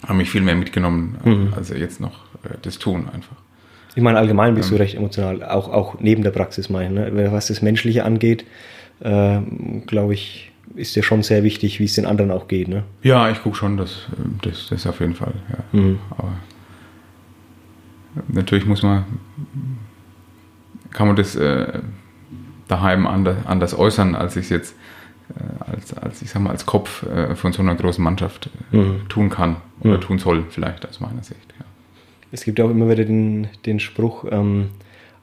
haben 0.07 0.19
mich 0.19 0.29
viel 0.29 0.43
mehr 0.43 0.55
mitgenommen, 0.55 1.17
Mhm. 1.25 1.55
als 1.57 1.71
jetzt 1.71 1.99
noch 1.99 2.27
äh, 2.45 2.59
das 2.61 2.79
tun 2.79 3.09
einfach. 3.11 3.37
Ich 3.95 4.03
meine, 4.03 4.19
allgemein 4.19 4.55
bist 4.55 4.69
Ähm. 4.71 4.77
du 4.77 4.83
recht 4.83 4.97
emotional, 4.97 5.43
auch, 5.43 5.71
auch 5.71 5.99
neben 6.01 6.23
der 6.25 6.31
Praxis 6.33 6.69
meine. 6.69 7.11
Ne? 7.11 7.33
Was 7.33 7.47
das 7.47 7.63
Menschliche 7.63 8.05
angeht, 8.05 8.45
äh, 9.01 9.41
glaube 9.87 10.13
ich, 10.13 10.53
ist 10.75 10.97
dir 10.97 11.03
schon 11.03 11.23
sehr 11.23 11.43
wichtig, 11.45 11.79
wie 11.81 11.85
es 11.85 11.95
den 11.95 12.07
anderen 12.07 12.31
auch 12.31 12.49
geht. 12.49 12.69
Ne? 12.69 12.85
Ja, 13.03 13.31
ich 13.31 13.43
gucke 13.43 13.57
schon, 13.57 13.77
dass, 13.77 14.09
äh, 14.13 14.49
das, 14.49 14.69
das 14.71 14.87
auf 14.87 15.01
jeden 15.01 15.15
Fall. 15.15 15.35
Ja. 15.51 15.79
Mhm. 15.81 15.99
Aber 16.11 16.33
natürlich 18.29 18.67
muss 18.67 18.83
man, 18.83 19.05
kann 20.91 21.07
man 21.07 21.17
das 21.17 21.35
äh, 21.37 21.81
daheim 22.69 23.07
anders, 23.07 23.37
anders 23.47 23.77
äußern, 23.79 24.15
als 24.15 24.37
ich 24.37 24.45
es 24.45 24.51
jetzt 24.51 24.75
äh, 25.31 25.71
als, 25.73 25.95
als, 25.95 26.23
ich 26.23 26.31
sag 26.31 26.43
mal, 26.43 26.51
als 26.51 26.67
Kopf 26.67 27.03
äh, 27.05 27.35
von 27.35 27.53
so 27.53 27.63
einer 27.63 27.75
großen 27.75 28.03
Mannschaft 28.03 28.51
äh, 28.73 28.77
Mhm. 28.77 29.09
tun 29.09 29.31
kann 29.31 29.57
oder 29.81 29.97
Mhm. 29.97 30.01
tun 30.01 30.19
soll, 30.19 30.45
vielleicht 30.51 30.89
aus 30.89 31.01
meiner 31.01 31.23
Sicht. 31.23 31.55
Ja. 31.59 31.65
Es 32.31 32.45
gibt 32.45 32.59
ja 32.59 32.65
auch 32.65 32.71
immer 32.71 32.89
wieder 32.91 33.05
den, 33.05 33.49
den 33.67 33.81
Spruch, 33.81 34.25
ähm, 34.31 34.71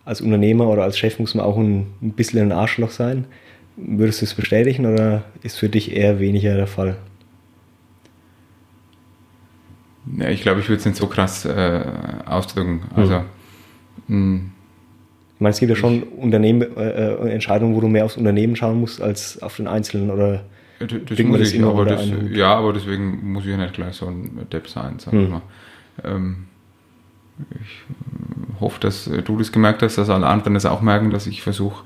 als 0.03 0.19
Unternehmer 0.21 0.67
oder 0.67 0.83
als 0.83 0.97
Chef 0.97 1.19
muss 1.19 1.35
man 1.35 1.45
auch 1.45 1.57
ein, 1.57 1.87
ein 2.01 2.13
bisschen 2.13 2.41
ein 2.41 2.51
Arschloch 2.51 2.89
sein. 2.89 3.25
Würdest 3.77 4.21
du 4.21 4.25
es 4.25 4.33
bestätigen 4.33 4.85
oder 4.85 5.23
ist 5.43 5.57
für 5.57 5.69
dich 5.69 5.95
eher 5.95 6.19
weniger 6.19 6.55
der 6.55 6.67
Fall? 6.67 6.97
Ja, 10.17 10.29
ich 10.29 10.41
glaube, 10.41 10.59
ich 10.59 10.69
würde 10.69 10.79
es 10.79 10.85
nicht 10.85 10.97
so 10.97 11.07
krass 11.07 11.45
äh, 11.45 11.83
ausdrücken. 12.25 12.81
Also, 12.95 13.23
mh, 14.07 14.39
Ich 15.35 15.41
meine, 15.41 15.51
es 15.51 15.59
gibt 15.59 15.69
ja 15.69 15.75
schon 15.75 16.03
Unternehmen, 16.03 16.61
äh, 16.75 17.13
äh, 17.13 17.29
Entscheidungen, 17.31 17.75
wo 17.75 17.81
du 17.81 17.87
mehr 17.87 18.05
aufs 18.05 18.17
Unternehmen 18.17 18.55
schauen 18.55 18.79
musst 18.79 19.01
als 19.01 19.41
auf 19.41 19.57
den 19.57 19.67
Einzelnen 19.67 20.09
oder 20.11 20.43
das, 20.79 20.89
das 21.05 21.19
muss 21.19 21.39
das 21.39 21.49
ich, 21.49 21.55
immer 21.59 21.69
aber 21.69 21.85
das, 21.85 22.07
ja, 22.31 22.55
aber 22.55 22.73
deswegen 22.73 23.31
muss 23.33 23.43
ich 23.45 23.51
ja 23.51 23.57
nicht 23.57 23.73
gleich 23.73 23.93
so 23.95 24.07
ein 24.07 24.47
Depp 24.51 24.67
sein, 24.67 24.95
sag 24.97 25.13
Hm. 25.13 25.23
ich 25.23 25.29
mal. 25.29 25.41
Ähm, 26.03 26.47
ich 27.51 27.57
äh, 27.59 28.59
hoffe, 28.59 28.79
dass 28.79 29.05
du 29.05 29.37
das 29.37 29.51
gemerkt 29.51 29.83
hast, 29.83 29.97
dass 29.99 30.09
alle 30.09 30.25
anderen 30.25 30.55
das 30.55 30.65
auch 30.65 30.81
merken, 30.81 31.11
dass 31.11 31.27
ich 31.27 31.43
versuche, 31.43 31.83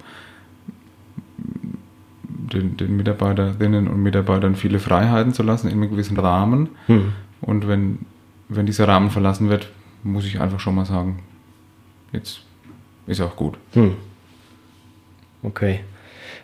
den, 2.47 2.77
den 2.77 2.95
Mitarbeiterinnen 2.95 3.87
und 3.87 4.01
Mitarbeitern 4.01 4.55
viele 4.55 4.79
Freiheiten 4.79 5.33
zu 5.33 5.43
lassen 5.43 5.67
in 5.67 5.73
einem 5.73 5.89
gewissen 5.89 6.17
Rahmen. 6.17 6.69
Hm. 6.87 7.13
Und 7.41 7.67
wenn, 7.67 7.99
wenn 8.49 8.65
dieser 8.65 8.87
Rahmen 8.87 9.09
verlassen 9.09 9.49
wird, 9.49 9.69
muss 10.03 10.25
ich 10.25 10.39
einfach 10.39 10.59
schon 10.59 10.75
mal 10.75 10.85
sagen, 10.85 11.19
jetzt 12.11 12.41
ist 13.07 13.21
auch 13.21 13.35
gut. 13.35 13.57
Hm. 13.73 13.93
Okay. 15.43 15.81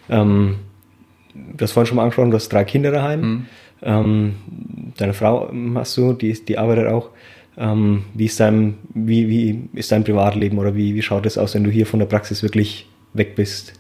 Ähm, 0.10 0.58
du 1.34 1.64
hast 1.64 1.72
vorhin 1.72 1.88
schon 1.88 1.98
mal 1.98 2.04
angesprochen, 2.04 2.32
du 2.32 2.38
hast 2.38 2.50
drei 2.50 2.64
Kinder 2.64 2.92
daheim. 2.92 3.22
Hm. 3.22 3.46
Ähm, 3.84 4.36
deine 4.98 5.14
Frau 5.14 5.52
hast 5.76 5.98
du, 5.98 6.14
die, 6.14 6.34
die 6.34 6.58
arbeitet 6.58 6.88
auch. 6.88 7.10
Ähm, 7.58 8.04
wie, 8.14 8.26
ist 8.26 8.40
dein, 8.40 8.78
wie, 8.94 9.28
wie 9.28 9.70
ist 9.74 9.92
dein 9.92 10.04
Privatleben 10.04 10.58
oder 10.58 10.76
wie, 10.76 10.96
wie 10.96 11.02
schaut 11.02 11.26
es 11.26 11.38
aus, 11.38 11.56
wenn 11.56 11.64
du 11.64 11.70
hier 11.70 11.86
von 11.86 12.00
der 12.00 12.06
Praxis 12.06 12.44
wirklich 12.44 12.88
weg 13.14 13.36
bist? 13.36 13.74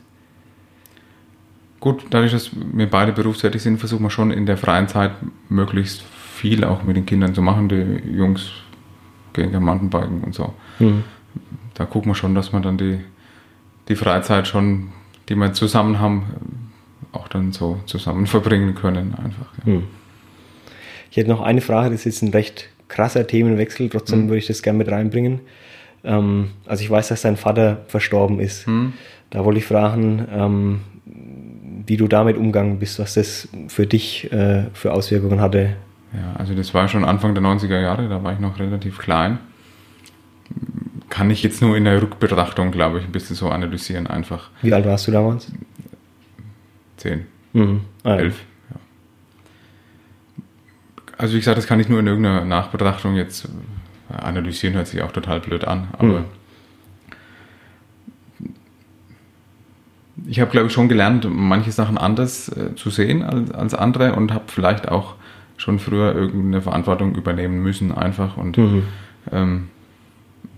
Gut, 1.81 2.05
dadurch, 2.11 2.31
dass 2.31 2.51
wir 2.53 2.87
beide 2.87 3.11
berufstätig 3.11 3.61
sind, 3.61 3.79
versuchen 3.79 4.03
wir 4.03 4.11
schon 4.11 4.29
in 4.31 4.45
der 4.45 4.55
freien 4.55 4.87
Zeit 4.87 5.11
möglichst 5.49 6.03
viel 6.03 6.63
auch 6.63 6.83
mit 6.83 6.95
den 6.95 7.07
Kindern 7.07 7.33
zu 7.33 7.41
machen. 7.41 7.69
Die 7.69 8.15
Jungs 8.15 8.51
gehen 9.33 9.51
ja 9.51 9.59
Mountainbiken 9.59 10.23
und 10.23 10.35
so. 10.35 10.53
Hm. 10.77 11.03
Da 11.73 11.85
gucken 11.85 12.11
wir 12.11 12.15
schon, 12.15 12.35
dass 12.35 12.53
wir 12.53 12.59
dann 12.59 12.77
die, 12.77 12.99
die 13.87 13.95
Freizeit 13.95 14.47
schon, 14.47 14.89
die 15.27 15.35
wir 15.35 15.53
zusammen 15.53 15.99
haben, 15.99 16.71
auch 17.13 17.27
dann 17.27 17.51
so 17.51 17.79
zusammen 17.87 18.27
verbringen 18.27 18.75
können 18.75 19.15
einfach. 19.15 19.47
Ja. 19.65 19.73
Hm. 19.73 19.83
Ich 21.09 21.17
hätte 21.17 21.29
noch 21.29 21.41
eine 21.41 21.61
Frage, 21.61 21.89
das 21.89 22.01
ist 22.01 22.05
jetzt 22.05 22.21
ein 22.21 22.29
recht 22.29 22.69
krasser 22.89 23.25
Themenwechsel, 23.25 23.89
trotzdem 23.89 24.19
Hm. 24.21 24.27
würde 24.29 24.37
ich 24.37 24.47
das 24.47 24.61
gerne 24.61 24.77
mit 24.77 24.87
reinbringen. 24.87 25.39
Ähm, 26.03 26.51
also 26.67 26.83
ich 26.83 26.89
weiß, 26.91 27.07
dass 27.07 27.23
dein 27.23 27.37
Vater 27.37 27.85
verstorben 27.87 28.39
ist. 28.39 28.67
Hm. 28.67 28.93
Da 29.31 29.43
wollte 29.43 29.59
ich 29.59 29.65
fragen, 29.65 30.27
ähm, 30.31 30.81
wie 31.91 31.97
du 31.97 32.08
damit 32.08 32.38
umgegangen 32.38 32.80
bist, 32.80 32.99
was 32.99 33.15
das 33.15 33.49
für 33.67 33.86
dich 33.86 34.32
äh, 34.32 34.67
für 34.73 34.93
Auswirkungen 34.93 35.41
hatte. 35.41 35.75
Ja, 36.13 36.36
also 36.38 36.54
das 36.56 36.73
war 36.73 36.88
schon 36.88 37.04
Anfang 37.04 37.34
der 37.36 37.43
90er 37.43 37.82
Jahre, 37.82 38.08
da 38.08 38.23
war 38.23 38.32
ich 38.32 38.39
noch 38.39 38.58
relativ 38.60 38.97
klein. 38.97 39.39
Kann 41.10 41.30
ich 41.30 41.43
jetzt 41.43 41.62
nur 41.62 41.75
in 41.75 41.84
der 41.84 42.01
Rückbetrachtung, 42.01 42.71
glaube 42.71 42.99
ich, 42.99 43.04
ein 43.04 43.12
bisschen 43.12 43.36
so 43.36 43.49
analysieren, 43.49 44.08
einfach. 44.08 44.51
Wie 44.62 44.73
alt 44.73 44.86
warst 44.86 45.06
du 45.10 45.12
damals? 45.12 45.51
Zehn. 46.95 47.25
Mhm. 47.51 47.82
Ah. 48.06 48.15
Elf. 48.15 48.39
Ja. 48.69 48.77
Also 51.17 51.34
wie 51.34 51.39
gesagt, 51.39 51.58
das 51.58 51.67
kann 51.67 51.82
ich 51.82 51.89
nur 51.89 51.99
in 51.99 52.08
irgendeiner 52.08 52.45
Nachbetrachtung 52.45 53.15
jetzt 53.15 53.49
äh, 54.10 54.13
analysieren, 54.13 54.75
hört 54.75 54.88
sich 54.88 55.01
auch 55.01 55.12
total 55.12 55.41
blöd 55.41 55.65
an. 55.65 55.89
Aber 55.91 56.19
Mhm. 56.19 56.25
Ich 60.27 60.39
habe, 60.39 60.51
glaube 60.51 60.67
ich, 60.67 60.73
schon 60.73 60.88
gelernt, 60.89 61.27
manche 61.29 61.71
Sachen 61.71 61.97
anders 61.97 62.49
äh, 62.49 62.76
zu 62.76 62.89
sehen 62.89 63.24
als, 63.24 63.51
als 63.51 63.74
andere 63.74 64.13
und 64.13 64.34
habe 64.34 64.45
vielleicht 64.47 64.89
auch 64.89 65.15
schon 65.57 65.80
früher 65.80 66.13
irgendeine 66.15 66.61
Verantwortung 66.61 67.15
übernehmen 67.15 67.61
müssen 67.61 67.91
einfach 67.91 68.38
und 68.38 68.57
Mhm. 68.57 68.84
ähm, 69.32 69.67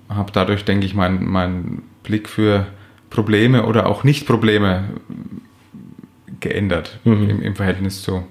habe 0.10 0.32
dadurch, 0.32 0.64
denke 0.66 0.86
ich, 0.86 0.96
meinen 0.96 1.28
mein 1.30 1.82
Blick 2.04 2.30
für 2.30 2.68
Probleme 3.10 3.66
oder 3.66 3.86
auch 3.88 4.04
Nicht-Probleme 4.04 4.86
geändert 6.40 7.00
Mhm. 7.04 7.30
im, 7.30 7.42
im 7.42 7.56
Verhältnis 7.56 8.02
zu, 8.02 8.26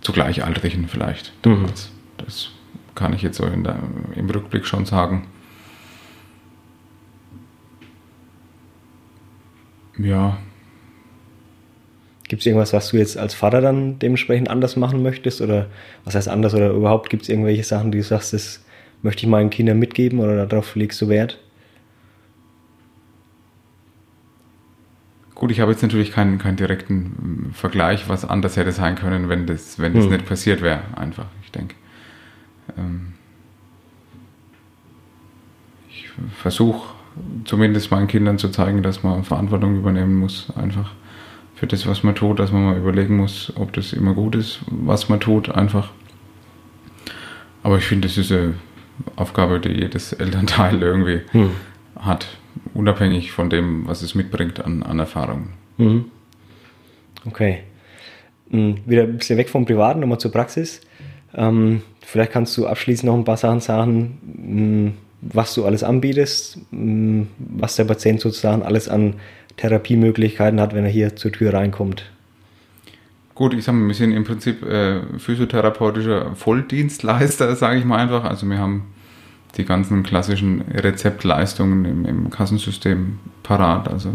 zu 0.00 0.12
Gleichaltrigen 0.12 0.88
vielleicht. 0.88 1.32
Mhm. 1.44 1.50
damals. 1.54 1.92
Das 2.18 2.50
kann 2.94 3.12
ich 3.12 3.22
jetzt 3.22 3.38
so 3.38 3.46
in 3.46 3.64
der, 3.64 3.76
im 4.14 4.28
Rückblick 4.28 4.66
schon 4.66 4.84
sagen. 4.86 5.26
Ja, 10.02 10.38
Gibt 12.30 12.42
es 12.42 12.46
irgendwas, 12.46 12.72
was 12.72 12.90
du 12.90 12.96
jetzt 12.96 13.18
als 13.18 13.34
Vater 13.34 13.60
dann 13.60 13.98
dementsprechend 13.98 14.50
anders 14.50 14.76
machen 14.76 15.02
möchtest? 15.02 15.40
Oder 15.40 15.66
was 16.04 16.14
heißt 16.14 16.28
anders? 16.28 16.54
Oder 16.54 16.70
überhaupt 16.70 17.10
gibt 17.10 17.24
es 17.24 17.28
irgendwelche 17.28 17.64
Sachen, 17.64 17.90
die 17.90 17.98
du 17.98 18.04
sagst, 18.04 18.32
das 18.32 18.64
möchte 19.02 19.24
ich 19.24 19.28
meinen 19.28 19.50
Kindern 19.50 19.80
mitgeben 19.80 20.20
oder 20.20 20.46
darauf 20.46 20.76
legst 20.76 21.00
du 21.00 21.08
Wert? 21.08 21.40
Gut, 25.34 25.50
ich 25.50 25.58
habe 25.58 25.72
jetzt 25.72 25.82
natürlich 25.82 26.12
keinen, 26.12 26.38
keinen 26.38 26.56
direkten 26.56 27.48
äh, 27.50 27.52
Vergleich, 27.52 28.08
was 28.08 28.24
anders 28.24 28.56
hätte 28.56 28.70
sein 28.70 28.94
können, 28.94 29.28
wenn 29.28 29.48
das, 29.48 29.80
wenn 29.80 29.94
das 29.94 30.04
Hm. 30.04 30.12
nicht 30.12 30.26
passiert 30.26 30.62
wäre, 30.62 30.82
einfach, 30.94 31.26
ich 31.42 31.50
denke. 31.50 31.74
Ähm, 32.78 33.14
ich 35.88 36.08
versuche 36.40 36.94
zumindest 37.44 37.90
meinen 37.90 38.06
Kindern 38.06 38.38
zu 38.38 38.48
zeigen, 38.50 38.82
dass 38.82 39.02
man 39.02 39.24
Verantwortung 39.24 39.76
übernehmen 39.76 40.16
muss, 40.16 40.48
einfach 40.56 40.92
für 41.54 41.66
das, 41.66 41.86
was 41.86 42.02
man 42.02 42.14
tut, 42.14 42.38
dass 42.38 42.52
man 42.52 42.64
mal 42.64 42.76
überlegen 42.76 43.16
muss, 43.16 43.52
ob 43.56 43.72
das 43.72 43.92
immer 43.92 44.14
gut 44.14 44.34
ist, 44.34 44.60
was 44.66 45.08
man 45.08 45.20
tut, 45.20 45.50
einfach. 45.50 45.90
Aber 47.62 47.76
ich 47.78 47.84
finde, 47.84 48.08
das 48.08 48.16
ist 48.16 48.32
eine 48.32 48.54
Aufgabe, 49.16 49.60
die 49.60 49.70
jedes 49.70 50.12
Elternteil 50.14 50.82
irgendwie 50.82 51.20
Hm. 51.32 51.50
hat, 51.98 52.26
unabhängig 52.74 53.32
von 53.32 53.50
dem, 53.50 53.86
was 53.86 54.02
es 54.02 54.14
mitbringt 54.14 54.64
an, 54.64 54.82
an 54.82 54.98
Erfahrungen. 54.98 55.50
Mhm. 55.76 56.06
Okay. 57.26 57.60
Mhm. 58.48 58.78
Wieder 58.86 59.02
ein 59.02 59.18
bisschen 59.18 59.36
weg 59.38 59.48
vom 59.50 59.66
Privaten, 59.66 60.00
nochmal 60.00 60.18
zur 60.18 60.32
Praxis. 60.32 60.80
Ähm, 61.34 61.82
vielleicht 62.00 62.32
kannst 62.32 62.56
du 62.56 62.66
abschließend 62.66 63.10
noch 63.10 63.16
ein 63.18 63.24
paar 63.24 63.36
Sachen 63.36 63.60
sagen, 63.60 64.18
mh, 64.22 64.92
was 65.22 65.54
du 65.54 65.64
alles 65.64 65.82
anbietest, 65.82 66.58
mh, 66.70 67.26
was 67.38 67.76
der 67.76 67.84
Patient 67.84 68.20
sozusagen 68.20 68.62
alles 68.62 68.88
an 68.88 69.14
Therapiemöglichkeiten 69.56 70.60
hat, 70.60 70.74
wenn 70.74 70.84
er 70.84 70.90
hier 70.90 71.16
zur 71.16 71.32
Tür 71.32 71.52
reinkommt. 71.54 72.04
Gut, 73.34 73.54
ich 73.54 73.64
sag 73.64 73.74
mal, 73.74 73.86
wir 73.86 73.94
sind 73.94 74.12
im 74.12 74.24
Prinzip 74.24 74.62
äh, 74.62 75.00
physiotherapeutischer 75.18 76.34
Volldienstleister, 76.36 77.54
sage 77.62 77.78
ich 77.78 77.84
mal 77.84 77.98
einfach. 77.98 78.24
Also 78.24 78.46
wir 78.48 78.58
haben 78.58 78.84
die 79.56 79.64
ganzen 79.64 80.02
klassischen 80.02 80.60
Rezeptleistungen 80.74 81.84
im, 81.84 82.04
im 82.06 82.30
Kassensystem 82.30 83.18
parat, 83.42 83.88
also 83.88 84.14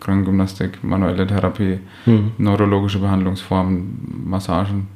Krankengymnastik, 0.00 0.82
manuelle 0.84 1.26
Therapie, 1.26 1.78
Mhm. 2.04 2.32
neurologische 2.38 2.98
Behandlungsformen, 2.98 4.24
Massagen. 4.26 4.88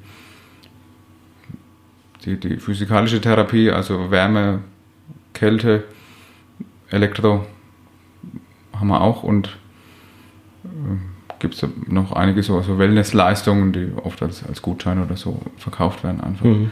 Die, 2.24 2.36
die 2.38 2.56
physikalische 2.58 3.20
Therapie, 3.20 3.70
also 3.70 4.10
Wärme, 4.10 4.60
Kälte, 5.34 5.84
Elektro 6.90 7.46
haben 8.74 8.88
wir 8.88 9.00
auch 9.00 9.22
und 9.22 9.56
gibt 11.38 11.54
es 11.54 11.66
noch 11.86 12.12
einige 12.12 12.42
so, 12.42 12.60
so 12.62 12.78
Wellnessleistungen, 12.78 13.72
die 13.72 13.88
oft 14.02 14.22
als, 14.22 14.46
als 14.46 14.62
Gutschein 14.62 15.02
oder 15.02 15.16
so 15.16 15.40
verkauft 15.56 16.04
werden 16.04 16.20
einfach. 16.20 16.44
Mhm. 16.44 16.70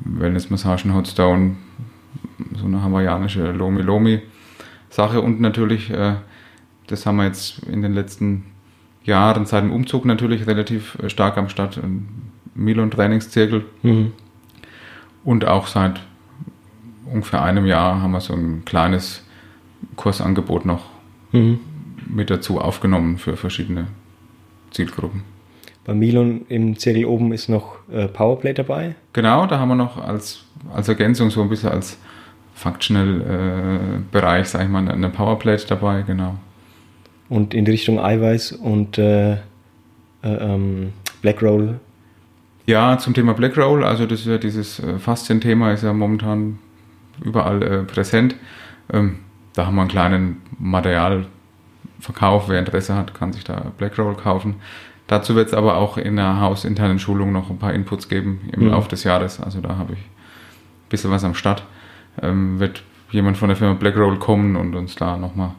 Wellnessmassagen, 0.00 0.94
Hotstone, 0.94 1.56
so 2.56 2.66
eine 2.66 2.82
hawaiianische 2.82 3.50
Lomi-Lomi-Sache 3.52 5.20
und 5.20 5.40
natürlich, 5.40 5.90
äh, 5.90 6.14
das 6.86 7.06
haben 7.06 7.16
wir 7.16 7.24
jetzt 7.24 7.60
in 7.66 7.82
den 7.82 7.92
letzten 7.94 8.44
Jahren 9.04 9.46
seit 9.46 9.62
dem 9.64 9.72
Umzug 9.72 10.04
natürlich 10.04 10.46
relativ 10.46 10.96
äh, 11.02 11.08
stark 11.08 11.36
am 11.38 11.48
Start, 11.48 11.78
ein 11.78 12.08
Milon-Trainingszirkel 12.54 13.64
Mhm. 13.82 14.12
und 15.24 15.44
auch 15.46 15.66
seit 15.66 16.00
ungefähr 17.12 17.42
einem 17.42 17.66
Jahr 17.66 18.00
haben 18.02 18.12
wir 18.12 18.20
so 18.20 18.34
ein 18.34 18.64
kleines 18.64 19.22
Kursangebot 19.96 20.64
noch 20.66 20.84
Mhm. 21.32 21.58
mit 22.08 22.30
dazu 22.30 22.60
aufgenommen 22.60 23.18
für 23.18 23.36
verschiedene 23.36 23.88
Zielgruppen. 24.70 25.22
Bei 25.84 25.92
Milon 25.94 26.46
im 26.48 26.78
Zirkel 26.78 27.04
oben 27.04 27.32
ist 27.32 27.48
noch 27.48 27.76
äh, 27.92 28.06
Powerplay 28.08 28.54
dabei. 28.54 28.94
Genau, 29.12 29.46
da 29.46 29.58
haben 29.58 29.68
wir 29.68 29.74
noch 29.76 29.98
als, 29.98 30.44
als 30.72 30.88
Ergänzung 30.88 31.30
so 31.30 31.42
ein 31.42 31.48
bisschen 31.48 31.70
als 31.70 31.98
Functional-Bereich, 32.54 34.48
sag 34.48 34.62
ich 34.62 34.68
mal, 34.68 34.88
eine 34.88 35.08
Powerplate 35.10 35.66
dabei, 35.66 36.02
genau. 36.02 36.36
Und 37.28 37.54
in 37.54 37.64
die 37.64 37.72
Richtung 37.72 37.98
Eiweiß 38.00 38.52
und 38.52 38.98
äh, 38.98 39.32
äh, 39.34 39.38
ähm, 40.22 40.92
Black 41.22 41.42
Roll. 41.42 41.80
Ja, 42.66 42.98
zum 42.98 43.14
Thema 43.14 43.34
Black 43.34 43.56
Roll, 43.56 43.84
also 43.84 44.06
das 44.06 44.20
ist 44.20 44.26
ja 44.26 44.38
dieses 44.38 44.80
äh, 44.80 44.98
Faszien-Thema, 44.98 45.72
ist 45.72 45.82
ja 45.84 45.92
momentan 45.92 46.58
überall 47.22 47.62
äh, 47.62 47.82
präsent. 47.84 48.36
Ähm, 48.92 49.20
da 49.54 49.66
haben 49.66 49.74
wir 49.74 49.82
einen 49.82 49.90
kleinen 49.90 50.42
Materialverkauf. 50.58 52.48
Wer 52.48 52.58
Interesse 52.58 52.94
hat, 52.94 53.14
kann 53.14 53.32
sich 53.32 53.44
da 53.44 53.72
Black 53.78 53.98
Roll 53.98 54.14
kaufen. 54.16 54.56
Dazu 55.06 55.34
wird 55.34 55.48
es 55.48 55.54
aber 55.54 55.76
auch 55.76 55.98
in 55.98 56.16
der 56.16 56.40
hausinternen 56.40 56.98
Schulung 56.98 57.32
noch 57.32 57.48
ein 57.50 57.58
paar 57.58 57.72
Inputs 57.72 58.08
geben 58.08 58.40
im 58.52 58.64
Mhm. 58.64 58.70
Laufe 58.70 58.88
des 58.88 59.04
Jahres. 59.04 59.40
Also 59.40 59.60
da 59.60 59.76
habe 59.76 59.92
ich 59.94 59.98
ein 60.00 60.88
bisschen 60.88 61.10
was 61.10 61.24
am 61.24 61.34
Start. 61.34 61.64
Ähm, 62.20 62.58
wird 62.58 62.82
jemand 63.10 63.36
von 63.36 63.48
der 63.48 63.56
Firma 63.56 63.74
Black 63.74 63.96
Roll 63.96 64.18
kommen 64.18 64.56
und 64.56 64.74
uns 64.74 64.96
da 64.96 65.16
nochmal 65.16 65.52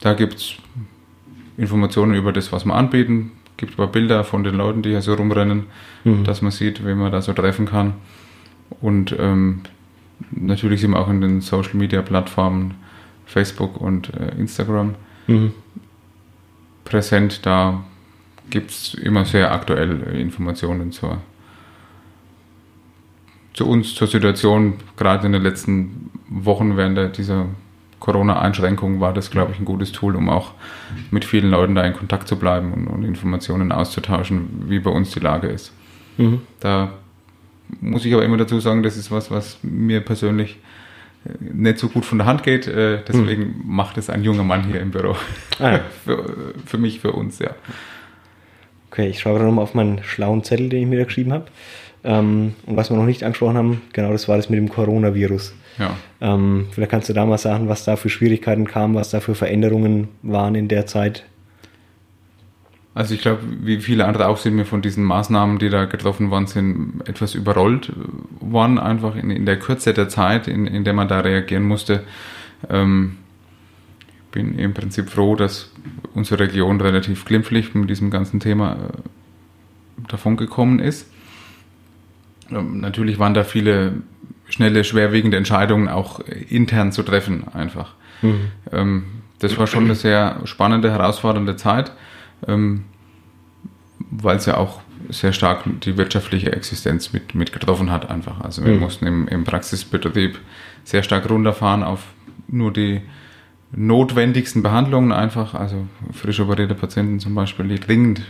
Da 0.00 0.14
gibt 0.14 0.34
es 0.34 0.54
Informationen 1.56 2.14
über 2.14 2.32
das, 2.32 2.52
was 2.52 2.64
wir 2.64 2.74
anbieten. 2.74 3.32
Gibt 3.56 3.74
ein 3.74 3.76
paar 3.76 3.86
Bilder 3.88 4.24
von 4.24 4.42
den 4.42 4.56
Leuten, 4.56 4.82
die 4.82 4.90
hier 4.90 5.02
so 5.02 5.14
rumrennen, 5.14 5.66
Mhm. 6.04 6.24
dass 6.24 6.42
man 6.42 6.50
sieht, 6.50 6.84
wen 6.84 6.98
man 6.98 7.12
da 7.12 7.22
so 7.22 7.32
treffen 7.32 7.66
kann. 7.66 7.94
Und 8.80 9.14
ähm, 9.18 9.60
natürlich 10.32 10.80
sind 10.80 10.90
wir 10.92 10.98
auch 10.98 11.08
in 11.08 11.20
den 11.20 11.40
Social 11.40 11.76
Media 11.76 12.02
Plattformen 12.02 12.74
Facebook 13.32 13.80
und 13.80 14.12
äh, 14.14 14.34
Instagram 14.38 14.94
Mhm. 15.28 15.52
präsent. 16.84 17.46
Da 17.46 17.84
gibt 18.50 18.70
es 18.70 18.94
immer 18.94 19.24
sehr 19.24 19.52
aktuell 19.52 20.02
äh, 20.02 20.20
Informationen 20.20 20.92
zur, 20.92 21.18
zu 23.54 23.66
uns, 23.66 23.94
zur 23.94 24.08
Situation. 24.08 24.74
Gerade 24.96 25.26
in 25.26 25.32
den 25.32 25.42
letzten 25.42 26.10
Wochen 26.28 26.76
während 26.76 26.96
der, 26.98 27.08
dieser 27.08 27.46
Corona-Einschränkung 28.00 29.00
war 29.00 29.12
das, 29.14 29.30
glaube 29.30 29.52
ich, 29.52 29.60
ein 29.60 29.64
gutes 29.64 29.92
Tool, 29.92 30.16
um 30.16 30.28
auch 30.28 30.52
mit 31.12 31.24
vielen 31.24 31.50
Leuten 31.50 31.76
da 31.76 31.84
in 31.84 31.92
Kontakt 31.92 32.26
zu 32.26 32.36
bleiben 32.36 32.72
und, 32.72 32.88
und 32.88 33.04
Informationen 33.04 33.70
auszutauschen, 33.70 34.64
wie 34.68 34.80
bei 34.80 34.90
uns 34.90 35.12
die 35.12 35.20
Lage 35.20 35.46
ist. 35.46 35.72
Mhm. 36.18 36.40
Da 36.58 36.94
muss 37.80 38.04
ich 38.04 38.12
aber 38.12 38.24
immer 38.24 38.36
dazu 38.38 38.58
sagen, 38.60 38.82
das 38.82 38.96
ist 38.96 39.10
was, 39.12 39.30
was 39.30 39.58
mir 39.62 40.00
persönlich 40.00 40.58
nicht 41.40 41.78
so 41.78 41.88
gut 41.88 42.04
von 42.04 42.18
der 42.18 42.26
Hand 42.26 42.42
geht. 42.42 42.66
Äh, 42.66 42.98
Deswegen 43.06 43.62
macht 43.64 43.96
es 43.98 44.10
ein 44.10 44.22
junger 44.24 44.44
Mann 44.44 44.64
hier 44.64 44.80
im 44.80 44.90
Büro. 44.90 45.16
Ah, 45.58 45.80
für, 46.04 46.54
für 46.66 46.78
mich, 46.78 47.00
für 47.00 47.12
uns, 47.12 47.38
ja. 47.38 47.50
Okay, 48.90 49.08
ich 49.08 49.20
schaue 49.20 49.40
nochmal 49.40 49.62
auf 49.62 49.74
meinen 49.74 50.02
schlauen 50.02 50.44
Zettel, 50.44 50.68
den 50.68 50.82
ich 50.82 50.88
mir 50.88 50.98
da 50.98 51.04
geschrieben 51.04 51.32
habe. 51.32 51.46
Ähm, 52.04 52.54
und 52.66 52.76
was 52.76 52.90
wir 52.90 52.96
noch 52.96 53.06
nicht 53.06 53.22
angesprochen 53.22 53.56
haben, 53.56 53.82
genau 53.92 54.10
das 54.12 54.28
war 54.28 54.36
das 54.36 54.50
mit 54.50 54.58
dem 54.58 54.68
Coronavirus. 54.68 55.54
ja. 55.78 55.96
Ähm, 56.20 56.66
vielleicht 56.72 56.90
kannst 56.90 57.08
du 57.08 57.12
da 57.12 57.24
mal 57.24 57.38
sagen, 57.38 57.68
was 57.68 57.84
da 57.84 57.96
für 57.96 58.08
Schwierigkeiten 58.10 58.66
kamen, 58.66 58.94
was 58.94 59.10
da 59.10 59.20
für 59.20 59.34
Veränderungen 59.34 60.08
waren 60.22 60.54
in 60.54 60.68
der 60.68 60.86
Zeit. 60.86 61.24
Also 62.94 63.14
ich 63.14 63.22
glaube, 63.22 63.40
wie 63.62 63.78
viele 63.78 64.04
andere 64.06 64.28
auch 64.28 64.36
sind 64.36 64.56
wir 64.56 64.66
von 64.66 64.82
diesen 64.82 65.04
Maßnahmen, 65.04 65.58
die 65.58 65.70
da 65.70 65.86
getroffen 65.86 66.30
worden 66.30 66.46
sind, 66.46 67.00
etwas 67.06 67.34
überrollt 67.34 67.92
worden, 68.40 68.78
einfach 68.78 69.16
in, 69.16 69.30
in 69.30 69.46
der 69.46 69.58
Kürze 69.58 69.94
der 69.94 70.10
Zeit, 70.10 70.46
in, 70.46 70.66
in 70.66 70.84
der 70.84 70.92
man 70.92 71.08
da 71.08 71.20
reagieren 71.20 71.62
musste. 71.62 72.04
Ähm, 72.68 73.16
bin 74.30 74.58
im 74.58 74.74
Prinzip 74.74 75.08
froh, 75.08 75.36
dass 75.36 75.70
unsere 76.14 76.40
Region 76.40 76.80
relativ 76.80 77.24
glimpflich 77.24 77.74
mit 77.74 77.88
diesem 77.88 78.10
ganzen 78.10 78.40
Thema 78.40 78.72
äh, 78.74 80.08
davon 80.08 80.36
gekommen 80.36 80.78
ist. 80.78 81.10
Ähm, 82.50 82.80
natürlich 82.80 83.18
waren 83.18 83.32
da 83.32 83.44
viele 83.44 84.02
schnelle, 84.48 84.84
schwerwiegende 84.84 85.38
Entscheidungen 85.38 85.88
auch 85.88 86.20
intern 86.20 86.92
zu 86.92 87.02
treffen, 87.02 87.48
einfach. 87.54 87.94
Ähm, 88.70 89.04
das 89.38 89.58
war 89.58 89.66
schon 89.66 89.84
eine 89.84 89.94
sehr 89.94 90.40
spannende, 90.44 90.90
herausfordernde 90.90 91.56
Zeit, 91.56 91.92
ähm, 92.46 92.84
weil 94.10 94.36
es 94.36 94.46
ja 94.46 94.56
auch 94.56 94.80
sehr 95.08 95.32
stark 95.32 95.64
die 95.80 95.96
wirtschaftliche 95.96 96.52
Existenz 96.52 97.12
mit, 97.12 97.34
mit 97.34 97.52
getroffen 97.52 97.90
hat, 97.90 98.10
einfach. 98.10 98.40
Also 98.40 98.64
wir 98.64 98.74
Mhm. 98.74 98.80
mussten 98.80 99.06
im, 99.06 99.28
im 99.28 99.44
Praxisbetrieb 99.44 100.38
sehr 100.84 101.02
stark 101.02 101.28
runterfahren 101.28 101.82
auf 101.82 102.04
nur 102.48 102.72
die 102.72 103.00
notwendigsten 103.74 104.62
Behandlungen 104.62 105.12
einfach, 105.12 105.54
also 105.54 105.86
frisch 106.12 106.40
operierte 106.40 106.74
Patienten 106.74 107.20
zum 107.20 107.34
Beispiel, 107.34 107.66
die 107.68 107.80
dringend, 107.80 108.20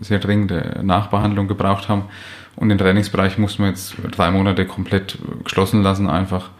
sehr 0.00 0.18
dringende 0.18 0.80
Nachbehandlung 0.82 1.46
gebraucht 1.46 1.88
haben. 1.88 2.04
Und 2.56 2.68
den 2.70 2.78
Trainingsbereich 2.78 3.38
mussten 3.38 3.62
wir 3.62 3.70
jetzt 3.70 3.94
drei 4.10 4.32
Monate 4.32 4.66
komplett 4.66 5.18
geschlossen 5.44 5.82
lassen 5.82 6.10
einfach. 6.10 6.50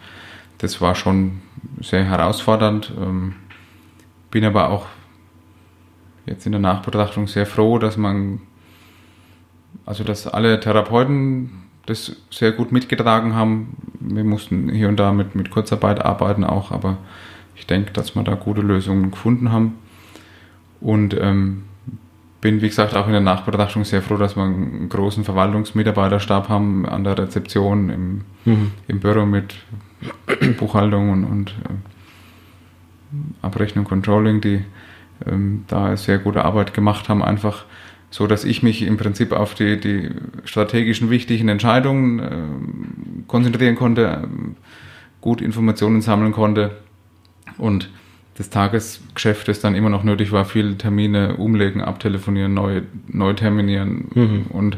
Das 0.59 0.79
war 0.79 0.95
schon 0.95 1.41
sehr 1.81 2.05
herausfordernd. 2.05 2.93
Ähm, 2.97 3.35
bin 4.31 4.45
aber 4.45 4.69
auch 4.69 4.85
jetzt 6.25 6.45
in 6.45 6.51
der 6.51 6.61
Nachbetrachtung 6.61 7.27
sehr 7.27 7.45
froh, 7.45 7.77
dass 7.79 7.97
man 7.97 8.41
also 9.85 10.03
dass 10.03 10.27
alle 10.27 10.59
Therapeuten 10.59 11.49
das 11.85 12.15
sehr 12.29 12.51
gut 12.51 12.71
mitgetragen 12.71 13.33
haben. 13.33 13.75
Wir 13.99 14.23
mussten 14.23 14.69
hier 14.69 14.87
und 14.87 14.97
da 14.97 15.11
mit, 15.11 15.35
mit 15.35 15.49
Kurzarbeit 15.49 16.05
arbeiten 16.05 16.43
auch, 16.43 16.71
aber 16.71 16.97
ich 17.55 17.65
denke, 17.65 17.91
dass 17.91 18.15
wir 18.15 18.23
da 18.23 18.35
gute 18.35 18.61
Lösungen 18.61 19.11
gefunden 19.11 19.51
haben. 19.51 19.75
Und 20.81 21.15
ähm, 21.19 21.63
bin, 22.41 22.61
wie 22.61 22.69
gesagt, 22.69 22.95
auch 22.95 23.07
in 23.07 23.11
der 23.11 23.21
Nachbetrachtung 23.21 23.83
sehr 23.83 24.01
froh, 24.01 24.17
dass 24.17 24.35
wir 24.37 24.43
einen 24.43 24.87
großen 24.87 25.23
Verwaltungsmitarbeiterstab 25.23 26.47
haben 26.47 26.85
an 26.85 27.03
der 27.03 27.17
Rezeption, 27.17 27.89
im, 27.89 28.21
Mhm. 28.45 28.71
im 28.87 28.99
Büro 28.99 29.25
mit 29.25 29.55
Buchhaltung 30.57 31.09
und, 31.09 31.23
und 31.25 31.49
äh, 31.49 31.73
Abrechnung, 33.41 33.85
Controlling, 33.85 34.39
die 34.39 34.63
ähm, 35.25 35.65
da 35.67 35.95
sehr 35.97 36.19
gute 36.19 36.45
Arbeit 36.45 36.73
gemacht 36.73 37.09
haben, 37.09 37.23
einfach 37.23 37.65
so, 38.11 38.25
dass 38.25 38.43
ich 38.43 38.63
mich 38.63 38.81
im 38.81 38.97
Prinzip 38.97 39.31
auf 39.31 39.53
die, 39.53 39.79
die 39.79 40.09
strategischen 40.43 41.09
wichtigen 41.09 41.47
Entscheidungen 41.47 42.19
ähm, 42.19 43.23
konzentrieren 43.27 43.75
konnte, 43.75 44.21
ähm, 44.23 44.55
gut 45.21 45.41
Informationen 45.41 46.01
sammeln 46.01 46.31
konnte 46.31 46.71
und 47.57 47.89
das 48.37 48.49
Tagesgeschäft, 48.49 49.49
das 49.49 49.59
dann 49.59 49.75
immer 49.75 49.89
noch 49.89 50.03
nötig 50.03 50.31
war, 50.31 50.45
viele 50.45 50.77
Termine 50.77 51.35
umlegen, 51.35 51.81
abtelefonieren, 51.81 52.53
neu, 52.53 52.83
neu 53.07 53.33
terminieren 53.33 54.05
Mhm. 54.15 54.45
und 54.49 54.77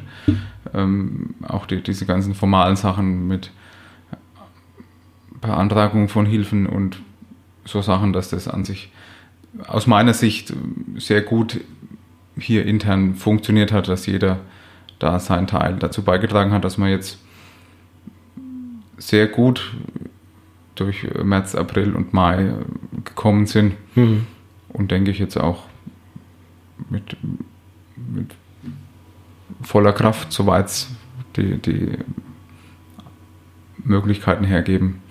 ähm, 0.74 1.36
auch 1.48 1.68
die, 1.68 1.82
diese 1.82 2.06
ganzen 2.06 2.34
formalen 2.34 2.76
Sachen 2.76 3.28
mit 3.28 3.52
Beantragung 5.42 6.10
von 6.10 6.26
Hilfen 6.26 6.66
und 6.66 7.02
so 7.66 7.82
Sachen, 7.82 8.14
dass 8.14 8.30
das 8.30 8.48
an 8.48 8.66
sich 8.66 8.92
aus 9.68 9.88
meiner 9.88 10.14
Sicht 10.14 10.54
sehr 10.97 11.22
gut 11.22 11.60
hier 12.38 12.66
intern 12.66 13.16
funktioniert 13.16 13.72
hat, 13.72 13.88
dass 13.88 14.06
jeder 14.06 14.39
da 14.99 15.20
seinen 15.20 15.47
Teil 15.47 15.76
dazu 15.78 16.04
beigetragen 16.04 16.52
hat, 16.52 16.64
dass 16.64 16.78
man 16.78 16.89
jetzt 16.89 17.20
sehr 18.97 19.28
gut 19.28 19.74
durch 20.76 21.06
März, 21.24 21.56
April 21.56 21.95
und 21.95 22.14
Mai 22.14 22.54
gekommen 23.04 23.45
sind 23.45 23.74
Mhm. 23.95 24.26
und 24.70 24.91
denke 24.91 25.12
ich 25.12 25.20
jetzt 25.20 25.38
auch 25.38 25.66
mit, 26.89 27.18
mit 28.14 28.34
voller 29.62 29.93
Kraft, 29.93 30.32
soweit 30.32 30.68
es 30.68 30.89
die, 31.36 31.58
die 31.58 31.97
Möglichkeiten 33.84 34.45
hergeben, 34.45 35.02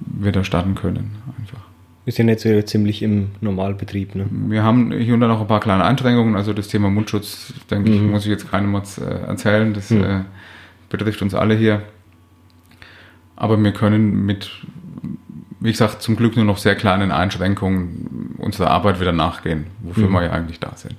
wieder 0.00 0.42
starten 0.44 0.74
können. 0.74 1.16
Einfach. 1.38 1.67
Wir 2.08 2.12
sind 2.14 2.30
jetzt 2.30 2.46
wieder 2.46 2.64
ziemlich 2.64 3.02
im 3.02 3.32
Normalbetrieb, 3.42 4.14
ne? 4.14 4.24
Wir 4.30 4.62
haben 4.62 4.92
hier 4.92 5.12
und 5.12 5.20
da 5.20 5.28
noch 5.28 5.42
ein 5.42 5.46
paar 5.46 5.60
kleine 5.60 5.84
Einschränkungen, 5.84 6.36
also 6.36 6.54
das 6.54 6.68
Thema 6.68 6.88
Mundschutz, 6.88 7.52
denke 7.70 7.90
ich, 7.92 8.00
Mhm. 8.00 8.12
muss 8.12 8.22
ich 8.24 8.30
jetzt 8.30 8.50
keinem 8.50 8.70
Mutz, 8.70 8.96
äh, 8.96 9.04
erzählen, 9.04 9.74
das 9.74 9.90
Mhm. 9.90 10.04
äh, 10.04 10.20
betrifft 10.88 11.20
uns 11.20 11.34
alle 11.34 11.54
hier. 11.54 11.82
Aber 13.36 13.62
wir 13.62 13.72
können 13.72 14.24
mit, 14.24 14.50
wie 15.60 15.70
gesagt, 15.70 16.00
zum 16.00 16.16
Glück 16.16 16.34
nur 16.36 16.46
noch 16.46 16.56
sehr 16.56 16.76
kleinen 16.76 17.10
Einschränkungen 17.10 18.36
unserer 18.38 18.70
Arbeit 18.70 19.02
wieder 19.02 19.12
nachgehen, 19.12 19.66
wofür 19.82 20.08
Mhm. 20.08 20.12
wir 20.14 20.24
ja 20.24 20.30
eigentlich 20.30 20.60
da 20.60 20.72
sind. 20.76 20.94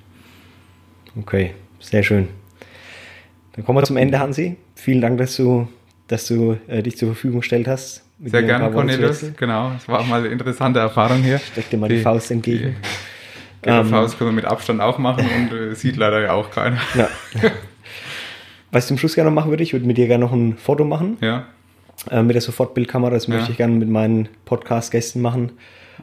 Okay, 1.19 1.55
sehr 1.79 2.03
schön. 2.03 2.27
Dann 3.53 3.65
kommen 3.65 3.79
wir 3.79 3.83
zum 3.83 3.97
Ende, 3.97 4.19
Hansi. 4.19 4.57
Vielen 4.75 5.01
Dank, 5.01 5.17
dass 5.17 5.35
du, 5.37 5.67
dass 6.07 6.27
du 6.27 6.57
äh, 6.67 6.83
dich 6.83 6.97
zur 6.97 7.07
Verfügung 7.07 7.39
gestellt 7.39 7.67
hast. 7.67 8.03
Sehr 8.23 8.43
gerne, 8.43 8.69
Cornelius. 8.71 9.25
Genau, 9.37 9.71
es 9.77 9.87
war 9.87 9.99
auch 10.01 10.07
mal 10.07 10.19
eine 10.19 10.27
interessante 10.29 10.79
Erfahrung 10.79 11.23
hier. 11.23 11.39
Steck 11.39 11.69
dir 11.69 11.77
mal 11.77 11.87
die, 11.89 12.01
Faust 12.01 12.31
entgegen. 12.31 12.75
Die 13.63 13.69
Ähm, 13.69 13.85
Faust 13.87 14.17
können 14.17 14.29
wir 14.31 14.35
mit 14.35 14.45
Abstand 14.45 14.81
aufmachen 14.81 15.25
und 15.25 15.53
äh, 15.57 15.73
sieht 15.75 15.95
leider 15.97 16.21
ja 16.21 16.33
auch 16.33 16.49
keiner. 16.51 16.79
Ja. 16.95 17.09
Was 18.71 18.83
ich 18.85 18.87
zum 18.89 18.97
Schluss 18.97 19.15
gerne 19.15 19.29
noch 19.31 19.35
machen 19.35 19.49
würde, 19.51 19.63
ich 19.63 19.73
würde 19.73 19.85
mit 19.85 19.97
dir 19.97 20.07
gerne 20.07 20.25
noch 20.25 20.31
ein 20.33 20.57
Foto 20.57 20.83
machen 20.85 21.17
Ja, 21.21 21.45
äh, 22.11 22.21
mit 22.21 22.35
der 22.35 22.41
Sofortbildkamera. 22.41 23.09
Das 23.11 23.27
Ja. 23.27 23.35
möchte 23.35 23.51
ich 23.51 23.57
gerne 23.57 23.75
mit 23.75 23.89
meinen 23.89 24.29
Podcast-Gästen 24.45 25.21
machen. 25.21 25.53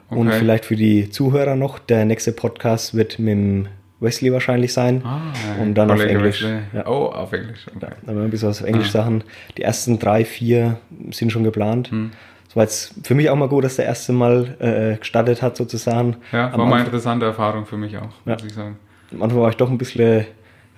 Und 0.08 0.28
Okay. 0.28 0.38
vielleicht 0.38 0.64
für 0.66 0.76
die 0.76 1.08
Zuhörer 1.10 1.54
noch. 1.56 1.78
Der 1.78 2.04
nächste 2.04 2.32
Podcast 2.32 2.94
wird 2.94 3.18
mit 3.18 3.32
dem 3.32 3.68
Wesley 4.00 4.32
wahrscheinlich 4.32 4.72
sein. 4.72 5.02
ah, 5.04 5.20
Und 5.60 5.74
dann 5.74 5.90
auf 5.90 6.00
Englisch. 6.04 6.42
Ja. 6.74 6.86
Oh, 6.86 7.06
auf 7.06 7.32
Englisch. 7.32 7.66
Okay. 7.74 7.86
Werden 8.04 8.18
wir 8.18 8.24
ein 8.24 8.30
bisschen 8.30 8.48
was 8.48 8.60
auf 8.62 8.68
Englisch 8.68 8.88
Ah. 8.88 8.92
Sachen. 9.02 9.24
Die 9.56 9.62
ersten 9.62 9.98
drei, 9.98 10.24
vier 10.24 10.78
sind 11.10 11.32
schon 11.32 11.44
geplant. 11.44 11.90
Hm. 11.90 12.10
Es 12.48 12.54
war 12.56 12.64
jetzt 12.64 12.94
für 13.04 13.14
mich 13.14 13.28
auch 13.30 13.36
mal 13.36 13.48
gut, 13.48 13.64
dass 13.64 13.76
der 13.76 13.86
erste 13.86 14.12
Mal 14.12 14.56
äh, 14.60 14.98
gestartet 14.98 15.40
hat, 15.42 15.56
sozusagen. 15.56 16.16
Ja, 16.32 16.46
Am 16.46 16.52
war 16.52 16.58
mal 16.58 16.64
eine 16.64 16.72
Anfang- 16.74 16.86
interessante 16.86 17.26
Erfahrung 17.26 17.64
für 17.66 17.76
mich 17.76 17.96
auch, 17.96 18.10
Ja. 18.26 18.34
muss 18.34 18.44
ich 18.44 18.52
sagen. 18.54 18.76
Am 19.12 19.22
Anfang 19.22 19.40
war 19.40 19.48
ich 19.50 19.56
doch 19.56 19.70
ein 19.70 19.78
bisschen 19.78 20.26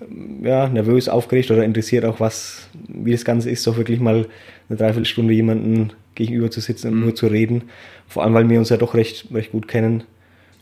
ähm, 0.00 0.44
ja, 0.44 0.68
nervös, 0.68 1.08
aufgeregt 1.08 1.50
oder 1.50 1.64
interessiert 1.64 2.04
auch, 2.04 2.20
was, 2.20 2.68
wie 2.88 3.10
das 3.12 3.24
Ganze 3.24 3.50
ist, 3.50 3.66
doch 3.66 3.76
wirklich 3.76 3.98
mal 4.00 4.26
eine 4.68 4.78
Dreiviertelstunde 4.78 5.34
jemanden 5.34 5.92
gegenüber 6.14 6.50
zu 6.52 6.60
sitzen 6.60 6.88
und 6.88 6.94
Mhm. 6.98 7.00
nur 7.04 7.14
zu 7.16 7.26
reden. 7.26 7.64
Vor 8.06 8.22
allem, 8.22 8.34
weil 8.34 8.48
wir 8.48 8.58
uns 8.60 8.68
ja 8.70 8.76
doch 8.76 8.94
recht, 8.94 9.26
recht 9.34 9.50
gut 9.52 9.66
kennen. 9.68 10.04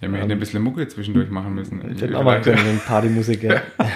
Ja, 0.00 0.10
wir 0.10 0.18
hätten 0.18 0.32
ein 0.32 0.38
bisschen 0.38 0.62
Mucke 0.62 0.86
zwischendurch 0.88 1.30
machen 1.30 1.54
müssen. 1.54 1.80
Ich 1.94 2.02
hätte 2.02 2.18
auch 2.18 2.24
mal 2.24 2.40
können, 2.40 2.58
eine 2.58 2.78
Partymusik. 2.78 3.42
Ja. 3.42 3.62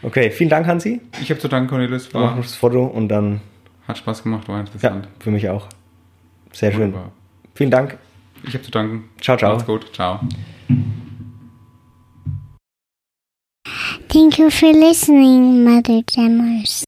Okay, 0.00 0.30
vielen 0.30 0.48
Dank, 0.48 0.66
Hansi. 0.68 1.00
Ich 1.20 1.28
habe 1.30 1.40
zu 1.40 1.48
danken, 1.48 1.68
Cornelius. 1.68 2.08
Dann 2.08 2.22
machen 2.22 2.30
wir 2.34 2.36
War, 2.36 2.42
das 2.42 2.54
Foto 2.54 2.84
und 2.84 3.08
dann, 3.08 3.40
hat 3.88 3.98
Spaß 3.98 4.22
gemacht, 4.22 4.46
war 4.46 4.54
ja, 4.54 4.60
interessant. 4.60 5.08
für 5.18 5.32
mich 5.32 5.48
auch. 5.48 5.66
Sehr 6.52 6.70
schön. 6.70 6.92
Wunderbar. 6.92 7.12
Vielen 7.54 7.72
Dank. 7.72 7.98
Ich 8.44 8.54
habe 8.54 8.62
zu 8.62 8.70
danken. 8.70 9.08
Ciao, 9.20 9.36
ciao. 9.36 9.54
Macht's 9.54 9.66
gut. 9.66 9.92
Ciao. 9.92 10.20
Thank 14.08 14.38
you 14.38 14.50
for 14.50 14.72
listening, 14.72 15.64
Mother 15.64 16.02
Jammers. 16.08 16.84